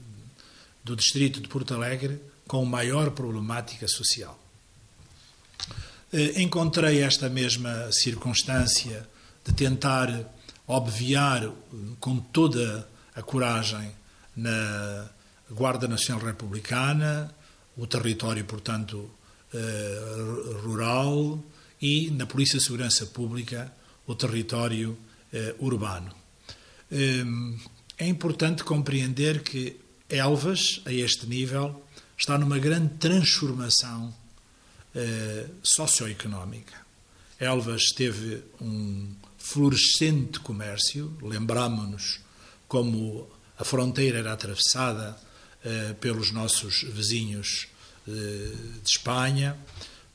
do 0.83 0.95
distrito 0.95 1.39
de 1.39 1.47
Porto 1.47 1.75
Alegre 1.75 2.19
com 2.47 2.65
maior 2.65 3.11
problemática 3.11 3.87
social. 3.87 4.42
Eh, 6.11 6.41
encontrei 6.41 7.01
esta 7.01 7.29
mesma 7.29 7.91
circunstância 7.91 9.07
de 9.43 9.53
tentar 9.53 10.09
obviar 10.67 11.51
com 11.99 12.17
toda 12.19 12.87
a 13.15 13.21
coragem 13.21 13.91
na 14.35 15.09
Guarda 15.49 15.87
Nacional 15.87 16.25
Republicana, 16.25 17.33
o 17.77 17.85
território, 17.85 18.43
portanto, 18.45 19.09
eh, 19.53 20.59
rural 20.63 21.43
e 21.81 22.09
na 22.11 22.25
Polícia 22.25 22.57
de 22.57 22.63
Segurança 22.63 23.05
Pública 23.07 23.71
o 24.07 24.15
território 24.15 24.97
eh, 25.31 25.55
urbano. 25.59 26.13
Eh, 26.91 27.23
é 27.97 28.07
importante 28.07 28.63
compreender 28.63 29.43
que 29.43 29.79
Elvas, 30.09 30.81
a 30.85 30.91
este 30.91 31.27
nível, 31.27 31.83
está 32.17 32.37
numa 32.37 32.59
grande 32.59 32.95
transformação 32.95 34.13
socioeconómica. 35.63 36.75
Elvas 37.39 37.85
teve 37.95 38.43
um 38.61 39.15
florescente 39.37 40.39
comércio, 40.39 41.17
lembramos-nos 41.21 42.21
como 42.67 43.29
a 43.57 43.63
fronteira 43.63 44.19
era 44.19 44.33
atravessada 44.33 45.17
eh, 45.63 45.95
pelos 45.99 46.31
nossos 46.31 46.83
vizinhos 46.83 47.67
eh, 48.07 48.11
de 48.83 48.89
Espanha 48.89 49.57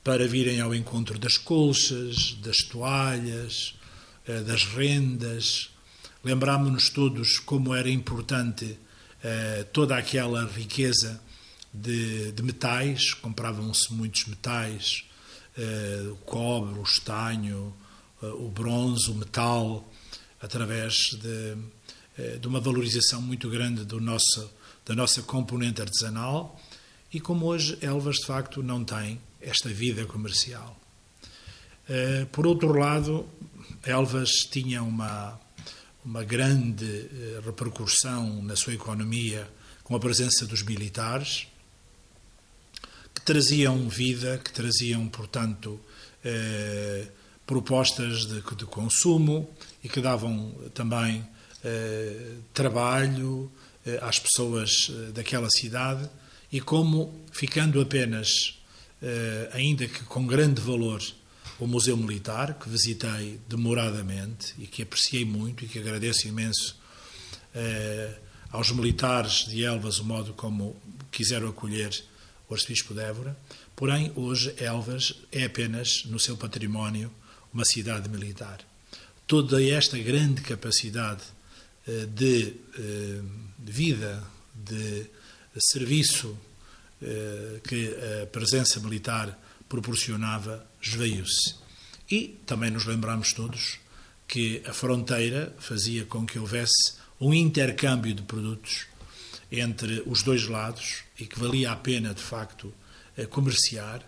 para 0.02 0.26
virem 0.26 0.60
ao 0.60 0.74
encontro 0.74 1.18
das 1.18 1.36
colchas, 1.36 2.36
das 2.42 2.58
toalhas, 2.58 3.74
eh, 4.26 4.40
das 4.40 4.64
rendas. 4.64 5.70
Lembrámos-nos 6.24 6.90
todos 6.90 7.38
como 7.38 7.74
era 7.74 7.90
importante 7.90 8.78
toda 9.72 9.96
aquela 9.96 10.46
riqueza 10.46 11.20
de, 11.72 12.32
de 12.32 12.42
metais, 12.42 13.14
compravam-se 13.14 13.92
muitos 13.92 14.26
metais, 14.26 15.04
o 16.12 16.16
cobre, 16.16 16.78
o 16.78 16.82
estanho, 16.82 17.74
o 18.22 18.48
bronze, 18.48 19.10
o 19.10 19.14
metal, 19.14 19.88
através 20.40 20.94
de, 20.94 22.38
de 22.38 22.46
uma 22.46 22.60
valorização 22.60 23.20
muito 23.20 23.50
grande 23.50 23.84
do 23.84 24.00
nosso, 24.00 24.50
da 24.86 24.94
nossa 24.94 25.22
componente 25.22 25.80
artesanal. 25.82 26.60
E 27.12 27.20
como 27.20 27.46
hoje 27.46 27.76
Elvas 27.80 28.16
de 28.16 28.26
facto 28.26 28.62
não 28.62 28.84
tem 28.84 29.20
esta 29.40 29.68
vida 29.68 30.04
comercial. 30.04 30.78
Por 32.32 32.46
outro 32.46 32.78
lado, 32.78 33.26
Elvas 33.82 34.30
tinha 34.50 34.82
uma, 34.82 35.40
uma 36.04 36.22
grande 36.22 37.08
repercussão 37.44 38.42
na 38.42 38.54
sua 38.56 38.74
economia 38.74 39.48
com 39.82 39.96
a 39.96 40.00
presença 40.00 40.46
dos 40.46 40.62
militares, 40.62 41.48
traziam 43.28 43.86
vida, 43.90 44.38
que 44.38 44.50
traziam, 44.50 45.06
portanto, 45.06 45.78
eh, 46.24 47.06
propostas 47.46 48.24
de, 48.24 48.40
de, 48.40 48.64
consumo 48.64 49.46
e 49.84 49.88
que 49.88 50.00
davam 50.00 50.50
também 50.72 51.22
eh, 51.62 52.36
trabalho 52.54 53.52
eh, 53.84 53.98
às 54.00 54.18
pessoas 54.18 54.70
eh, 54.88 55.12
daquela 55.12 55.50
cidade. 55.50 56.08
E 56.50 56.58
como, 56.58 57.22
ficando 57.30 57.82
apenas, 57.82 58.28
eh, 59.02 59.50
ainda 59.52 59.86
que 59.86 60.04
com 60.04 60.26
grande 60.26 60.62
valor, 60.62 61.02
o 61.60 61.66
Museu 61.66 61.98
Militar, 61.98 62.54
que 62.54 62.66
visitei 62.70 63.38
demoradamente 63.46 64.54
e 64.58 64.66
que 64.66 64.80
apreciei 64.80 65.26
muito 65.26 65.66
e 65.66 65.68
que 65.68 65.78
agradeço 65.78 66.26
imenso 66.26 66.78
eh, 67.54 68.14
aos 68.50 68.70
militares 68.70 69.44
de 69.46 69.64
Elvas 69.64 69.98
o 69.98 70.04
modo 70.04 70.32
como 70.32 70.74
quiseram 71.10 71.48
acolher 71.48 71.90
o 72.48 72.54
arcebispo 72.54 72.94
de 72.94 73.00
Évora, 73.00 73.36
porém 73.76 74.12
hoje 74.16 74.54
Elvas 74.58 75.14
é 75.30 75.44
apenas 75.44 76.04
no 76.06 76.18
seu 76.18 76.36
património 76.36 77.12
uma 77.52 77.64
cidade 77.64 78.08
militar. 78.08 78.60
Toda 79.26 79.62
esta 79.62 79.98
grande 79.98 80.40
capacidade 80.40 81.22
eh, 81.86 82.06
de 82.06 82.54
eh, 82.78 83.20
vida, 83.58 84.22
de 84.54 85.06
serviço 85.58 86.36
eh, 87.02 87.60
que 87.66 87.94
a 88.22 88.26
presença 88.26 88.80
militar 88.80 89.38
proporcionava, 89.68 90.66
esveiu-se. 90.80 91.54
E 92.10 92.40
também 92.46 92.70
nos 92.70 92.86
lembramos 92.86 93.32
todos 93.32 93.78
que 94.26 94.62
a 94.66 94.72
fronteira 94.72 95.54
fazia 95.58 96.04
com 96.04 96.26
que 96.26 96.38
houvesse 96.38 96.94
um 97.20 97.34
intercâmbio 97.34 98.14
de 98.14 98.22
produtos 98.22 98.86
entre 99.50 100.02
os 100.06 100.22
dois 100.22 100.46
lados 100.46 101.04
e 101.18 101.26
que 101.26 101.38
valia 101.38 101.72
a 101.72 101.76
pena, 101.76 102.12
de 102.12 102.22
facto, 102.22 102.72
eh, 103.16 103.26
comerciar, 103.26 104.02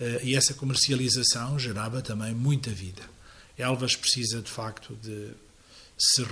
eh, 0.00 0.20
e 0.24 0.34
essa 0.34 0.54
comercialização 0.54 1.58
gerava 1.58 2.02
também 2.02 2.34
muita 2.34 2.70
vida. 2.70 3.02
Elvas 3.56 3.94
precisa, 3.94 4.42
de 4.42 4.50
facto, 4.50 4.96
de 4.96 5.30
se 5.96 6.24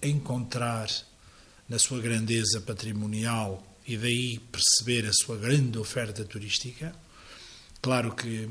reencontrar 0.00 0.88
na 1.68 1.78
sua 1.78 2.00
grandeza 2.00 2.60
patrimonial 2.60 3.66
e 3.86 3.96
daí 3.96 4.38
perceber 4.38 5.08
a 5.08 5.12
sua 5.12 5.36
grande 5.36 5.78
oferta 5.78 6.24
turística. 6.24 6.94
Claro 7.80 8.14
que 8.14 8.48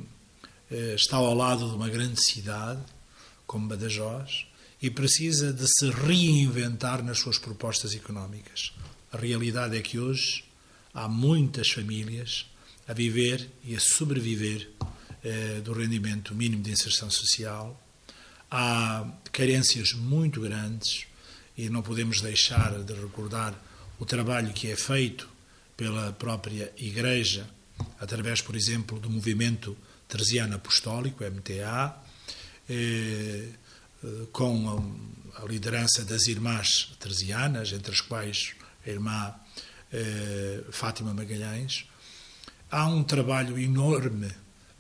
eh, 0.70 0.96
está 0.96 1.18
ao 1.18 1.34
lado 1.34 1.70
de 1.70 1.76
uma 1.76 1.88
grande 1.88 2.22
cidade, 2.22 2.82
como 3.48 3.68
Badajoz, 3.68 4.46
e 4.82 4.90
precisa 4.90 5.54
de 5.54 5.68
se 5.68 5.90
reinventar 5.90 7.04
nas 7.04 7.20
suas 7.20 7.38
propostas 7.38 7.94
económicas. 7.94 8.74
A 9.12 9.18
realidade 9.18 9.78
é 9.78 9.82
que 9.82 10.00
hoje 10.00 10.44
há 10.94 11.08
muitas 11.08 11.70
famílias 11.70 12.46
a 12.88 12.94
viver 12.94 13.50
e 13.64 13.76
a 13.76 13.80
sobreviver 13.80 14.70
eh, 15.24 15.62
do 15.64 15.74
rendimento 15.74 16.34
mínimo 16.34 16.64
de 16.64 16.72
inserção 16.72 17.10
social. 17.10 17.80
Há 18.50 19.06
carências 19.32 19.94
muito 19.94 20.42
grandes 20.42 21.06
e 21.58 21.70
não 21.70 21.82
podemos 21.82 22.22
deixar 22.22 22.84
de 22.84 22.94
recordar 22.94 23.54
o 24.00 24.06
trabalho 24.06 24.54
que 24.54 24.72
é 24.72 24.76
feito 24.76 25.30
pela 25.78 26.12
própria 26.14 26.72
Igreja, 26.78 27.48
através, 28.00 28.42
por 28.42 28.56
exemplo, 28.56 29.00
do 29.00 29.10
movimento 29.10 29.78
Teresiano 30.08 30.56
Apostólico, 30.56 31.24
MTA, 31.24 31.96
eh, 32.70 33.50
eh, 34.04 34.08
com 34.32 34.96
a 35.36 35.46
liderança 35.46 36.04
das 36.04 36.28
irmãs 36.28 36.94
teresianas, 37.00 37.72
entre 37.74 37.92
as 37.92 38.02
quais 38.02 38.54
a 38.61 38.61
irmã 38.86 39.34
eh, 39.92 40.64
Fátima 40.72 41.14
Magalhães. 41.14 41.86
Há 42.70 42.88
um 42.88 43.04
trabalho 43.04 43.60
enorme 43.60 44.32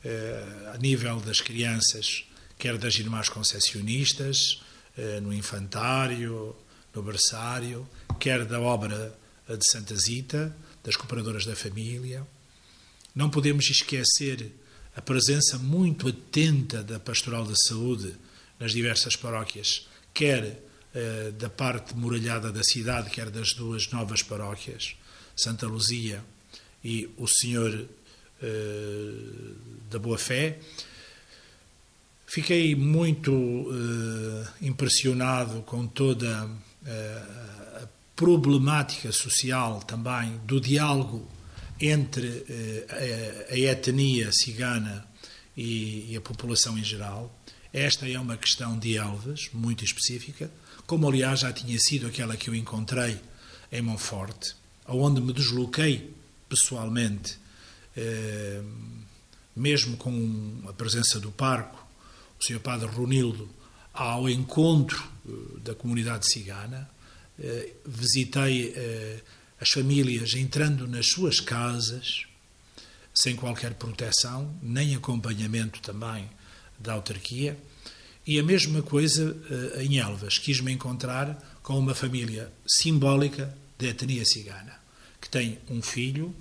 eh, 0.03 0.71
a 0.73 0.77
nível 0.77 1.19
das 1.19 1.41
crianças, 1.41 2.25
quer 2.57 2.77
das 2.77 2.95
irmãs 2.95 3.29
concessionistas, 3.29 4.61
no 5.23 5.33
infantário, 5.33 6.53
no 6.93 7.01
berçário, 7.01 7.87
quer 8.19 8.45
da 8.45 8.59
obra 8.59 9.17
de 9.47 9.71
Santa 9.71 9.95
Zita, 9.95 10.55
das 10.83 10.95
cooperadoras 10.95 11.45
da 11.45 11.55
família. 11.55 12.27
Não 13.15 13.29
podemos 13.29 13.69
esquecer 13.69 14.51
a 14.95 15.01
presença 15.01 15.57
muito 15.57 16.07
atenta 16.07 16.83
da 16.83 16.99
Pastoral 16.99 17.45
da 17.45 17.55
Saúde 17.55 18.15
nas 18.59 18.71
diversas 18.71 19.15
paróquias, 19.15 19.87
quer 20.13 20.43
eh, 20.43 20.57
da 21.37 21.49
parte 21.49 21.95
muralhada 21.95 22.51
da 22.51 22.63
cidade, 22.63 23.09
quer 23.09 23.29
das 23.29 23.53
duas 23.53 23.89
novas 23.91 24.21
paróquias, 24.21 24.95
Santa 25.35 25.65
Luzia 25.65 26.23
e 26.83 27.09
o 27.17 27.27
Senhor 27.27 27.87
eh, 28.43 29.13
da 29.89 29.97
Boa 29.97 30.17
Fé. 30.17 30.59
Fiquei 32.27 32.75
muito 32.75 33.31
eh, 33.31 34.65
impressionado 34.67 35.61
com 35.61 35.87
toda 35.87 36.49
a 36.83 37.87
problemática 38.15 39.11
social 39.11 39.81
também 39.83 40.39
do 40.45 40.59
diálogo 40.59 41.29
entre 41.79 42.45
a 43.49 43.57
etnia 43.57 44.31
cigana 44.31 45.07
e 45.55 46.15
a 46.17 46.21
população 46.21 46.77
em 46.77 46.83
geral 46.83 47.31
esta 47.73 48.09
é 48.09 48.19
uma 48.19 48.35
questão 48.35 48.77
de 48.77 48.97
Elvas, 48.97 49.49
muito 49.53 49.85
específica, 49.85 50.51
como 50.91 51.07
aliás 51.07 51.39
já 51.39 51.53
tinha 51.53 51.79
sido 51.79 52.05
aquela 52.07 52.35
que 52.35 52.49
eu 52.49 52.53
encontrei 52.53 53.17
em 53.71 53.81
Monforte, 53.81 54.53
onde 54.85 55.21
me 55.21 55.31
desloquei 55.31 56.13
pessoalmente, 56.49 57.37
eh, 57.95 58.61
mesmo 59.55 59.95
com 59.95 60.61
a 60.67 60.73
presença 60.73 61.17
do 61.17 61.31
parco, 61.31 61.87
o 62.37 62.43
Sr. 62.43 62.59
Padre 62.59 62.87
Runildo, 62.87 63.49
ao 63.93 64.29
encontro 64.29 65.01
eh, 65.25 65.59
da 65.63 65.73
comunidade 65.73 66.29
cigana, 66.29 66.89
eh, 67.39 67.71
visitei 67.85 68.75
as 69.61 69.69
famílias 69.69 70.33
entrando 70.33 70.85
nas 70.89 71.07
suas 71.07 71.39
casas, 71.39 72.25
sem 73.13 73.37
qualquer 73.37 73.75
proteção, 73.75 74.53
nem 74.61 74.93
acompanhamento 74.93 75.79
também 75.79 76.29
da 76.77 76.91
autarquia. 76.91 77.57
E 78.25 78.39
a 78.39 78.43
mesma 78.43 78.81
coisa 78.81 79.31
uh, 79.31 79.81
em 79.81 79.99
Elvas. 79.99 80.37
Quis-me 80.37 80.71
encontrar 80.71 81.59
com 81.63 81.77
uma 81.77 81.95
família 81.95 82.51
simbólica 82.67 83.55
da 83.77 83.87
etnia 83.87 84.25
cigana, 84.25 84.79
que 85.19 85.29
tem 85.29 85.59
um 85.69 85.81
filho 85.81 86.35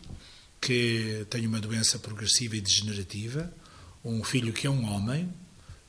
que 0.60 1.26
tem 1.30 1.46
uma 1.46 1.58
doença 1.58 1.98
progressiva 1.98 2.56
e 2.56 2.60
degenerativa, 2.60 3.52
um 4.04 4.22
filho 4.22 4.52
que 4.52 4.66
é 4.66 4.70
um 4.70 4.84
homem, 4.84 5.32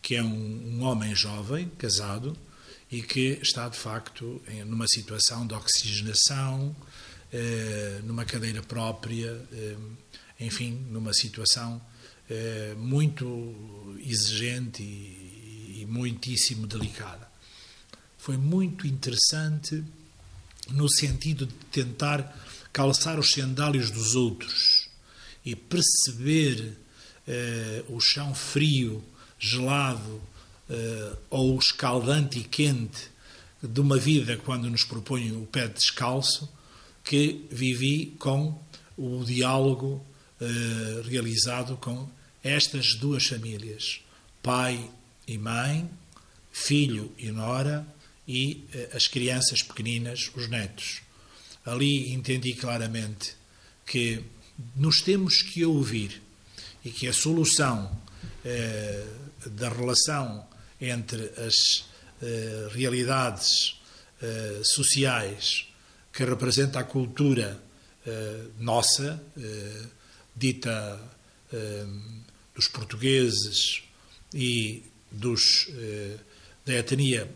que 0.01 0.15
é 0.15 0.23
um, 0.23 0.77
um 0.77 0.83
homem 0.83 1.13
jovem, 1.13 1.69
casado, 1.77 2.37
e 2.89 3.01
que 3.01 3.39
está 3.41 3.69
de 3.69 3.77
facto 3.77 4.41
em, 4.47 4.63
numa 4.65 4.87
situação 4.87 5.45
de 5.45 5.53
oxigenação, 5.53 6.75
eh, 7.31 8.01
numa 8.03 8.25
cadeira 8.25 8.61
própria, 8.61 9.41
eh, 9.53 9.77
enfim, 10.39 10.85
numa 10.89 11.13
situação 11.13 11.81
eh, 12.29 12.73
muito 12.77 13.97
exigente 14.05 14.83
e, 14.83 15.20
e 15.81 15.85
muitíssimo 15.85 16.67
delicada. 16.67 17.27
Foi 18.17 18.37
muito 18.37 18.85
interessante 18.85 19.83
no 20.69 20.87
sentido 20.89 21.47
de 21.47 21.53
tentar 21.71 22.37
calçar 22.71 23.19
os 23.19 23.31
sandálios 23.31 23.89
dos 23.89 24.15
outros 24.15 24.87
e 25.43 25.55
perceber 25.55 26.77
eh, 27.27 27.83
o 27.89 27.99
chão 27.99 28.33
frio, 28.35 29.03
gelado 29.39 30.21
eh, 30.69 31.15
ou 31.29 31.57
escaldante 31.57 32.39
e 32.39 32.43
quente 32.43 33.09
de 33.61 33.81
uma 33.81 33.97
vida 33.97 34.37
quando 34.37 34.69
nos 34.69 34.83
propõe 34.83 35.31
o 35.31 35.45
pé 35.47 35.67
descalço, 35.67 36.47
que 37.03 37.47
vivi 37.51 38.15
com 38.19 38.59
o 38.95 39.23
diálogo 39.23 40.05
eh, 40.39 41.01
realizado 41.09 41.75
com 41.77 42.07
estas 42.43 42.95
duas 42.95 43.25
famílias, 43.25 44.01
pai 44.41 44.89
e 45.31 45.37
mãe, 45.37 45.89
filho 46.51 47.13
e 47.17 47.31
nora 47.31 47.85
e 48.27 48.65
eh, 48.73 48.89
as 48.93 49.07
crianças 49.07 49.61
pequeninas, 49.61 50.31
os 50.35 50.47
netos. 50.47 51.01
Ali 51.65 52.13
entendi 52.13 52.53
claramente 52.53 53.35
que 53.85 54.23
nos 54.75 55.01
temos 55.01 55.41
que 55.41 55.65
ouvir 55.65 56.21
e 56.83 56.91
que 56.91 57.07
a 57.07 57.13
solução 57.13 57.99
eh, 58.43 59.05
da 59.45 59.69
relação 59.69 60.47
entre 60.79 61.31
as 61.37 61.85
eh, 62.21 62.67
realidades 62.71 63.79
eh, 64.21 64.61
sociais 64.63 65.65
que 66.13 66.23
representa 66.23 66.79
a 66.79 66.83
cultura 66.83 67.59
eh, 68.05 68.43
nossa, 68.59 69.23
eh, 69.35 69.85
dita 70.35 71.17
dos 72.55 72.69
portugueses 72.69 73.83
e 74.33 74.90
dos, 75.11 75.67
eh, 75.69 76.17
da 76.65 76.73
etnia 76.73 77.29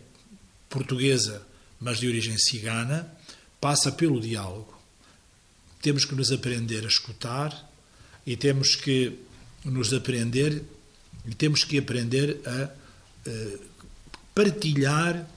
portuguesa, 0.68 1.46
mas 1.80 1.98
de 1.98 2.08
origem 2.08 2.38
cigana, 2.38 3.12
passa 3.60 3.92
pelo 3.92 4.20
diálogo. 4.20 4.74
Temos 5.82 6.04
que 6.04 6.14
nos 6.14 6.32
aprender 6.32 6.84
a 6.84 6.88
escutar 6.88 7.70
e 8.26 8.36
temos 8.36 8.74
que 8.74 9.18
nos 9.64 9.92
aprender 9.92 10.62
e 11.26 11.34
temos 11.34 11.64
que 11.64 11.78
aprender 11.78 12.40
a 12.46 12.70
eh, 13.26 13.58
partilhar 14.34 15.28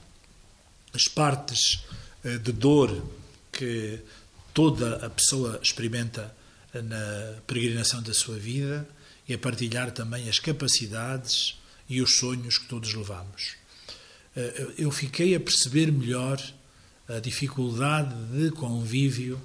as 0.92 1.04
partes 1.04 1.84
eh, 2.24 2.38
de 2.38 2.52
dor 2.52 3.04
que 3.52 4.00
toda 4.54 5.04
a 5.04 5.10
pessoa 5.10 5.60
experimenta 5.62 6.34
na 6.74 7.40
peregrinação 7.46 8.02
da 8.02 8.14
sua 8.14 8.38
vida 8.38 8.88
e 9.28 9.34
a 9.34 9.38
partilhar 9.38 9.90
também 9.90 10.28
as 10.28 10.38
capacidades 10.38 11.59
e 11.90 12.00
os 12.00 12.16
sonhos 12.16 12.56
que 12.56 12.66
todos 12.66 12.94
levamos. 12.94 13.56
Eh, 14.36 14.74
eu 14.78 14.90
fiquei 14.90 15.34
a 15.34 15.40
perceber 15.40 15.90
melhor 15.90 16.40
a 17.08 17.18
dificuldade 17.18 18.14
de 18.26 18.52
convívio 18.52 19.40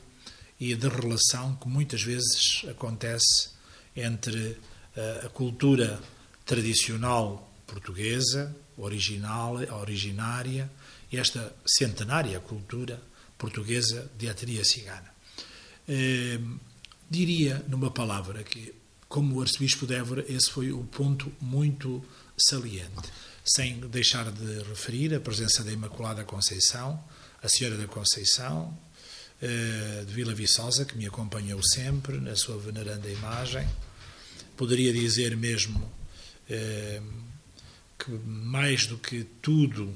e 0.60 0.76
de 0.76 0.88
relação 0.88 1.56
que 1.56 1.68
muitas 1.68 2.04
vezes 2.04 2.64
acontece 2.70 3.50
entre 3.96 4.58
eh, 4.96 5.22
a 5.26 5.30
cultura 5.30 6.00
tradicional 6.46 7.52
portuguesa, 7.66 8.56
original, 8.78 9.56
originária, 9.82 10.72
e 11.12 11.18
esta 11.18 11.56
centenária 11.66 12.40
cultura 12.40 13.02
portuguesa 13.38 14.10
de 14.18 14.28
etnia 14.28 14.64
cigana. 14.64 15.12
Eh, 15.88 16.40
diria, 17.10 17.66
numa 17.68 17.90
palavra, 17.90 18.44
que, 18.44 18.74
como 19.08 19.36
o 19.36 19.42
arcebispo 19.42 19.88
de 19.88 19.96
Évora, 19.96 20.26
esse 20.28 20.52
foi 20.52 20.72
o 20.72 20.84
ponto 20.84 21.32
muito 21.42 22.04
saliente, 22.38 23.12
sem 23.44 23.80
deixar 23.82 24.32
de 24.32 24.64
referir 24.64 25.14
a 25.14 25.20
presença 25.20 25.64
da 25.64 25.72
Imaculada 25.72 26.24
Conceição, 26.24 27.04
a 27.42 27.48
Senhora 27.48 27.78
da 27.78 27.88
Conceição, 27.88 28.78
eh, 29.42 30.04
de 30.08 30.14
Vila 30.14 30.34
Viçosa, 30.34 30.86
que 30.86 30.98
me 30.98 31.06
acompanhou 31.06 31.62
sempre 31.62 32.18
na 32.20 32.36
sua 32.36 32.58
veneranda 32.58 33.10
imagem. 33.10 33.68
Poderia 34.58 34.94
dizer 34.94 35.36
mesmo 35.36 35.92
eh, 36.50 37.02
que, 38.00 38.12
mais 38.12 38.88
do 38.88 38.98
que 38.98 39.26
tudo, 39.42 39.94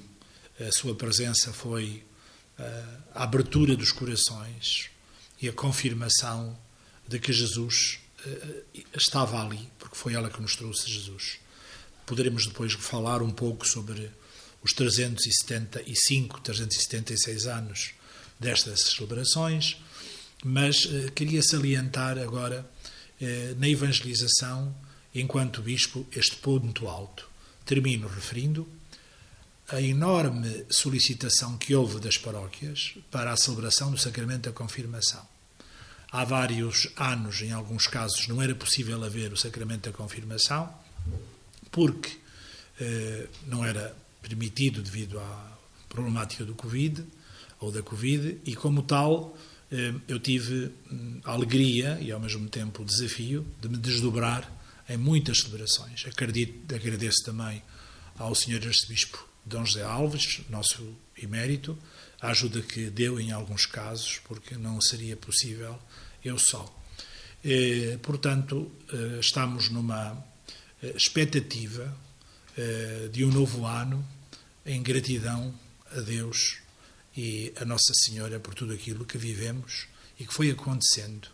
a 0.60 0.72
sua 0.72 0.94
presença 0.94 1.52
foi 1.54 2.04
eh, 2.60 2.84
a 3.16 3.24
abertura 3.24 3.76
dos 3.76 3.92
corações 3.92 4.92
e 5.42 5.50
a 5.50 5.54
confirmação 5.54 6.58
de 7.08 7.18
que 7.18 7.34
Jesus 7.34 8.00
estava 8.94 9.42
ali, 9.42 9.70
porque 9.80 9.96
foi 9.96 10.14
ela 10.14 10.30
que 10.30 10.42
nos 10.42 10.56
trouxe 10.56 10.92
Jesus. 10.92 11.40
Poderemos 12.10 12.48
depois 12.48 12.74
falar 12.74 13.22
um 13.22 13.30
pouco 13.30 13.68
sobre 13.68 14.10
os 14.64 14.74
375, 14.74 16.42
376 16.42 17.46
anos 17.46 17.92
destas 18.40 18.80
celebrações, 18.82 19.78
mas 20.44 20.88
eh, 20.92 21.12
queria 21.12 21.44
salientar 21.44 22.18
agora 22.18 22.68
eh, 23.22 23.54
na 23.60 23.70
evangelização, 23.70 24.76
enquanto 25.14 25.62
bispo, 25.62 26.04
este 26.12 26.36
ponto 26.38 26.88
alto. 26.88 27.30
Termino 27.64 28.08
referindo 28.08 28.68
a 29.68 29.80
enorme 29.80 30.66
solicitação 30.68 31.60
que 31.60 31.76
houve 31.76 32.00
das 32.00 32.18
paróquias 32.18 32.96
para 33.12 33.32
a 33.32 33.38
celebração 33.38 33.92
do 33.92 34.00
sacramento 34.00 34.50
da 34.50 34.52
confirmação. 34.52 35.24
Há 36.12 36.24
vários 36.26 36.88
anos, 36.98 37.40
em 37.44 37.52
alguns 37.52 37.86
casos, 37.86 38.28
não 38.28 38.42
era 38.42 38.56
possível 38.56 39.04
haver 39.04 39.32
o 39.32 39.38
sacramento 39.38 39.92
da 39.92 39.96
confirmação, 39.96 40.74
porque 41.72 42.10
eh, 42.80 43.28
não 43.48 43.66
era 43.66 43.96
permitido 44.22 44.82
devido 44.82 45.20
à 45.20 45.58
problemática 45.90 46.46
do 46.46 46.54
Covid 46.54 47.04
ou 47.60 47.72
da 47.72 47.82
Covid, 47.82 48.40
e 48.46 48.56
como 48.56 48.84
tal 48.84 49.36
eh, 49.72 49.94
eu 50.08 50.20
tive 50.20 50.72
hum, 50.92 51.20
a 51.24 51.32
alegria 51.32 51.98
e 52.02 52.12
ao 52.12 52.20
mesmo 52.20 52.48
tempo 52.48 52.82
o 52.82 52.86
desafio 52.86 53.46
de 53.62 53.68
me 53.68 53.78
desdobrar 53.78 54.50
em 54.88 54.98
muitas 54.98 55.40
celebrações. 55.42 56.06
Acredito, 56.08 56.74
agradeço 56.74 57.24
também 57.26 57.62
ao 58.18 58.34
Sr. 58.34 58.66
Arcebispo 58.66 59.28
Dom 59.46 59.66
José 59.66 59.84
Alves, 59.84 60.42
nosso 60.50 60.96
emérito, 61.22 61.78
a 62.22 62.30
ajuda 62.30 62.62
que 62.62 62.90
deu 62.90 63.20
em 63.20 63.32
alguns 63.32 63.66
casos, 63.66 64.20
porque 64.28 64.56
não 64.56 64.80
seria 64.82 65.16
possível 65.18 65.78
eu 66.24 66.38
só. 66.38 66.74
Eh, 67.44 67.98
portanto, 68.02 68.72
estamos 69.20 69.70
numa 69.70 70.12
eh, 70.12 70.29
expectativa 70.82 71.96
eh, 72.58 73.10
de 73.12 73.26
um 73.26 73.32
novo 73.32 73.66
ano 73.66 74.06
em 74.66 74.82
gratidão 74.82 75.54
a 75.92 76.00
Deus 76.00 76.58
e 77.16 77.54
a 77.58 77.66
Nossa 77.66 77.94
Senhora 77.94 78.40
por 78.40 78.54
tudo 78.54 78.74
aquilo 78.74 79.06
que 79.06 79.18
vivemos 79.18 79.88
e 80.20 80.26
que 80.26 80.34
foi 80.34 80.50
acontecendo 80.50 81.28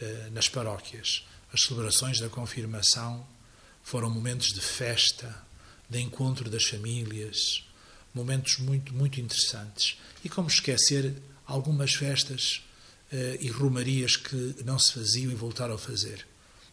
eh, 0.00 0.28
nas 0.32 0.48
paróquias. 0.48 1.26
As 1.52 1.62
celebrações 1.62 2.20
da 2.20 2.28
confirmação 2.28 3.26
foram 3.82 4.10
momentos 4.10 4.52
de 4.52 4.60
festa, 4.60 5.34
de 5.88 6.00
encontro 6.00 6.48
das 6.50 6.64
famílias, 6.64 7.64
momentos 8.14 8.58
muito, 8.58 8.94
muito 8.94 9.20
interessantes. 9.20 9.98
E 10.24 10.28
como 10.28 10.48
esquecer 10.48 11.14
algumas 11.46 11.94
festas 11.94 12.62
e 13.40 13.48
romarias 13.48 14.16
que 14.16 14.56
não 14.64 14.80
se 14.80 14.92
faziam 14.92 15.30
e 15.30 15.34
voltaram 15.36 15.76
a 15.76 15.78
fazer. 15.78 16.26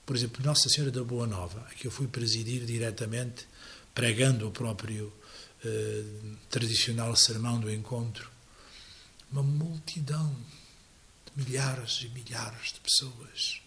Por 0.05 0.15
exemplo, 0.15 0.43
Nossa 0.43 0.67
Senhora 0.67 0.91
da 0.91 1.03
Boa 1.03 1.25
Nova, 1.25 1.65
que 1.77 1.87
eu 1.87 1.91
fui 1.91 2.07
presidir 2.07 2.65
diretamente, 2.65 3.47
pregando 3.95 4.47
o 4.47 4.51
próprio 4.51 5.13
eh, 5.63 6.03
tradicional 6.49 7.15
sermão 7.15 7.57
do 7.57 7.71
encontro, 7.71 8.29
uma 9.31 9.41
multidão 9.41 10.35
de 11.25 11.43
milhares 11.43 12.01
e 12.03 12.09
milhares 12.09 12.73
de 12.73 12.81
pessoas, 12.81 13.61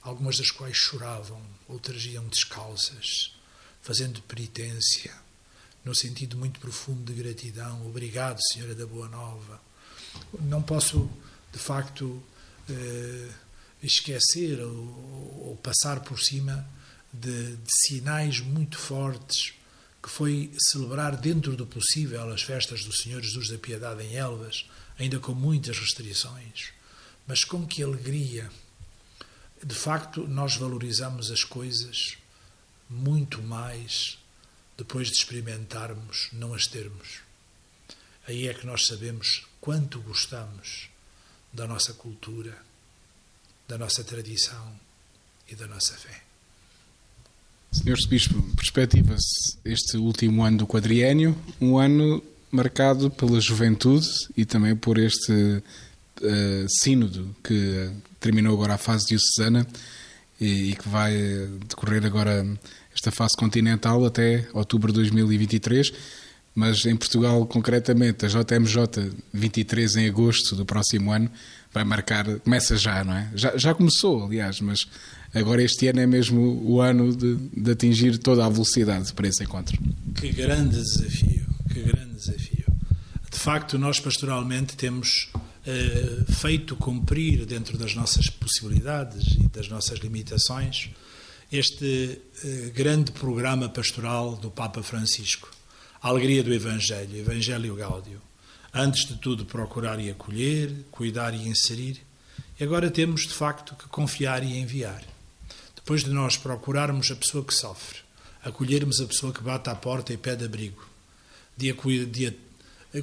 algumas 0.00 0.38
das 0.38 0.50
quais 0.50 0.74
choravam, 0.74 1.42
outras 1.68 2.02
iam 2.06 2.26
descalças, 2.28 3.36
fazendo 3.82 4.22
penitência, 4.22 5.14
no 5.84 5.94
sentido 5.94 6.38
muito 6.38 6.58
profundo 6.60 7.12
de 7.12 7.22
gratidão. 7.22 7.86
Obrigado, 7.86 8.38
Senhora 8.52 8.74
da 8.74 8.86
Boa 8.86 9.08
Nova. 9.08 9.60
Não 10.40 10.62
posso, 10.62 11.10
de 11.52 11.58
facto, 11.58 12.22
eh, 12.70 13.28
esquecer 13.82 14.60
ou, 14.60 15.48
ou 15.48 15.58
passar 15.62 16.00
por 16.00 16.20
cima 16.20 16.68
de, 17.12 17.56
de, 17.56 17.70
sinais 17.86 18.40
muito 18.40 18.78
fortes 18.78 19.54
que 20.02 20.08
foi 20.08 20.52
celebrar 20.58 21.16
dentro 21.16 21.56
do 21.56 21.66
possível 21.66 22.30
as 22.32 22.42
festas 22.42 22.84
do 22.84 22.92
Senhor 22.92 23.22
Jesus 23.22 23.48
da 23.48 23.58
Piedade 23.58 24.02
em 24.04 24.16
Elvas, 24.16 24.68
ainda 24.98 25.18
com 25.18 25.32
muitas 25.32 25.78
restrições, 25.78 26.72
mas 27.26 27.44
com 27.44 27.66
que 27.66 27.82
alegria. 27.82 28.50
De 29.62 29.74
facto, 29.74 30.26
nós 30.26 30.56
valorizamos 30.56 31.30
as 31.30 31.42
coisas 31.42 32.16
muito 32.88 33.42
mais 33.42 34.18
depois 34.76 35.08
de 35.08 35.16
experimentarmos, 35.16 36.28
não 36.32 36.54
as 36.54 36.66
termos. 36.66 37.20
Aí 38.26 38.46
é 38.46 38.54
que 38.54 38.66
nós 38.66 38.86
sabemos 38.86 39.46
quanto 39.60 40.00
gostamos 40.00 40.88
da 41.52 41.66
nossa 41.66 41.92
cultura 41.92 42.56
da 43.68 43.76
nossa 43.76 44.02
tradição 44.02 44.72
e 45.48 45.54
da 45.54 45.66
nossa 45.66 45.92
fé. 45.94 46.22
Senhor 47.70 47.98
Bispo, 48.08 48.42
perspectiva-se 48.56 49.58
este 49.62 49.98
último 49.98 50.42
ano 50.42 50.58
do 50.58 50.66
quadriênio, 50.66 51.36
um 51.60 51.76
ano 51.76 52.22
marcado 52.50 53.10
pela 53.10 53.38
juventude 53.40 54.08
e 54.34 54.46
também 54.46 54.74
por 54.74 54.96
este 54.96 55.32
uh, 55.32 56.66
sínodo 56.80 57.36
que 57.44 57.90
terminou 58.18 58.54
agora 58.54 58.74
a 58.74 58.78
fase 58.78 59.08
diocesana 59.08 59.66
e, 60.40 60.70
e 60.70 60.76
que 60.76 60.88
vai 60.88 61.12
decorrer 61.68 62.06
agora 62.06 62.46
esta 62.94 63.10
fase 63.10 63.36
continental 63.36 64.02
até 64.06 64.48
outubro 64.54 64.90
de 64.90 65.00
2023 65.00 65.92
mas 66.58 66.84
em 66.86 66.96
Portugal, 66.96 67.46
concretamente, 67.46 68.26
a 68.26 68.28
JMJ 68.28 69.12
23 69.32 69.94
em 69.94 70.08
agosto 70.08 70.56
do 70.56 70.66
próximo 70.66 71.12
ano 71.12 71.30
vai 71.72 71.84
marcar, 71.84 72.24
começa 72.40 72.76
já, 72.76 73.04
não 73.04 73.14
é? 73.14 73.30
Já, 73.34 73.56
já 73.56 73.74
começou, 73.74 74.24
aliás, 74.24 74.60
mas 74.60 74.86
agora 75.34 75.62
este 75.62 75.86
ano 75.88 76.00
é 76.00 76.06
mesmo 76.06 76.62
o 76.64 76.80
ano 76.80 77.14
de, 77.14 77.36
de 77.36 77.70
atingir 77.70 78.18
toda 78.18 78.44
a 78.44 78.48
velocidade 78.48 79.12
para 79.12 79.28
esse 79.28 79.42
encontro. 79.42 79.78
Que 80.14 80.32
grande 80.32 80.76
desafio, 80.76 81.46
que 81.72 81.82
grande 81.82 82.14
desafio. 82.14 82.66
De 83.30 83.38
facto, 83.38 83.78
nós 83.78 84.00
pastoralmente 84.00 84.76
temos 84.76 85.30
eh, 85.66 86.24
feito 86.28 86.74
cumprir 86.76 87.44
dentro 87.46 87.76
das 87.78 87.94
nossas 87.94 88.28
possibilidades 88.28 89.36
e 89.38 89.48
das 89.48 89.68
nossas 89.68 89.98
limitações 90.00 90.90
este 91.50 92.20
eh, 92.44 92.72
grande 92.74 93.12
programa 93.12 93.68
pastoral 93.68 94.36
do 94.36 94.50
Papa 94.50 94.82
Francisco 94.82 95.50
a 96.00 96.08
alegria 96.08 96.42
do 96.42 96.52
Evangelho, 96.54 97.16
Evangelho 97.16 97.74
Gáudio. 97.74 98.20
Antes 98.72 99.06
de 99.06 99.16
tudo, 99.16 99.44
procurar 99.44 99.98
e 99.98 100.10
acolher, 100.10 100.74
cuidar 100.90 101.34
e 101.34 101.48
inserir. 101.48 102.00
E 102.58 102.64
agora 102.64 102.90
temos, 102.90 103.22
de 103.22 103.32
facto, 103.32 103.74
que 103.74 103.88
confiar 103.88 104.42
e 104.42 104.58
enviar. 104.58 105.02
Depois 105.74 106.04
de 106.04 106.10
nós 106.10 106.36
procurarmos 106.36 107.10
a 107.10 107.16
pessoa 107.16 107.44
que 107.44 107.54
sofre, 107.54 108.00
acolhermos 108.42 109.00
a 109.00 109.06
pessoa 109.06 109.32
que 109.32 109.42
bate 109.42 109.70
à 109.70 109.74
porta 109.74 110.12
e 110.12 110.16
pede 110.16 110.44
abrigo, 110.44 110.86
de, 111.56 111.72
de 112.06 112.36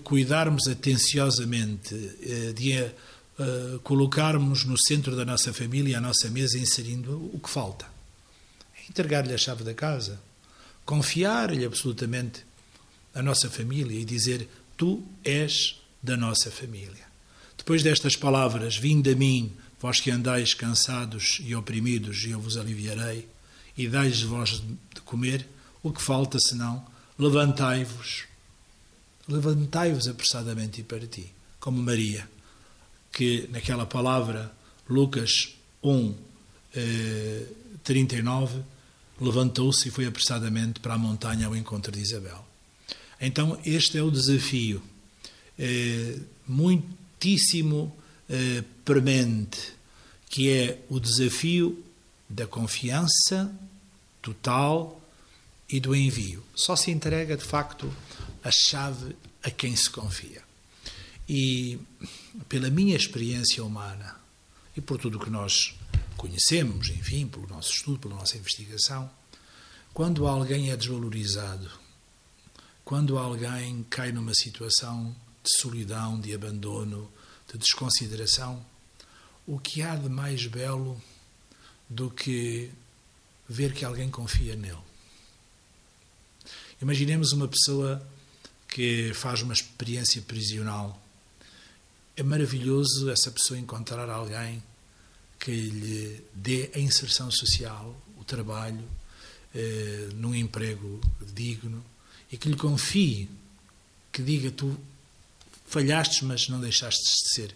cuidarmos 0.03 0.67
atenciosamente, 0.67 1.95
eh, 2.21 2.53
de 2.53 2.91
uh, 3.39 3.79
colocarmos 3.79 4.63
no 4.65 4.77
centro 4.77 5.15
da 5.15 5.25
nossa 5.25 5.53
família 5.53 5.97
a 5.97 6.01
nossa 6.01 6.29
mesa, 6.29 6.57
inserindo 6.57 7.29
o 7.33 7.39
que 7.39 7.49
falta. 7.49 7.85
Entregar-lhe 8.89 9.33
a 9.33 9.37
chave 9.37 9.63
da 9.63 9.73
casa, 9.73 10.21
confiar-lhe 10.85 11.65
absolutamente 11.65 12.45
a 13.13 13.21
nossa 13.21 13.49
família 13.49 13.99
e 13.99 14.05
dizer: 14.05 14.47
Tu 14.77 15.01
és 15.23 15.81
da 16.01 16.15
nossa 16.15 16.51
família. 16.51 17.05
Depois 17.57 17.81
destas 17.81 18.15
palavras, 18.15 18.77
vinde 18.77 19.11
a 19.11 19.15
mim, 19.15 19.51
vós 19.81 19.99
que 19.99 20.11
andais 20.11 20.53
cansados 20.53 21.39
e 21.41 21.55
oprimidos, 21.55 22.23
e 22.23 22.31
eu 22.31 22.39
vos 22.39 22.57
aliviarei, 22.57 23.27
e 23.77 23.87
dai-lhes 23.87 24.21
vós 24.21 24.61
de 24.93 25.01
comer, 25.01 25.47
o 25.81 25.91
que 25.91 26.01
falta 26.01 26.37
senão 26.39 26.85
levantai-vos, 27.17 28.25
levantai-vos 29.27 30.07
apressadamente 30.07 30.83
para 30.83 31.07
ti, 31.07 31.31
como 31.59 31.81
Maria, 31.81 32.29
que 33.11 33.47
naquela 33.51 33.85
palavra, 33.85 34.51
Lucas 34.89 35.55
1, 35.81 36.13
eh, 36.75 37.45
39, 37.83 38.61
levantou-se 39.19 39.87
e 39.87 39.91
foi 39.91 40.05
apressadamente 40.05 40.79
para 40.79 40.95
a 40.95 40.97
montanha 40.97 41.47
ao 41.47 41.55
encontro 41.55 41.91
de 41.91 42.01
Isabel. 42.01 42.45
Então, 43.19 43.59
este 43.65 43.97
é 43.97 44.03
o 44.03 44.11
desafio 44.11 44.81
eh, 45.57 46.19
muitíssimo 46.47 47.95
eh, 48.29 48.63
premente, 48.83 49.73
que 50.29 50.49
é 50.49 50.81
o 50.89 50.99
desafio 50.99 51.83
da 52.29 52.45
confiança 52.45 53.53
total 54.21 55.01
e 55.69 55.79
do 55.79 55.95
envio. 55.95 56.43
Só 56.55 56.75
se 56.75 56.91
entrega, 56.91 57.37
de 57.37 57.43
facto, 57.43 57.91
a 58.43 58.51
chave 58.51 59.15
a 59.43 59.49
quem 59.49 59.75
se 59.75 59.89
confia. 59.89 60.43
E 61.27 61.79
pela 62.49 62.69
minha 62.69 62.95
experiência 62.95 63.63
humana 63.63 64.15
e 64.75 64.81
por 64.81 64.99
tudo 64.99 65.17
o 65.17 65.19
que 65.21 65.29
nós 65.29 65.73
conhecemos, 66.17 66.89
enfim, 66.89 67.27
pelo 67.27 67.47
nosso 67.47 67.71
estudo, 67.71 67.99
pela 67.99 68.15
nossa 68.15 68.37
investigação, 68.37 69.09
quando 69.93 70.27
alguém 70.27 70.71
é 70.71 70.77
desvalorizado, 70.77 71.71
quando 72.85 73.17
alguém 73.17 73.83
cai 73.89 74.11
numa 74.11 74.35
situação 74.35 75.13
de 75.43 75.57
solidão, 75.59 76.19
de 76.19 76.35
abandono, 76.35 77.11
de 77.51 77.57
desconsideração, 77.57 78.63
o 79.47 79.59
que 79.59 79.81
há 79.81 79.95
de 79.95 80.07
mais 80.07 80.45
belo 80.45 81.01
do 81.89 82.11
que 82.11 82.71
ver 83.49 83.73
que 83.73 83.83
alguém 83.83 84.09
confia 84.09 84.55
nele? 84.55 84.77
Imaginemos 86.79 87.31
uma 87.31 87.47
pessoa 87.47 88.07
que 88.67 89.11
faz 89.15 89.41
uma 89.41 89.53
experiência 89.53 90.21
prisional 90.21 91.01
é 92.15 92.23
maravilhoso 92.23 93.09
essa 93.09 93.31
pessoa 93.31 93.59
encontrar 93.59 94.09
alguém 94.09 94.63
que 95.39 95.51
lhe 95.51 96.23
dê 96.33 96.71
a 96.73 96.79
inserção 96.79 97.29
social, 97.29 97.99
o 98.17 98.23
trabalho, 98.23 98.87
eh, 99.53 100.09
num 100.13 100.33
emprego 100.33 101.01
digno 101.33 101.83
e 102.35 102.37
que 102.37 102.49
lhe 102.49 102.57
confie, 102.57 103.29
que 104.11 104.21
diga: 104.21 104.51
Tu 104.51 104.77
falhaste, 105.65 106.25
mas 106.25 106.49
não 106.49 106.59
deixaste 106.59 107.01
de 107.01 107.33
ser 107.33 107.55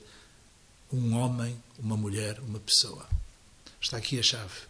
um 0.90 1.18
homem, 1.18 1.62
uma 1.78 1.98
mulher, 1.98 2.40
uma 2.40 2.62
pessoa. 2.62 3.06
Está 3.82 3.98
aqui 3.98 4.18
a 4.18 4.24
chave. 4.24 4.70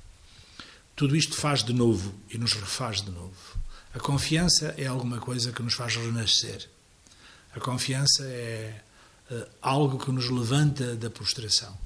Tudo 0.96 1.16
isto 1.16 1.36
faz 1.36 1.64
de 1.64 1.74
novo 1.74 2.12
e 2.32 2.40
nos 2.40 2.54
refaz 2.54 3.04
de 3.04 3.12
novo. 3.12 3.60
A 3.94 4.00
confiança 4.00 4.74
é 4.80 4.88
alguma 4.88 5.20
coisa 5.20 5.52
que 5.52 5.62
nos 5.62 5.76
faz 5.76 5.96
renascer. 5.96 6.68
A 7.54 7.60
confiança 7.60 8.24
é 8.26 8.82
uh, 9.30 9.48
algo 9.62 10.04
que 10.04 10.12
nos 10.12 10.28
levanta 10.28 10.96
da 10.96 11.12
prostração. 11.12 11.78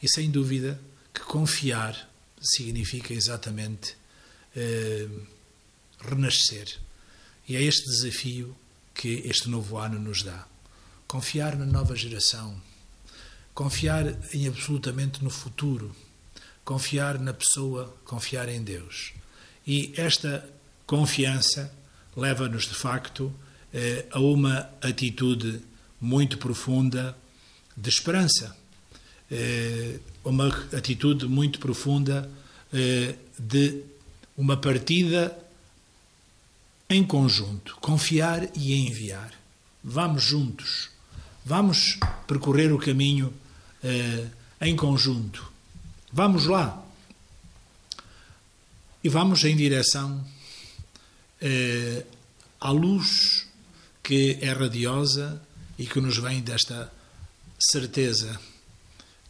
E 0.00 0.08
sem 0.08 0.30
dúvida 0.30 0.80
que 1.12 1.20
confiar 1.22 2.08
significa 2.40 3.12
exatamente 3.12 3.96
uh, 4.56 5.26
renascer. 6.00 6.78
E 7.46 7.56
é 7.56 7.62
este 7.62 7.84
desafio 7.86 8.56
que 8.94 9.22
este 9.26 9.48
novo 9.48 9.76
ano 9.76 9.98
nos 9.98 10.22
dá. 10.22 10.46
Confiar 11.06 11.56
na 11.56 11.66
nova 11.66 11.94
geração, 11.94 12.60
confiar 13.52 14.16
em 14.32 14.48
absolutamente 14.48 15.22
no 15.22 15.30
futuro, 15.30 15.94
confiar 16.64 17.18
na 17.18 17.34
pessoa, 17.34 17.94
confiar 18.04 18.48
em 18.48 18.62
Deus. 18.62 19.12
E 19.66 19.92
esta 19.96 20.48
confiança 20.86 21.72
leva-nos 22.16 22.64
de 22.64 22.74
facto 22.74 23.32
eh, 23.72 24.06
a 24.10 24.20
uma 24.20 24.70
atitude 24.80 25.60
muito 26.00 26.38
profunda 26.38 27.16
de 27.76 27.88
esperança, 27.88 28.56
eh, 29.30 29.98
uma 30.24 30.48
atitude 30.72 31.26
muito 31.26 31.58
profunda 31.58 32.30
eh, 32.72 33.14
de 33.38 33.82
uma 34.36 34.56
partida 34.56 35.36
em 36.94 37.04
conjunto, 37.04 37.76
confiar 37.80 38.48
e 38.56 38.74
enviar. 38.86 39.32
Vamos 39.82 40.22
juntos, 40.22 40.90
vamos 41.44 41.98
percorrer 42.26 42.72
o 42.72 42.78
caminho 42.78 43.32
eh, 43.82 44.26
em 44.60 44.76
conjunto. 44.76 45.52
Vamos 46.12 46.46
lá. 46.46 46.82
E 49.02 49.08
vamos 49.08 49.44
em 49.44 49.54
direção 49.54 50.24
à 52.58 52.70
luz 52.70 53.46
que 54.02 54.38
é 54.40 54.52
radiosa 54.52 55.42
e 55.78 55.86
que 55.86 56.00
nos 56.00 56.16
vem 56.16 56.40
desta 56.40 56.90
certeza 57.58 58.40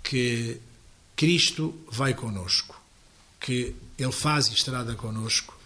que 0.02 0.60
Cristo 1.16 1.74
vai 1.90 2.14
conosco, 2.14 2.80
que 3.40 3.74
Ele 3.98 4.12
faz 4.12 4.48
estrada 4.48 4.94
conosco 4.94 5.58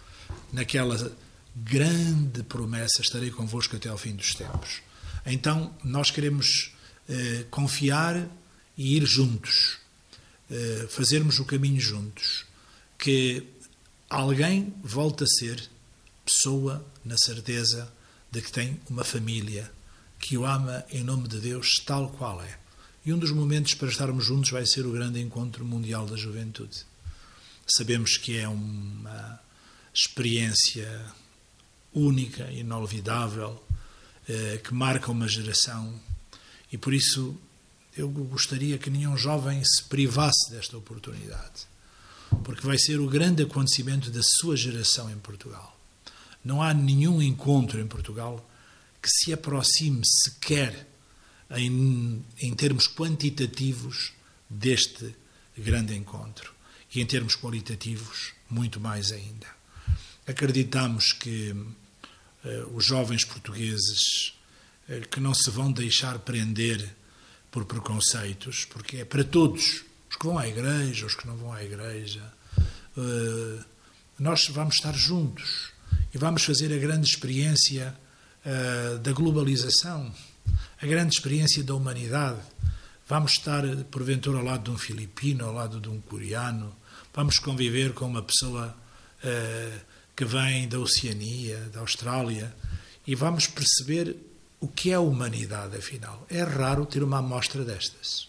naquela 0.51 0.95
grande 1.63 2.43
promessa: 2.43 3.01
estarei 3.01 3.31
convosco 3.31 3.75
até 3.75 3.89
ao 3.89 3.97
fim 3.97 4.15
dos 4.15 4.33
tempos. 4.33 4.81
Então, 5.25 5.73
nós 5.83 6.11
queremos 6.11 6.71
eh, 7.07 7.45
confiar 7.49 8.27
e 8.77 8.95
ir 8.97 9.05
juntos, 9.05 9.77
eh, 10.49 10.87
fazermos 10.89 11.39
o 11.39 11.45
caminho 11.45 11.79
juntos, 11.79 12.45
que 12.97 13.45
alguém 14.09 14.73
volte 14.83 15.23
a 15.23 15.27
ser 15.27 15.69
pessoa 16.25 16.85
na 17.03 17.17
certeza 17.17 17.91
de 18.31 18.41
que 18.41 18.51
tem 18.51 18.79
uma 18.89 19.03
família 19.03 19.69
que 20.19 20.37
o 20.37 20.45
ama 20.45 20.85
em 20.91 21.03
nome 21.03 21.27
de 21.27 21.39
Deus 21.39 21.75
tal 21.85 22.09
qual 22.09 22.41
é. 22.41 22.59
E 23.05 23.13
um 23.13 23.17
dos 23.17 23.31
momentos 23.31 23.73
para 23.73 23.87
estarmos 23.87 24.25
juntos 24.25 24.51
vai 24.51 24.65
ser 24.65 24.85
o 24.85 24.91
grande 24.91 25.19
encontro 25.19 25.65
mundial 25.65 26.05
da 26.05 26.15
juventude. 26.15 26.85
Sabemos 27.65 28.17
que 28.17 28.37
é 28.37 28.47
uma 28.47 29.39
experiência 29.93 31.05
única, 31.99 32.51
inolvidável, 32.51 33.61
eh, 34.27 34.61
que 34.63 34.73
marca 34.73 35.11
uma 35.11 35.27
geração 35.27 35.99
e 36.71 36.77
por 36.77 36.93
isso 36.93 37.35
eu 37.97 38.09
gostaria 38.09 38.77
que 38.77 38.89
nenhum 38.89 39.17
jovem 39.17 39.61
se 39.63 39.83
privasse 39.83 40.51
desta 40.51 40.77
oportunidade, 40.77 41.67
porque 42.43 42.65
vai 42.65 42.77
ser 42.77 42.99
o 42.99 43.09
grande 43.09 43.43
acontecimento 43.43 44.09
da 44.11 44.21
sua 44.23 44.55
geração 44.55 45.11
em 45.11 45.17
Portugal. 45.17 45.77
Não 46.43 46.61
há 46.61 46.73
nenhum 46.73 47.21
encontro 47.21 47.79
em 47.79 47.87
Portugal 47.87 48.47
que 49.01 49.09
se 49.09 49.33
aproxime 49.33 50.01
sequer 50.05 50.87
em, 51.51 52.23
em 52.39 52.53
termos 52.53 52.87
quantitativos 52.87 54.13
deste 54.49 55.13
grande 55.57 55.95
encontro 55.95 56.53
e 56.93 57.01
em 57.01 57.05
termos 57.05 57.35
qualitativos 57.35 58.33
muito 58.49 58.79
mais 58.79 59.11
ainda. 59.11 59.47
Acreditamos 60.25 61.11
que 61.13 61.55
os 62.73 62.85
jovens 62.85 63.23
portugueses 63.23 64.33
uh, 64.87 65.07
que 65.09 65.19
não 65.19 65.33
se 65.33 65.49
vão 65.49 65.71
deixar 65.71 66.19
prender 66.19 66.95
por 67.51 67.65
preconceitos, 67.65 68.65
porque 68.65 68.97
é 68.97 69.05
para 69.05 69.23
todos, 69.23 69.83
os 70.09 70.15
que 70.15 70.25
vão 70.25 70.37
à 70.37 70.47
igreja, 70.47 71.05
os 71.05 71.15
que 71.15 71.27
não 71.27 71.35
vão 71.35 71.51
à 71.51 71.63
igreja, 71.63 72.21
uh, 72.97 73.63
nós 74.19 74.47
vamos 74.49 74.75
estar 74.75 74.93
juntos 74.93 75.71
e 76.13 76.17
vamos 76.17 76.43
fazer 76.43 76.73
a 76.73 76.77
grande 76.77 77.07
experiência 77.07 77.95
da 79.03 79.11
globalização, 79.11 80.13
a 80.81 80.85
grande 80.85 81.13
experiência 81.13 81.63
da 81.63 81.75
humanidade. 81.75 82.39
Vamos 83.07 83.33
estar, 83.33 83.63
porventura, 83.91 84.39
ao 84.39 84.43
lado 84.43 84.63
de 84.63 84.71
um 84.71 84.77
filipino, 84.77 85.45
ao 85.45 85.53
lado 85.53 85.79
de 85.79 85.89
um 85.89 86.01
coreano, 86.01 86.75
vamos 87.13 87.37
conviver 87.37 87.93
com 87.93 88.05
uma 88.05 88.21
pessoa 88.21 88.75
uh, 89.23 89.79
que 90.19 90.25
vem 90.25 90.67
da 90.67 90.77
Oceania, 90.77 91.69
da 91.71 91.79
Austrália, 91.79 92.53
e 93.07 93.15
vamos 93.15 93.47
perceber 93.47 94.17
o 94.59 94.67
que 94.67 94.91
é 94.91 94.95
a 94.95 94.99
humanidade, 94.99 95.77
afinal. 95.77 96.27
É 96.29 96.43
raro 96.43 96.85
ter 96.85 97.01
uma 97.01 97.19
amostra 97.19 97.63
destas. 97.63 98.27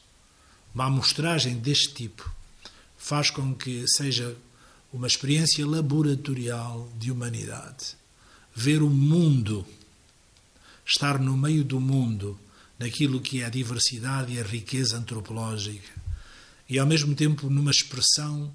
Uma 0.72 0.84
amostragem 0.84 1.58
deste 1.58 1.92
tipo 1.92 2.32
faz 2.96 3.28
com 3.30 3.52
que 3.56 3.84
seja 3.88 4.36
uma 4.92 5.08
experiência 5.08 5.66
laboratorial 5.66 6.88
de 6.96 7.10
humanidade. 7.10 7.96
Ver 8.54 8.84
o 8.84 8.88
mundo, 8.88 9.66
estar 10.86 11.18
no 11.18 11.36
meio 11.36 11.64
do 11.64 11.80
mundo, 11.80 12.38
naquilo 12.78 13.20
que 13.20 13.42
é 13.42 13.46
a 13.46 13.50
diversidade 13.50 14.34
e 14.34 14.40
a 14.40 14.44
riqueza 14.44 14.96
antropológica, 14.96 15.90
e 16.68 16.78
ao 16.78 16.86
mesmo 16.86 17.16
tempo 17.16 17.50
numa 17.50 17.72
expressão 17.72 18.54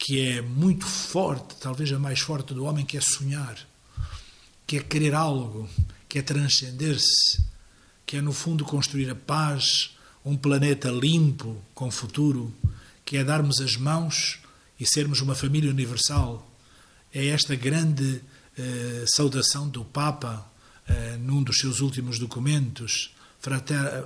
que 0.00 0.18
é 0.18 0.40
muito 0.40 0.86
forte, 0.86 1.56
talvez 1.60 1.92
a 1.92 1.98
mais 1.98 2.20
forte 2.20 2.54
do 2.54 2.64
homem, 2.64 2.86
que 2.86 2.96
é 2.96 3.02
sonhar, 3.02 3.54
que 4.66 4.78
é 4.78 4.82
querer 4.82 5.14
algo, 5.14 5.68
que 6.08 6.18
é 6.18 6.22
transcender-se, 6.22 7.44
que 8.06 8.16
é 8.16 8.22
no 8.22 8.32
fundo 8.32 8.64
construir 8.64 9.10
a 9.10 9.14
paz, 9.14 9.94
um 10.24 10.38
planeta 10.38 10.88
limpo, 10.88 11.62
com 11.74 11.90
futuro, 11.90 12.52
que 13.04 13.18
é 13.18 13.22
darmos 13.22 13.60
as 13.60 13.76
mãos 13.76 14.38
e 14.80 14.86
sermos 14.86 15.20
uma 15.20 15.34
família 15.34 15.70
universal. 15.70 16.50
É 17.12 17.26
esta 17.26 17.54
grande 17.54 18.22
eh, 18.56 19.04
saudação 19.14 19.68
do 19.68 19.84
Papa 19.84 20.50
eh, 20.88 21.18
num 21.18 21.42
dos 21.42 21.58
seus 21.58 21.80
últimos 21.80 22.18
documentos, 22.18 23.14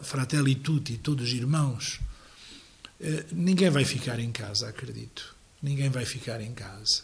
Fratelli 0.03 0.57
Tutti, 0.57 0.99
todos 0.99 1.33
irmãos. 1.33 2.01
Eh, 3.01 3.27
ninguém 3.31 3.71
vai 3.71 3.85
ficar 3.85 4.19
em 4.19 4.33
casa, 4.33 4.69
acredito. 4.69 5.34
Ninguém 5.65 5.89
vai 5.89 6.05
ficar 6.05 6.43
em 6.43 6.53
casa. 6.53 7.03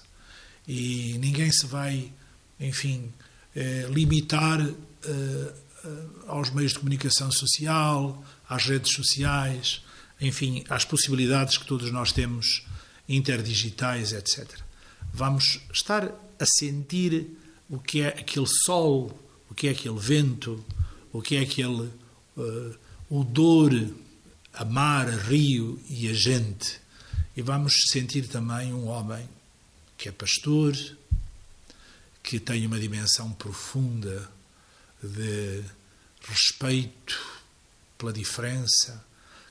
E 0.68 1.16
ninguém 1.18 1.50
se 1.50 1.66
vai, 1.66 2.12
enfim, 2.60 3.10
eh, 3.56 3.88
limitar 3.90 4.60
eh, 4.60 5.52
aos 6.26 6.50
meios 6.50 6.72
de 6.72 6.78
comunicação 6.78 7.32
social, 7.32 8.22
às 8.46 8.66
redes 8.66 8.92
sociais, 8.92 9.82
enfim, 10.20 10.62
às 10.68 10.84
possibilidades 10.84 11.56
que 11.56 11.64
todos 11.64 11.90
nós 11.90 12.12
temos 12.12 12.62
interdigitais, 13.08 14.12
etc. 14.12 14.46
Vamos 15.10 15.60
estar 15.72 16.04
a 16.38 16.46
sentir 16.58 17.30
o 17.66 17.78
que 17.78 18.02
é 18.02 18.08
aquele 18.08 18.46
sol, 18.46 19.18
o 19.48 19.54
que 19.54 19.68
é 19.68 19.70
aquele 19.70 19.98
vento, 19.98 20.62
o 21.10 21.22
que 21.22 21.36
é 21.36 21.40
aquele 21.40 21.90
uh, 22.36 22.76
odor 23.08 23.72
a 24.52 24.64
mar, 24.66 25.08
a 25.08 25.16
rio 25.16 25.80
e 25.88 26.08
a 26.08 26.12
gente. 26.12 26.79
E 27.40 27.42
vamos 27.42 27.72
sentir 27.88 28.28
também 28.28 28.70
um 28.74 28.86
homem 28.88 29.26
que 29.96 30.10
é 30.10 30.12
pastor, 30.12 30.76
que 32.22 32.38
tem 32.38 32.66
uma 32.66 32.78
dimensão 32.78 33.32
profunda 33.32 34.30
de 35.02 35.64
respeito 36.20 37.18
pela 37.96 38.12
diferença, 38.12 39.02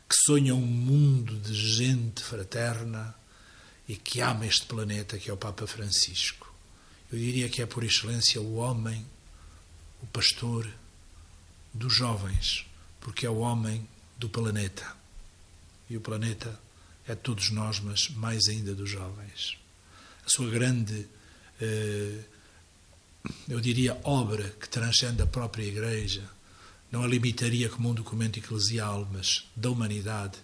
que 0.08 0.16
sonha 0.24 0.54
um 0.54 0.68
mundo 0.68 1.36
de 1.40 1.52
gente 1.52 2.22
fraterna 2.22 3.16
e 3.88 3.96
que 3.96 4.22
ama 4.22 4.46
este 4.46 4.68
planeta 4.68 5.18
que 5.18 5.32
é 5.32 5.34
o 5.34 5.38
Papa 5.38 5.66
Francisco. 5.66 6.54
Eu 7.12 7.18
diria 7.18 7.50
que 7.50 7.60
é 7.60 7.66
por 7.66 7.84
excelência 7.84 8.40
o 8.40 8.58
homem, 8.58 9.04
o 10.00 10.06
pastor 10.06 10.72
dos 11.74 11.96
jovens, 11.96 12.68
porque 13.02 13.26
é 13.26 13.30
o 13.32 13.40
homem 13.40 13.84
do 14.16 14.30
planeta. 14.30 14.96
E 15.90 15.98
o 15.98 16.02
planeta 16.02 16.69
de 17.14 17.22
todos 17.22 17.50
nós, 17.52 17.80
mas 17.80 18.10
mais 18.10 18.48
ainda 18.48 18.74
dos 18.74 18.90
jovens. 18.90 19.58
A 20.26 20.30
sua 20.30 20.50
grande, 20.50 21.08
eh, 21.62 22.20
eu 23.48 23.60
diria, 23.60 24.00
obra 24.04 24.50
que 24.60 24.70
transcende 24.70 25.22
a 25.22 25.28
própria 25.28 25.64
Igreja, 25.64 26.24
não 26.92 27.04
a 27.04 27.08
limitaria 27.08 27.70
como 27.70 27.90
um 27.90 27.94
documento 27.94 28.40
eclesial, 28.40 29.08
mas 29.12 29.48
da 29.56 29.70
humanidade. 29.70 30.38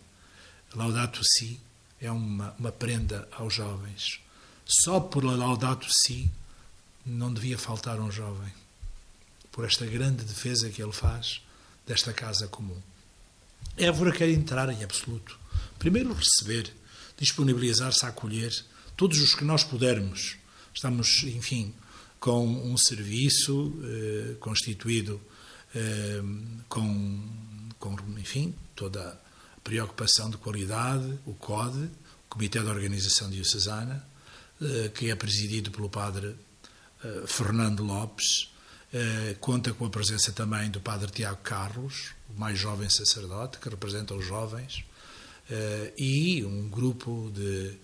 Laudato 0.75 1.21
Si 1.23 1.59
é 2.01 2.11
uma, 2.11 2.53
uma 2.59 2.71
prenda 2.71 3.27
aos 3.31 3.53
jovens. 3.53 4.19
Só 4.65 4.99
por 4.99 5.23
Laudato 5.23 5.87
Si 5.89 6.29
não 7.05 7.33
devia 7.33 7.57
faltar 7.57 7.99
um 7.99 8.11
jovem, 8.11 8.51
por 9.51 9.65
esta 9.65 9.85
grande 9.85 10.23
defesa 10.23 10.69
que 10.69 10.81
ele 10.81 10.91
faz 10.91 11.41
desta 11.85 12.11
casa 12.11 12.47
comum. 12.47 12.81
Évora 13.77 14.11
quer 14.11 14.29
entrar 14.29 14.69
em 14.69 14.83
absoluto. 14.83 15.37
Primeiro 15.85 16.15
receber, 16.15 16.73
disponibilizar-se 17.15 18.03
a 18.07 18.09
acolher 18.09 18.51
todos 18.97 19.21
os 19.21 19.35
que 19.35 19.43
nós 19.43 19.63
pudermos. 19.63 20.35
Estamos, 20.73 21.21
enfim, 21.25 21.75
com 22.19 22.43
um 22.43 22.75
serviço 22.75 23.71
eh, 23.83 24.35
constituído 24.39 25.21
eh, 25.75 26.23
com, 26.67 27.29
com, 27.77 27.95
enfim, 28.17 28.55
toda 28.75 29.09
a 29.09 29.59
preocupação 29.59 30.27
de 30.31 30.37
qualidade, 30.37 31.19
o 31.23 31.35
CODE, 31.35 31.83
o 31.83 32.29
Comitê 32.29 32.61
de 32.61 32.67
Organização 32.67 33.29
Diocesana, 33.29 34.03
eh, 34.59 34.89
que 34.89 35.11
é 35.11 35.15
presidido 35.15 35.69
pelo 35.69 35.87
padre 35.87 36.35
eh, 37.03 37.25
Fernando 37.27 37.83
Lopes, 37.83 38.51
eh, 38.91 39.35
conta 39.39 39.71
com 39.71 39.85
a 39.85 39.89
presença 39.91 40.31
também 40.31 40.71
do 40.71 40.81
padre 40.81 41.11
Tiago 41.11 41.41
Carlos, 41.43 42.15
o 42.35 42.39
mais 42.39 42.57
jovem 42.57 42.89
sacerdote, 42.89 43.59
que 43.59 43.69
representa 43.69 44.15
os 44.15 44.25
jovens, 44.25 44.83
e 45.97 46.43
um 46.43 46.67
grupo 46.69 47.31
de, 47.33 47.77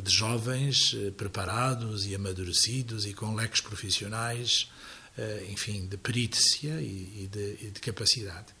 de 0.00 0.10
jovens 0.10 0.94
eh, 0.94 1.10
preparados 1.10 2.06
e 2.06 2.14
amadurecidos 2.14 3.06
e 3.06 3.12
com 3.12 3.34
leques 3.34 3.60
profissionais 3.60 4.70
eh, 5.16 5.48
enfim, 5.50 5.86
de 5.86 5.96
perícia 5.96 6.80
e 6.80 7.28
de, 7.30 7.58
e 7.60 7.70
de 7.72 7.80
capacidade. 7.80 8.54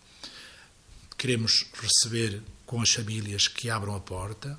Queremos 1.16 1.66
receber 1.80 2.42
com 2.66 2.82
as 2.82 2.90
famílias 2.90 3.46
que 3.46 3.70
abram 3.70 3.94
a 3.94 4.00
porta, 4.00 4.58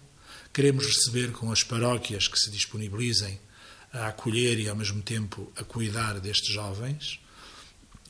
queremos 0.53 0.85
receber 0.85 1.33
com 1.33 1.51
as 1.51 1.61
paróquias 1.61 2.29
que 2.29 2.39
se 2.39 2.49
disponibilizem 2.49 3.37
a 3.91 4.07
acolher 4.07 4.59
e, 4.59 4.69
ao 4.69 4.75
mesmo 4.77 5.01
tempo, 5.01 5.51
a 5.57 5.63
cuidar 5.63 6.21
destes 6.21 6.53
jovens. 6.53 7.19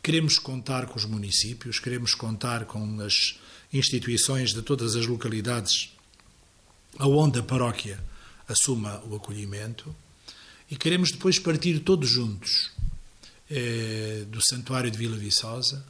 Queremos 0.03 0.37
contar 0.37 0.85
com 0.85 0.95
os 0.95 1.05
municípios, 1.05 1.79
queremos 1.79 2.13
contar 2.13 2.65
com 2.65 3.01
as 3.01 3.39
instituições 3.71 4.53
de 4.53 4.61
todas 4.61 4.95
as 4.95 5.05
localidades 5.05 5.93
aonde 6.97 7.39
a 7.39 7.43
paróquia 7.43 7.99
assuma 8.47 9.01
o 9.05 9.15
acolhimento 9.15 9.95
e 10.69 10.75
queremos 10.75 11.11
depois 11.11 11.37
partir 11.37 11.79
todos 11.79 12.09
juntos 12.09 12.71
eh, 13.49 14.25
do 14.27 14.41
Santuário 14.41 14.89
de 14.89 14.97
Vila 14.97 15.17
Viçosa 15.17 15.85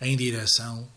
em 0.00 0.16
direção 0.16 0.88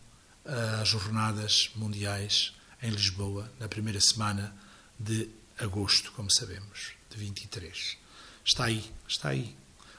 às 0.44 0.88
Jornadas 0.88 1.70
Mundiais 1.76 2.52
em 2.82 2.90
Lisboa, 2.90 3.50
na 3.58 3.68
primeira 3.68 4.00
semana 4.00 4.54
de 4.98 5.28
agosto, 5.58 6.12
como 6.12 6.30
sabemos, 6.30 6.92
de 7.10 7.16
23. 7.16 7.96
Está 8.44 8.64
aí, 8.64 8.84
está 9.06 9.30
aí. 9.30 9.54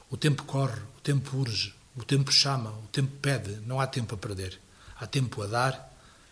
O 0.09 0.17
tempo 0.17 0.43
corre, 0.43 0.79
o 0.97 1.01
tempo 1.01 1.37
urge, 1.37 1.73
o 1.95 2.03
tempo 2.03 2.31
chama, 2.31 2.71
o 2.71 2.87
tempo 2.87 3.11
pede, 3.21 3.59
não 3.65 3.79
há 3.79 3.85
tempo 3.85 4.15
a 4.15 4.17
perder. 4.17 4.59
Há 4.97 5.05
tempo 5.05 5.41
a 5.41 5.47
dar 5.47 5.88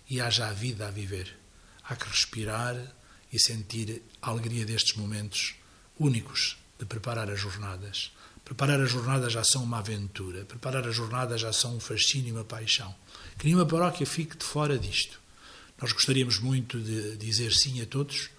e 0.10 0.22
há 0.22 0.30
já 0.30 0.49
a 0.49 0.53
vida 0.53 0.88
a 0.88 0.91
viver. 0.91 1.38
Há 1.84 1.95
que 1.95 2.08
respirar 2.08 2.76
e 3.32 3.39
sentir 3.39 4.01
a 4.22 4.30
alegria 4.30 4.66
destes 4.66 4.95
momentos 4.95 5.55
únicos 5.99 6.58
de 6.80 6.86
preparar 6.86 7.30
as 7.30 7.39
jornadas. 7.39 8.12
Preparar 8.43 8.80
as 8.80 8.91
jornadas 8.91 9.34
já 9.34 9.43
são 9.43 9.64
uma 9.64 9.80
aventura, 9.80 10.45
preparar 10.45 10.88
as 10.88 10.95
jornadas 10.95 11.41
já 11.41 11.51
são 11.51 11.76
um 11.76 11.80
fascínio 11.80 12.30
e 12.30 12.32
uma 12.32 12.45
paixão. 12.45 12.95
Que 13.38 13.45
nenhuma 13.45 13.66
paróquia 13.66 14.05
fique 14.05 14.38
de 14.38 14.45
fora 14.45 14.78
disto. 14.80 15.20
Nós 15.82 15.91
gostaríamos 15.91 16.39
muito 16.39 16.80
de 16.80 17.18
dizer 17.18 17.53
sim 17.53 17.82
a 17.82 17.86
todos, 17.86 18.30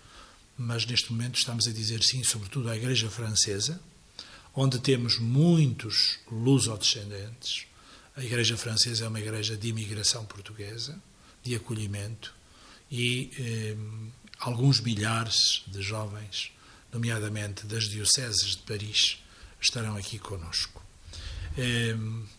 mas 0.57 0.87
neste 0.87 1.13
momento 1.13 1.39
estamos 1.39 1.69
a 1.69 1.73
dizer 1.73 2.03
sim, 2.03 2.25
sobretudo 2.25 2.69
à 2.71 2.77
Igreja 2.77 3.11
Francesa, 3.11 3.81
onde 4.55 4.79
temos 4.79 5.19
muitos 5.19 6.19
lusodescendentes. 6.31 7.67
A 8.17 8.25
Igreja 8.25 8.57
Francesa 8.57 9.05
é 9.05 9.09
uma 9.09 9.21
igreja 9.21 9.57
de 9.57 9.69
imigração 9.69 10.25
portuguesa, 10.25 11.01
de 11.43 11.55
acolhimento, 11.55 12.35
e 12.91 13.31
eh, 13.39 13.77
alguns 14.39 14.81
milhares 14.81 15.63
de 15.67 15.83
jovens, 15.83 16.53
nomeadamente 16.93 17.67
das 17.67 17.85
dioceses 17.85 18.57
de 18.57 18.63
Paris, 18.63 19.23
estarão 19.61 19.97
aqui 19.97 20.19
conosco. 20.19 20.83
Eh, 21.57 21.97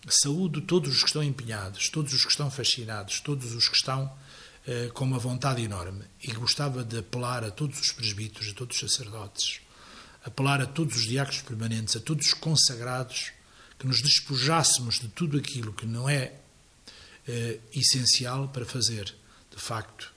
saúdo 0.08 0.62
todos 0.62 0.96
os 0.96 1.02
que 1.02 1.10
estão 1.10 1.24
empenhados, 1.24 1.90
todos 1.90 2.14
os 2.14 2.24
que 2.24 2.32
estão 2.32 2.50
fascinados, 2.50 3.20
todos 3.20 3.54
os 3.54 3.68
que 3.68 3.76
estão 3.76 4.12
eh, 4.66 4.90
com 4.94 5.06
uma 5.06 5.20
vontade 5.20 5.62
enorme. 5.62 6.06
E 6.24 6.32
gostava 6.32 6.84
de 6.84 7.00
apelar 7.00 7.44
a 7.44 7.52
todos 7.52 7.80
os 7.80 7.92
presbíteros, 7.92 8.50
a 8.50 8.54
todos 8.54 8.82
os 8.82 8.92
sacerdotes, 8.92 9.62
apelar 10.24 10.62
a 10.62 10.66
todos 10.66 10.96
os 10.96 11.04
diáconos 11.04 11.42
permanentes, 11.42 11.96
a 11.96 12.00
todos 12.00 12.28
os 12.28 12.34
consagrados, 12.34 13.32
que 13.78 13.88
nos 13.88 14.02
despojássemos 14.02 15.00
de 15.00 15.08
tudo 15.08 15.38
aquilo 15.38 15.74
que 15.74 15.86
não 15.86 16.10
é 16.10 16.34
eh, 17.30 17.60
essencial 17.74 18.50
para 18.50 18.66
fazer, 18.66 19.06
de 19.06 19.62
facto, 19.62 20.12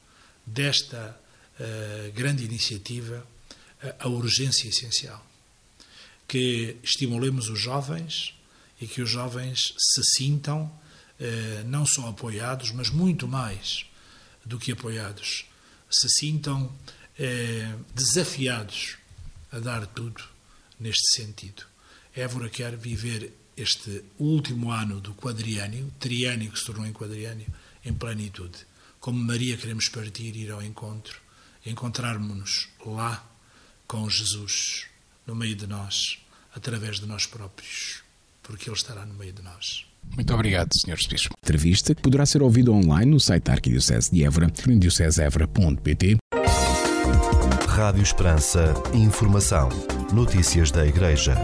desta 0.46 1.20
eh, 1.60 2.10
grande 2.14 2.44
iniciativa 2.44 3.26
a 3.98 4.08
urgência 4.08 4.68
essencial 4.68 5.22
que 6.32 6.78
estimulemos 6.82 7.50
os 7.50 7.60
jovens 7.60 8.34
e 8.80 8.86
que 8.86 9.02
os 9.02 9.10
jovens 9.10 9.74
se 9.76 10.02
sintam 10.16 10.72
eh, 11.20 11.62
não 11.66 11.84
só 11.84 12.08
apoiados, 12.08 12.70
mas 12.72 12.88
muito 12.88 13.28
mais 13.28 13.84
do 14.42 14.58
que 14.58 14.72
apoiados, 14.72 15.44
se 15.90 16.08
sintam 16.08 16.74
eh, 17.18 17.70
desafiados 17.94 18.96
a 19.52 19.58
dar 19.58 19.86
tudo 19.86 20.24
neste 20.80 21.14
sentido. 21.14 21.64
Évora 22.16 22.48
quer 22.48 22.78
viver 22.78 23.34
este 23.62 24.04
último 24.18 24.70
ano 24.70 25.00
do 25.00 25.14
quadriênio, 25.14 25.92
triênio 25.98 26.50
que 26.50 26.58
se 26.58 26.66
tornou 26.66 26.86
em 26.86 26.92
quadriênio, 26.92 27.46
em 27.84 27.92
plenitude. 27.92 28.58
Como 29.00 29.18
Maria 29.18 29.56
queremos 29.56 29.88
partir, 29.88 30.36
ir 30.36 30.50
ao 30.50 30.62
encontro, 30.62 31.18
encontrarmos-nos 31.64 32.68
lá 32.84 33.24
com 33.86 34.08
Jesus, 34.08 34.86
no 35.26 35.34
meio 35.34 35.54
de 35.54 35.66
nós, 35.66 36.18
através 36.54 37.00
de 37.00 37.06
nós 37.06 37.26
próprios, 37.26 38.02
porque 38.42 38.68
Ele 38.68 38.76
estará 38.76 39.04
no 39.04 39.14
meio 39.14 39.32
de 39.32 39.42
nós. 39.42 39.86
Muito 40.14 40.34
obrigado, 40.34 40.70
Sr. 40.74 40.96
Bispo. 41.08 41.34
Entrevista 41.42 41.94
que 41.94 42.02
poderá 42.02 42.26
ser 42.26 42.42
ouvida 42.42 42.72
online 42.72 43.10
no 43.10 43.20
site 43.20 43.44
da 43.44 43.52
Arquidiocese 43.52 44.10
de 44.10 44.24
Évora, 44.24 44.52
em 44.68 44.78
dioceseevra.pt. 44.78 46.16
Rádio 47.68 48.02
Esperança. 48.02 48.74
Informação. 48.92 49.68
Notícias 50.12 50.70
da 50.70 50.86
Igreja. 50.86 51.34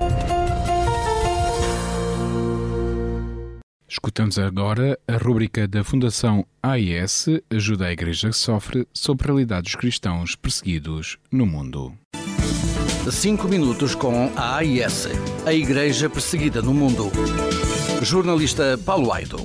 Escutamos 3.90 4.38
agora 4.38 4.98
a 5.08 5.16
rúbrica 5.16 5.66
da 5.66 5.82
Fundação 5.82 6.44
AIS 6.62 7.26
Ajuda 7.50 7.86
a 7.86 7.92
Igreja 7.92 8.28
que 8.28 8.36
Sofre 8.36 8.86
sobre 8.92 9.24
a 9.24 9.26
realidade 9.28 9.62
dos 9.62 9.76
cristãos 9.76 10.36
perseguidos 10.36 11.16
no 11.32 11.46
mundo. 11.46 11.94
Cinco 13.10 13.48
minutos 13.48 13.94
com 13.94 14.30
a 14.36 14.56
AIS, 14.56 15.08
a 15.46 15.54
Igreja 15.54 16.10
Perseguida 16.10 16.60
no 16.60 16.74
Mundo. 16.74 17.10
Jornalista 18.02 18.78
Paulo 18.84 19.10
Aido. 19.10 19.38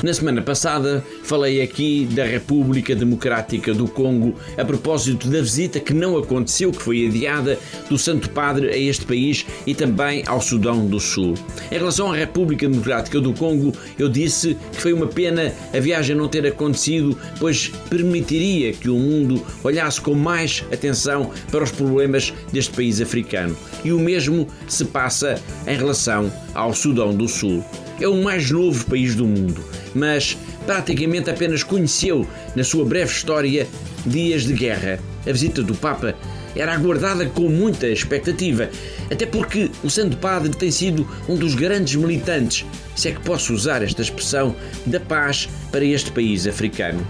Na 0.00 0.14
semana 0.14 0.40
passada 0.40 1.04
falei 1.24 1.60
aqui 1.60 2.06
da 2.12 2.24
República 2.24 2.94
Democrática 2.94 3.74
do 3.74 3.88
Congo 3.88 4.36
a 4.56 4.64
propósito 4.64 5.26
da 5.26 5.40
visita 5.40 5.80
que 5.80 5.92
não 5.92 6.16
aconteceu, 6.16 6.70
que 6.70 6.80
foi 6.80 7.08
adiada, 7.08 7.58
do 7.90 7.98
Santo 7.98 8.30
Padre 8.30 8.68
a 8.68 8.76
este 8.76 9.04
país 9.04 9.44
e 9.66 9.74
também 9.74 10.22
ao 10.28 10.40
Sudão 10.40 10.86
do 10.86 11.00
Sul. 11.00 11.34
Em 11.72 11.78
relação 11.78 12.12
à 12.12 12.16
República 12.16 12.68
Democrática 12.68 13.20
do 13.20 13.34
Congo, 13.34 13.72
eu 13.98 14.08
disse 14.08 14.56
que 14.72 14.80
foi 14.80 14.92
uma 14.92 15.08
pena 15.08 15.52
a 15.74 15.80
viagem 15.80 16.14
não 16.14 16.28
ter 16.28 16.46
acontecido, 16.46 17.18
pois 17.40 17.72
permitiria 17.90 18.72
que 18.72 18.88
o 18.88 18.96
mundo 18.96 19.44
olhasse 19.64 20.00
com 20.00 20.14
mais 20.14 20.64
atenção 20.72 21.32
para 21.50 21.64
os 21.64 21.72
problemas 21.72 22.32
deste 22.52 22.72
país 22.72 23.00
africano. 23.00 23.56
E 23.84 23.90
o 23.90 23.98
mesmo 23.98 24.46
se 24.68 24.84
passa 24.84 25.42
em 25.66 25.76
relação 25.76 26.32
ao 26.54 26.72
Sudão 26.72 27.12
do 27.12 27.26
Sul. 27.26 27.64
É 28.00 28.06
o 28.06 28.22
mais 28.22 28.50
novo 28.50 28.84
país 28.86 29.14
do 29.14 29.26
mundo 29.26 29.64
mas 29.94 30.36
praticamente 30.66 31.30
apenas 31.30 31.62
conheceu, 31.62 32.26
na 32.54 32.64
sua 32.64 32.84
breve 32.84 33.10
história, 33.10 33.66
dias 34.06 34.44
de 34.44 34.52
guerra. 34.52 34.98
A 35.26 35.32
visita 35.32 35.62
do 35.62 35.74
Papa 35.74 36.14
era 36.56 36.72
aguardada 36.72 37.26
com 37.26 37.48
muita 37.48 37.86
expectativa, 37.86 38.70
até 39.10 39.26
porque 39.26 39.70
o 39.82 39.90
Santo 39.90 40.16
Padre 40.16 40.50
tem 40.50 40.70
sido 40.70 41.08
um 41.28 41.36
dos 41.36 41.54
grandes 41.54 41.94
militantes, 41.94 42.64
se 42.96 43.08
é 43.08 43.12
que 43.12 43.20
posso 43.20 43.52
usar 43.52 43.82
esta 43.82 44.02
expressão, 44.02 44.54
da 44.86 45.00
paz 45.00 45.48
para 45.70 45.84
este 45.84 46.10
país 46.10 46.46
africano. 46.46 47.06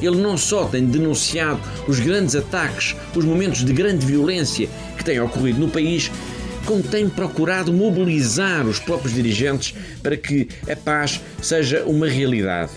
Ele 0.00 0.16
não 0.16 0.38
só 0.38 0.64
tem 0.64 0.84
denunciado 0.84 1.60
os 1.88 1.98
grandes 1.98 2.36
ataques, 2.36 2.94
os 3.16 3.24
momentos 3.24 3.64
de 3.64 3.72
grande 3.72 4.06
violência 4.06 4.68
que 4.96 5.04
têm 5.04 5.20
ocorrido 5.20 5.58
no 5.58 5.68
país, 5.68 6.10
como 6.68 6.82
tem 6.82 7.08
procurado 7.08 7.72
mobilizar 7.72 8.66
os 8.66 8.78
próprios 8.78 9.14
dirigentes 9.14 9.74
para 10.02 10.18
que 10.18 10.46
a 10.70 10.76
paz 10.76 11.18
seja 11.40 11.82
uma 11.84 12.06
realidade. 12.06 12.70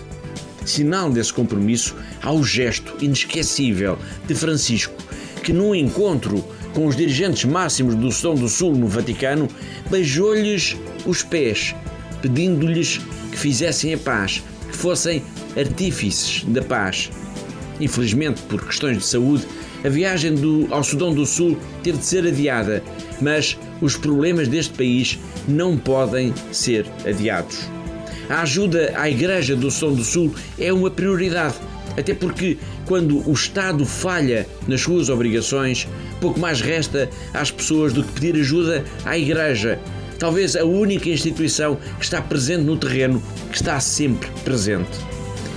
Sinal 0.65 1.11
desse 1.11 1.33
compromisso 1.33 1.93
há 2.21 2.31
o 2.31 2.41
gesto 2.41 2.95
inesquecível 3.03 3.99
de 4.25 4.33
Francisco, 4.33 4.93
que 5.43 5.51
num 5.51 5.75
encontro 5.75 6.41
com 6.73 6.87
os 6.87 6.95
dirigentes 6.95 7.43
máximos 7.43 7.93
do 7.95 8.09
Sudão 8.13 8.35
do 8.35 8.47
Sul 8.47 8.73
no 8.73 8.87
Vaticano, 8.87 9.49
beijou-lhes 9.89 10.77
os 11.05 11.21
pés, 11.21 11.75
pedindo-lhes 12.21 13.01
que 13.29 13.37
fizessem 13.37 13.93
a 13.93 13.97
paz, 13.97 14.41
que 14.69 14.77
fossem 14.77 15.21
artífices 15.57 16.45
da 16.45 16.61
paz. 16.61 17.09
Infelizmente, 17.77 18.41
por 18.43 18.65
questões 18.65 18.99
de 18.99 19.03
saúde, 19.03 19.45
a 19.83 19.89
viagem 19.89 20.35
do, 20.35 20.67
ao 20.71 20.83
Sudão 20.83 21.13
do 21.13 21.25
Sul 21.25 21.57
teve 21.83 21.97
de 21.97 22.05
ser 22.05 22.25
adiada, 22.25 22.83
mas 23.21 23.57
os 23.81 23.95
problemas 23.95 24.47
deste 24.47 24.73
país 24.73 25.19
não 25.47 25.77
podem 25.77 26.33
ser 26.51 26.85
adiados. 27.05 27.67
A 28.29 28.41
ajuda 28.41 28.93
à 28.95 29.09
Igreja 29.09 29.55
do 29.55 29.71
Sudão 29.71 29.95
do 29.95 30.03
Sul 30.03 30.33
é 30.59 30.71
uma 30.71 30.91
prioridade, 30.91 31.55
até 31.97 32.13
porque 32.13 32.57
quando 32.85 33.27
o 33.27 33.33
Estado 33.33 33.85
falha 33.85 34.47
nas 34.67 34.81
suas 34.81 35.09
obrigações, 35.09 35.87
pouco 36.19 36.39
mais 36.39 36.61
resta 36.61 37.09
às 37.33 37.51
pessoas 37.51 37.91
do 37.91 38.03
que 38.03 38.13
pedir 38.13 38.39
ajuda 38.39 38.83
à 39.03 39.17
Igreja, 39.17 39.79
talvez 40.19 40.55
a 40.55 40.63
única 40.63 41.09
instituição 41.09 41.77
que 41.97 42.03
está 42.03 42.21
presente 42.21 42.63
no 42.63 42.77
terreno, 42.77 43.21
que 43.49 43.55
está 43.55 43.79
sempre 43.79 44.29
presente. 44.43 44.99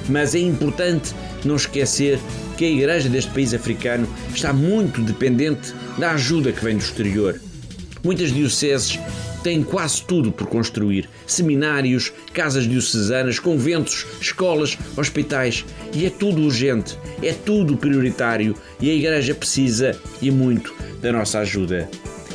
Mas 0.08 0.34
é 0.34 0.38
importante 0.38 1.14
não 1.46 1.56
esquecer 1.56 2.18
que 2.56 2.64
a 2.64 2.70
Igreja 2.70 3.08
deste 3.08 3.30
país 3.30 3.52
africano 3.54 4.08
está 4.34 4.52
muito 4.52 5.00
dependente 5.00 5.74
da 5.98 6.12
ajuda 6.12 6.52
que 6.52 6.64
vem 6.64 6.76
do 6.76 6.82
exterior. 6.82 7.40
Muitas 8.02 8.32
dioceses 8.32 8.98
têm 9.42 9.62
quase 9.62 10.02
tudo 10.02 10.32
por 10.32 10.46
construir: 10.46 11.08
seminários, 11.26 12.12
casas 12.32 12.68
diocesanas, 12.68 13.38
conventos, 13.38 14.06
escolas, 14.20 14.76
hospitais. 14.96 15.64
E 15.94 16.06
é 16.06 16.10
tudo 16.10 16.42
urgente, 16.42 16.98
é 17.22 17.32
tudo 17.32 17.76
prioritário 17.76 18.54
e 18.80 18.90
a 18.90 18.94
Igreja 18.94 19.34
precisa 19.34 19.98
e 20.20 20.30
muito 20.30 20.74
da 21.00 21.12
nossa 21.12 21.38
ajuda. 21.40 21.88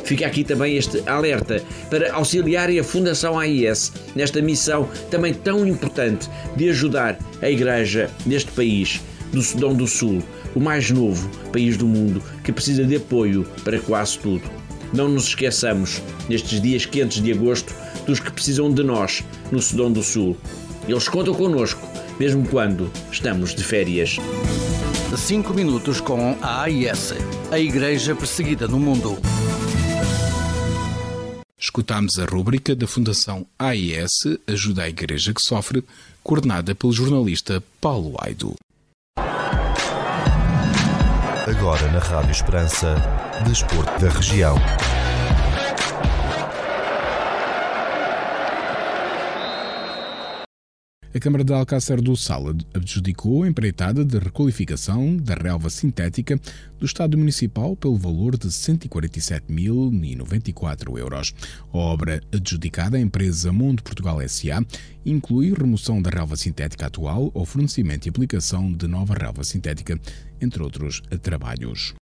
Fica 0.10 0.26
aqui 0.26 0.44
também 0.44 0.76
este 0.76 1.08
alerta 1.08 1.64
para 1.88 2.12
auxiliar 2.14 2.68
a 2.72 2.84
Fundação 2.84 3.38
AIS 3.38 3.94
nesta 4.16 4.42
missão 4.42 4.90
também 5.12 5.36
tão 5.36 5.68
importante 5.68 6.28
de 6.56 6.68
ajudar 6.68 7.20
a 7.40 7.48
Igreja 7.48 8.10
deste 8.26 8.52
país, 8.54 9.00
do 9.32 9.40
Sudão 9.44 9.72
do 9.72 9.86
Sul, 9.86 10.24
o 10.56 10.60
mais 10.60 10.90
novo 10.90 11.30
país 11.54 11.78
do 11.78 11.86
mundo 11.86 12.24
que 12.44 12.52
precisa 12.52 12.84
de 12.84 12.96
apoio 12.96 13.48
para 13.64 13.78
quase 13.78 14.18
tudo. 14.18 14.50
Não 14.92 15.08
nos 15.08 15.26
esqueçamos, 15.26 16.02
nestes 16.28 16.60
dias 16.60 16.88
quentes 16.88 17.22
de 17.22 17.32
agosto, 17.32 17.72
dos 18.08 18.20
que 18.20 18.32
precisam 18.32 18.74
de 18.74 18.82
nós 18.82 19.24
no 19.52 19.62
Sudão 19.62 19.92
do 19.92 20.02
Sul. 20.02 20.36
Eles 20.88 21.08
contam 21.08 21.36
connosco, 21.36 21.88
mesmo 22.20 22.48
quando 22.48 22.92
estamos 23.12 23.54
de 23.54 23.64
férias. 23.64 24.18
Cinco 25.16 25.54
minutos 25.54 26.02
com 26.02 26.36
a 26.42 26.64
AIS, 26.64 27.14
a 27.52 27.60
Igreja 27.60 28.16
Perseguida 28.16 28.68
no 28.68 28.80
Mundo. 28.80 29.20
Escutámos 31.70 32.18
a 32.18 32.26
rúbrica 32.26 32.76
da 32.76 32.88
Fundação 32.88 33.46
AIS 33.60 34.10
Ajuda 34.48 34.86
a 34.86 34.90
Igreja 34.90 35.36
que 35.36 35.40
Sofre, 35.40 35.86
coordenada 36.24 36.74
pelo 36.74 36.92
jornalista 36.92 37.64
Paulo 37.80 38.16
Aido. 38.20 38.56
Agora 41.48 41.92
na 41.92 42.00
Rádio 42.00 42.32
Esperança, 42.32 42.96
Desporto 43.48 44.04
da 44.04 44.10
Região. 44.10 44.56
A 51.12 51.20
Câmara 51.20 51.44
de 51.44 51.52
Alcácer 51.52 52.00
do 52.02 52.16
Sal 52.16 52.56
adjudicou 52.72 53.42
a 53.42 53.48
empreitada 53.48 54.06
de 54.06 54.20
requalificação 54.20 55.18
da 55.18 55.34
relva 55.34 55.68
sintética 55.68 56.40
do 56.78 56.86
Estado 56.86 57.18
Municipal 57.18 57.76
pelo 57.76 57.98
valor 57.98 58.38
de 58.38 58.48
147.094 58.48 61.00
euros. 61.00 61.34
A 61.74 61.78
obra 61.80 62.22
adjudicada 62.32 62.98
à 62.98 63.00
empresa 63.00 63.52
Mundo 63.52 63.82
Portugal 63.82 64.20
SA 64.30 64.64
inclui 65.04 65.52
remoção 65.52 66.00
da 66.00 66.12
relva 66.12 66.36
sintética 66.36 66.86
atual 66.86 67.32
ou 67.34 67.44
fornecimento 67.44 68.06
e 68.06 68.10
aplicação 68.10 68.72
de 68.72 68.88
nova 68.88 69.16
relva 69.16 69.44
sintética, 69.44 70.00
entre 70.40 70.62
outros 70.62 71.02
trabalhos. 71.24 71.96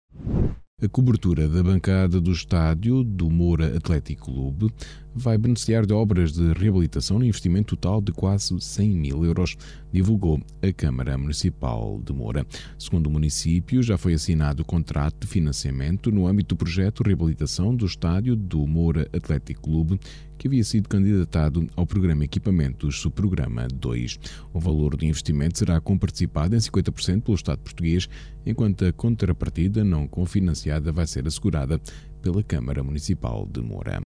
A 0.84 0.88
cobertura 0.88 1.49
da 1.49 1.64
bancada 1.64 2.22
do 2.22 2.32
estádio 2.32 3.03
do 3.03 3.32
Moura 3.32 3.76
Atlético 3.76 4.26
Clube 4.26 4.72
vai 5.16 5.38
beneficiar 5.38 5.86
de 5.86 5.93
obras 5.93 6.34
de 6.34 6.53
reabilitação 6.53 7.20
no 7.20 7.26
investimento 7.26 7.76
total 7.76 8.01
de 8.01 8.12
quase 8.12 8.60
100 8.60 8.89
mil 8.91 9.26
euros, 9.26 9.58
divulgou 9.91 10.39
a 10.62 10.72
Câmara 10.72 11.18
Municipal 11.18 12.01
de 12.03 12.14
Moura. 12.14 12.45
Segundo 12.78 13.08
o 13.08 13.12
município, 13.12 13.82
já 13.82 13.97
foi 13.97 14.14
assinado 14.14 14.62
o 14.62 14.66
contrato 14.66 15.22
de 15.22 15.28
financiamento 15.28 16.12
no 16.12 16.28
âmbito 16.28 16.55
do 16.55 16.58
projeto 16.58 17.03
reabilitação 17.03 17.76
do 17.76 17.86
estádio 17.86 18.36
do 18.36 18.66
Moura 18.68 19.08
Atlético 19.14 19.64
Clube, 19.64 19.99
que 20.38 20.47
havia 20.47 20.64
sido 20.64 20.88
candidatado 20.88 21.68
ao 21.76 21.86
programa 21.86 22.24
Equipamentos 22.24 22.99
Subprograma 22.99 23.68
2. 23.68 24.20
O 24.53 24.60
valor 24.60 24.95
do 24.95 25.05
investimento 25.05 25.58
será 25.58 25.82
comparticipado 25.82 26.55
em 26.55 26.60
50% 26.60 27.24
pelo 27.24 27.36
Estado 27.36 27.60
português, 27.60 28.08
enquanto 28.45 28.86
a 28.86 28.93
contrapartida 28.93 29.84
não 29.84 30.08
confinanciada 30.08 30.91
vai 30.91 31.08
ser 31.08 31.28
assegurada 31.28 31.82
pela 32.22 32.43
Câmara 32.43 32.84
Municipal 32.84 33.47
de 33.51 33.62
Moura. 33.62 34.07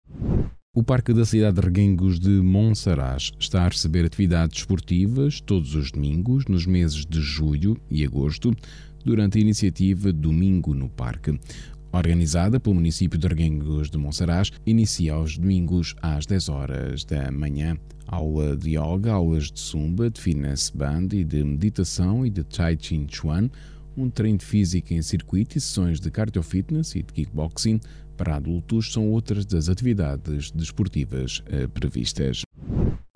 O 0.72 0.84
Parque 0.84 1.12
da 1.12 1.24
cidade 1.24 1.60
de 1.60 1.66
Reguengos 1.66 2.20
de 2.20 2.30
Monsaraz 2.30 3.32
está 3.40 3.64
a 3.64 3.68
receber 3.68 4.04
atividades 4.04 4.60
esportivas 4.60 5.40
todos 5.40 5.74
os 5.74 5.90
domingos, 5.90 6.44
nos 6.46 6.64
meses 6.64 7.04
de 7.04 7.20
julho 7.20 7.76
e 7.90 8.04
agosto, 8.04 8.54
durante 9.04 9.36
a 9.36 9.40
iniciativa 9.40 10.12
Domingo 10.12 10.72
no 10.72 10.88
Parque. 10.88 11.36
Organizada 11.90 12.60
pelo 12.60 12.76
município 12.76 13.18
de 13.18 13.26
Reguengos 13.26 13.90
de 13.90 13.98
Monsaraz, 13.98 14.52
inicia 14.64 15.14
aos 15.14 15.36
domingos 15.36 15.96
às 16.00 16.24
10 16.24 16.48
horas 16.48 17.04
da 17.04 17.32
manhã. 17.32 17.76
Aula 18.06 18.56
de 18.56 18.76
yoga, 18.76 19.10
aulas 19.10 19.50
de 19.50 19.58
zumba, 19.58 20.08
de 20.08 20.20
fitness 20.20 20.70
band 20.70 21.08
e 21.14 21.24
de 21.24 21.42
meditação 21.42 22.24
e 22.24 22.30
de 22.30 22.44
tai 22.44 22.76
chi 22.76 23.04
chuan, 23.10 23.50
um 23.96 24.08
treino 24.08 24.38
de 24.38 24.44
física 24.44 24.94
em 24.94 25.02
circuito 25.02 25.58
e 25.58 25.60
sessões 25.60 25.98
de 25.98 26.12
cardio 26.12 26.44
fitness 26.44 26.94
e 26.94 27.02
de 27.02 27.12
kickboxing 27.12 27.80
para 28.20 28.36
adultos 28.36 28.92
são 28.92 29.08
outras 29.08 29.46
das 29.46 29.70
atividades 29.70 30.50
desportivas 30.50 31.42
eh, 31.46 31.66
previstas. 31.66 32.42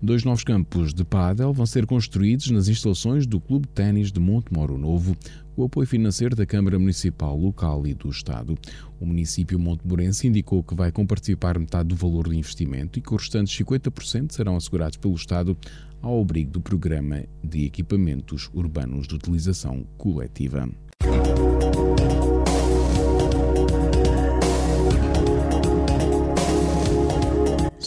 Dois 0.01 0.23
novos 0.23 0.43
campos 0.43 0.95
de 0.95 1.05
pádel 1.05 1.53
vão 1.53 1.67
ser 1.67 1.85
construídos 1.85 2.49
nas 2.49 2.67
instalações 2.67 3.27
do 3.27 3.39
Clube 3.39 3.67
de 3.67 3.73
Ténis 3.73 4.11
de 4.11 4.19
Montemoro 4.19 4.79
Novo, 4.79 5.15
com 5.55 5.61
o 5.61 5.65
apoio 5.65 5.87
financeiro 5.87 6.35
da 6.35 6.43
Câmara 6.43 6.79
Municipal 6.79 7.37
Local 7.37 7.85
e 7.85 7.93
do 7.93 8.09
Estado. 8.09 8.57
O 8.99 9.05
município 9.05 9.59
montemorense 9.59 10.27
indicou 10.27 10.63
que 10.63 10.73
vai 10.73 10.91
compartilhar 10.91 11.59
metade 11.59 11.89
do 11.89 11.95
valor 11.95 12.23
do 12.23 12.33
investimento 12.33 12.97
e 12.97 13.01
que 13.01 13.13
os 13.13 13.21
restantes 13.21 13.55
50% 13.59 14.31
serão 14.31 14.55
assegurados 14.55 14.97
pelo 14.97 15.13
Estado 15.13 15.55
ao 16.01 16.19
abrigo 16.19 16.49
do 16.49 16.61
Programa 16.61 17.23
de 17.43 17.63
Equipamentos 17.63 18.49
Urbanos 18.55 19.07
de 19.07 19.13
Utilização 19.13 19.85
Coletiva. 19.99 20.67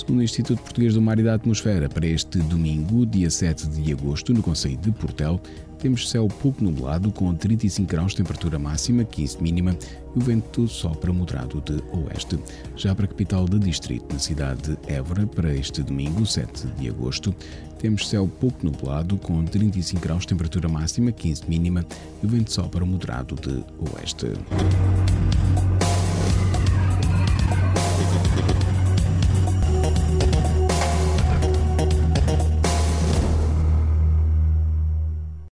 Segundo 0.08 0.20
o 0.20 0.24
Instituto 0.24 0.62
Português 0.62 0.94
do 0.94 1.02
Mar 1.02 1.18
e 1.18 1.22
da 1.22 1.34
Atmosfera, 1.34 1.86
para 1.86 2.06
este 2.06 2.38
domingo, 2.38 3.04
dia 3.04 3.28
7 3.28 3.68
de 3.68 3.92
agosto, 3.92 4.32
no 4.32 4.42
Conselho 4.42 4.78
de 4.78 4.90
Portel, 4.90 5.38
temos 5.78 6.08
céu 6.08 6.26
pouco 6.26 6.64
nublado 6.64 7.12
com 7.12 7.34
35 7.34 7.86
graus 7.86 8.12
de 8.12 8.16
temperatura 8.16 8.58
máxima, 8.58 9.04
15 9.04 9.42
mínima 9.42 9.76
e 10.16 10.18
o 10.18 10.22
vento 10.22 10.66
sopra 10.66 11.12
moderado 11.12 11.60
de 11.60 11.74
oeste. 11.94 12.38
Já 12.74 12.94
para 12.94 13.04
a 13.04 13.08
capital 13.08 13.44
do 13.44 13.58
distrito, 13.58 14.10
na 14.10 14.18
cidade 14.18 14.78
de 14.78 14.78
Évora, 14.90 15.26
para 15.26 15.54
este 15.54 15.82
domingo, 15.82 16.24
7 16.24 16.68
de 16.78 16.88
agosto, 16.88 17.36
temos 17.78 18.08
céu 18.08 18.26
pouco 18.40 18.64
nublado 18.64 19.18
com 19.18 19.44
35 19.44 20.00
graus 20.00 20.22
de 20.22 20.28
temperatura 20.28 20.70
máxima, 20.70 21.12
15 21.12 21.42
mínima 21.46 21.84
e 22.22 22.26
o 22.26 22.30
vento 22.30 22.50
sopra 22.50 22.82
moderado 22.82 23.34
de 23.34 23.62
oeste. 23.92 24.28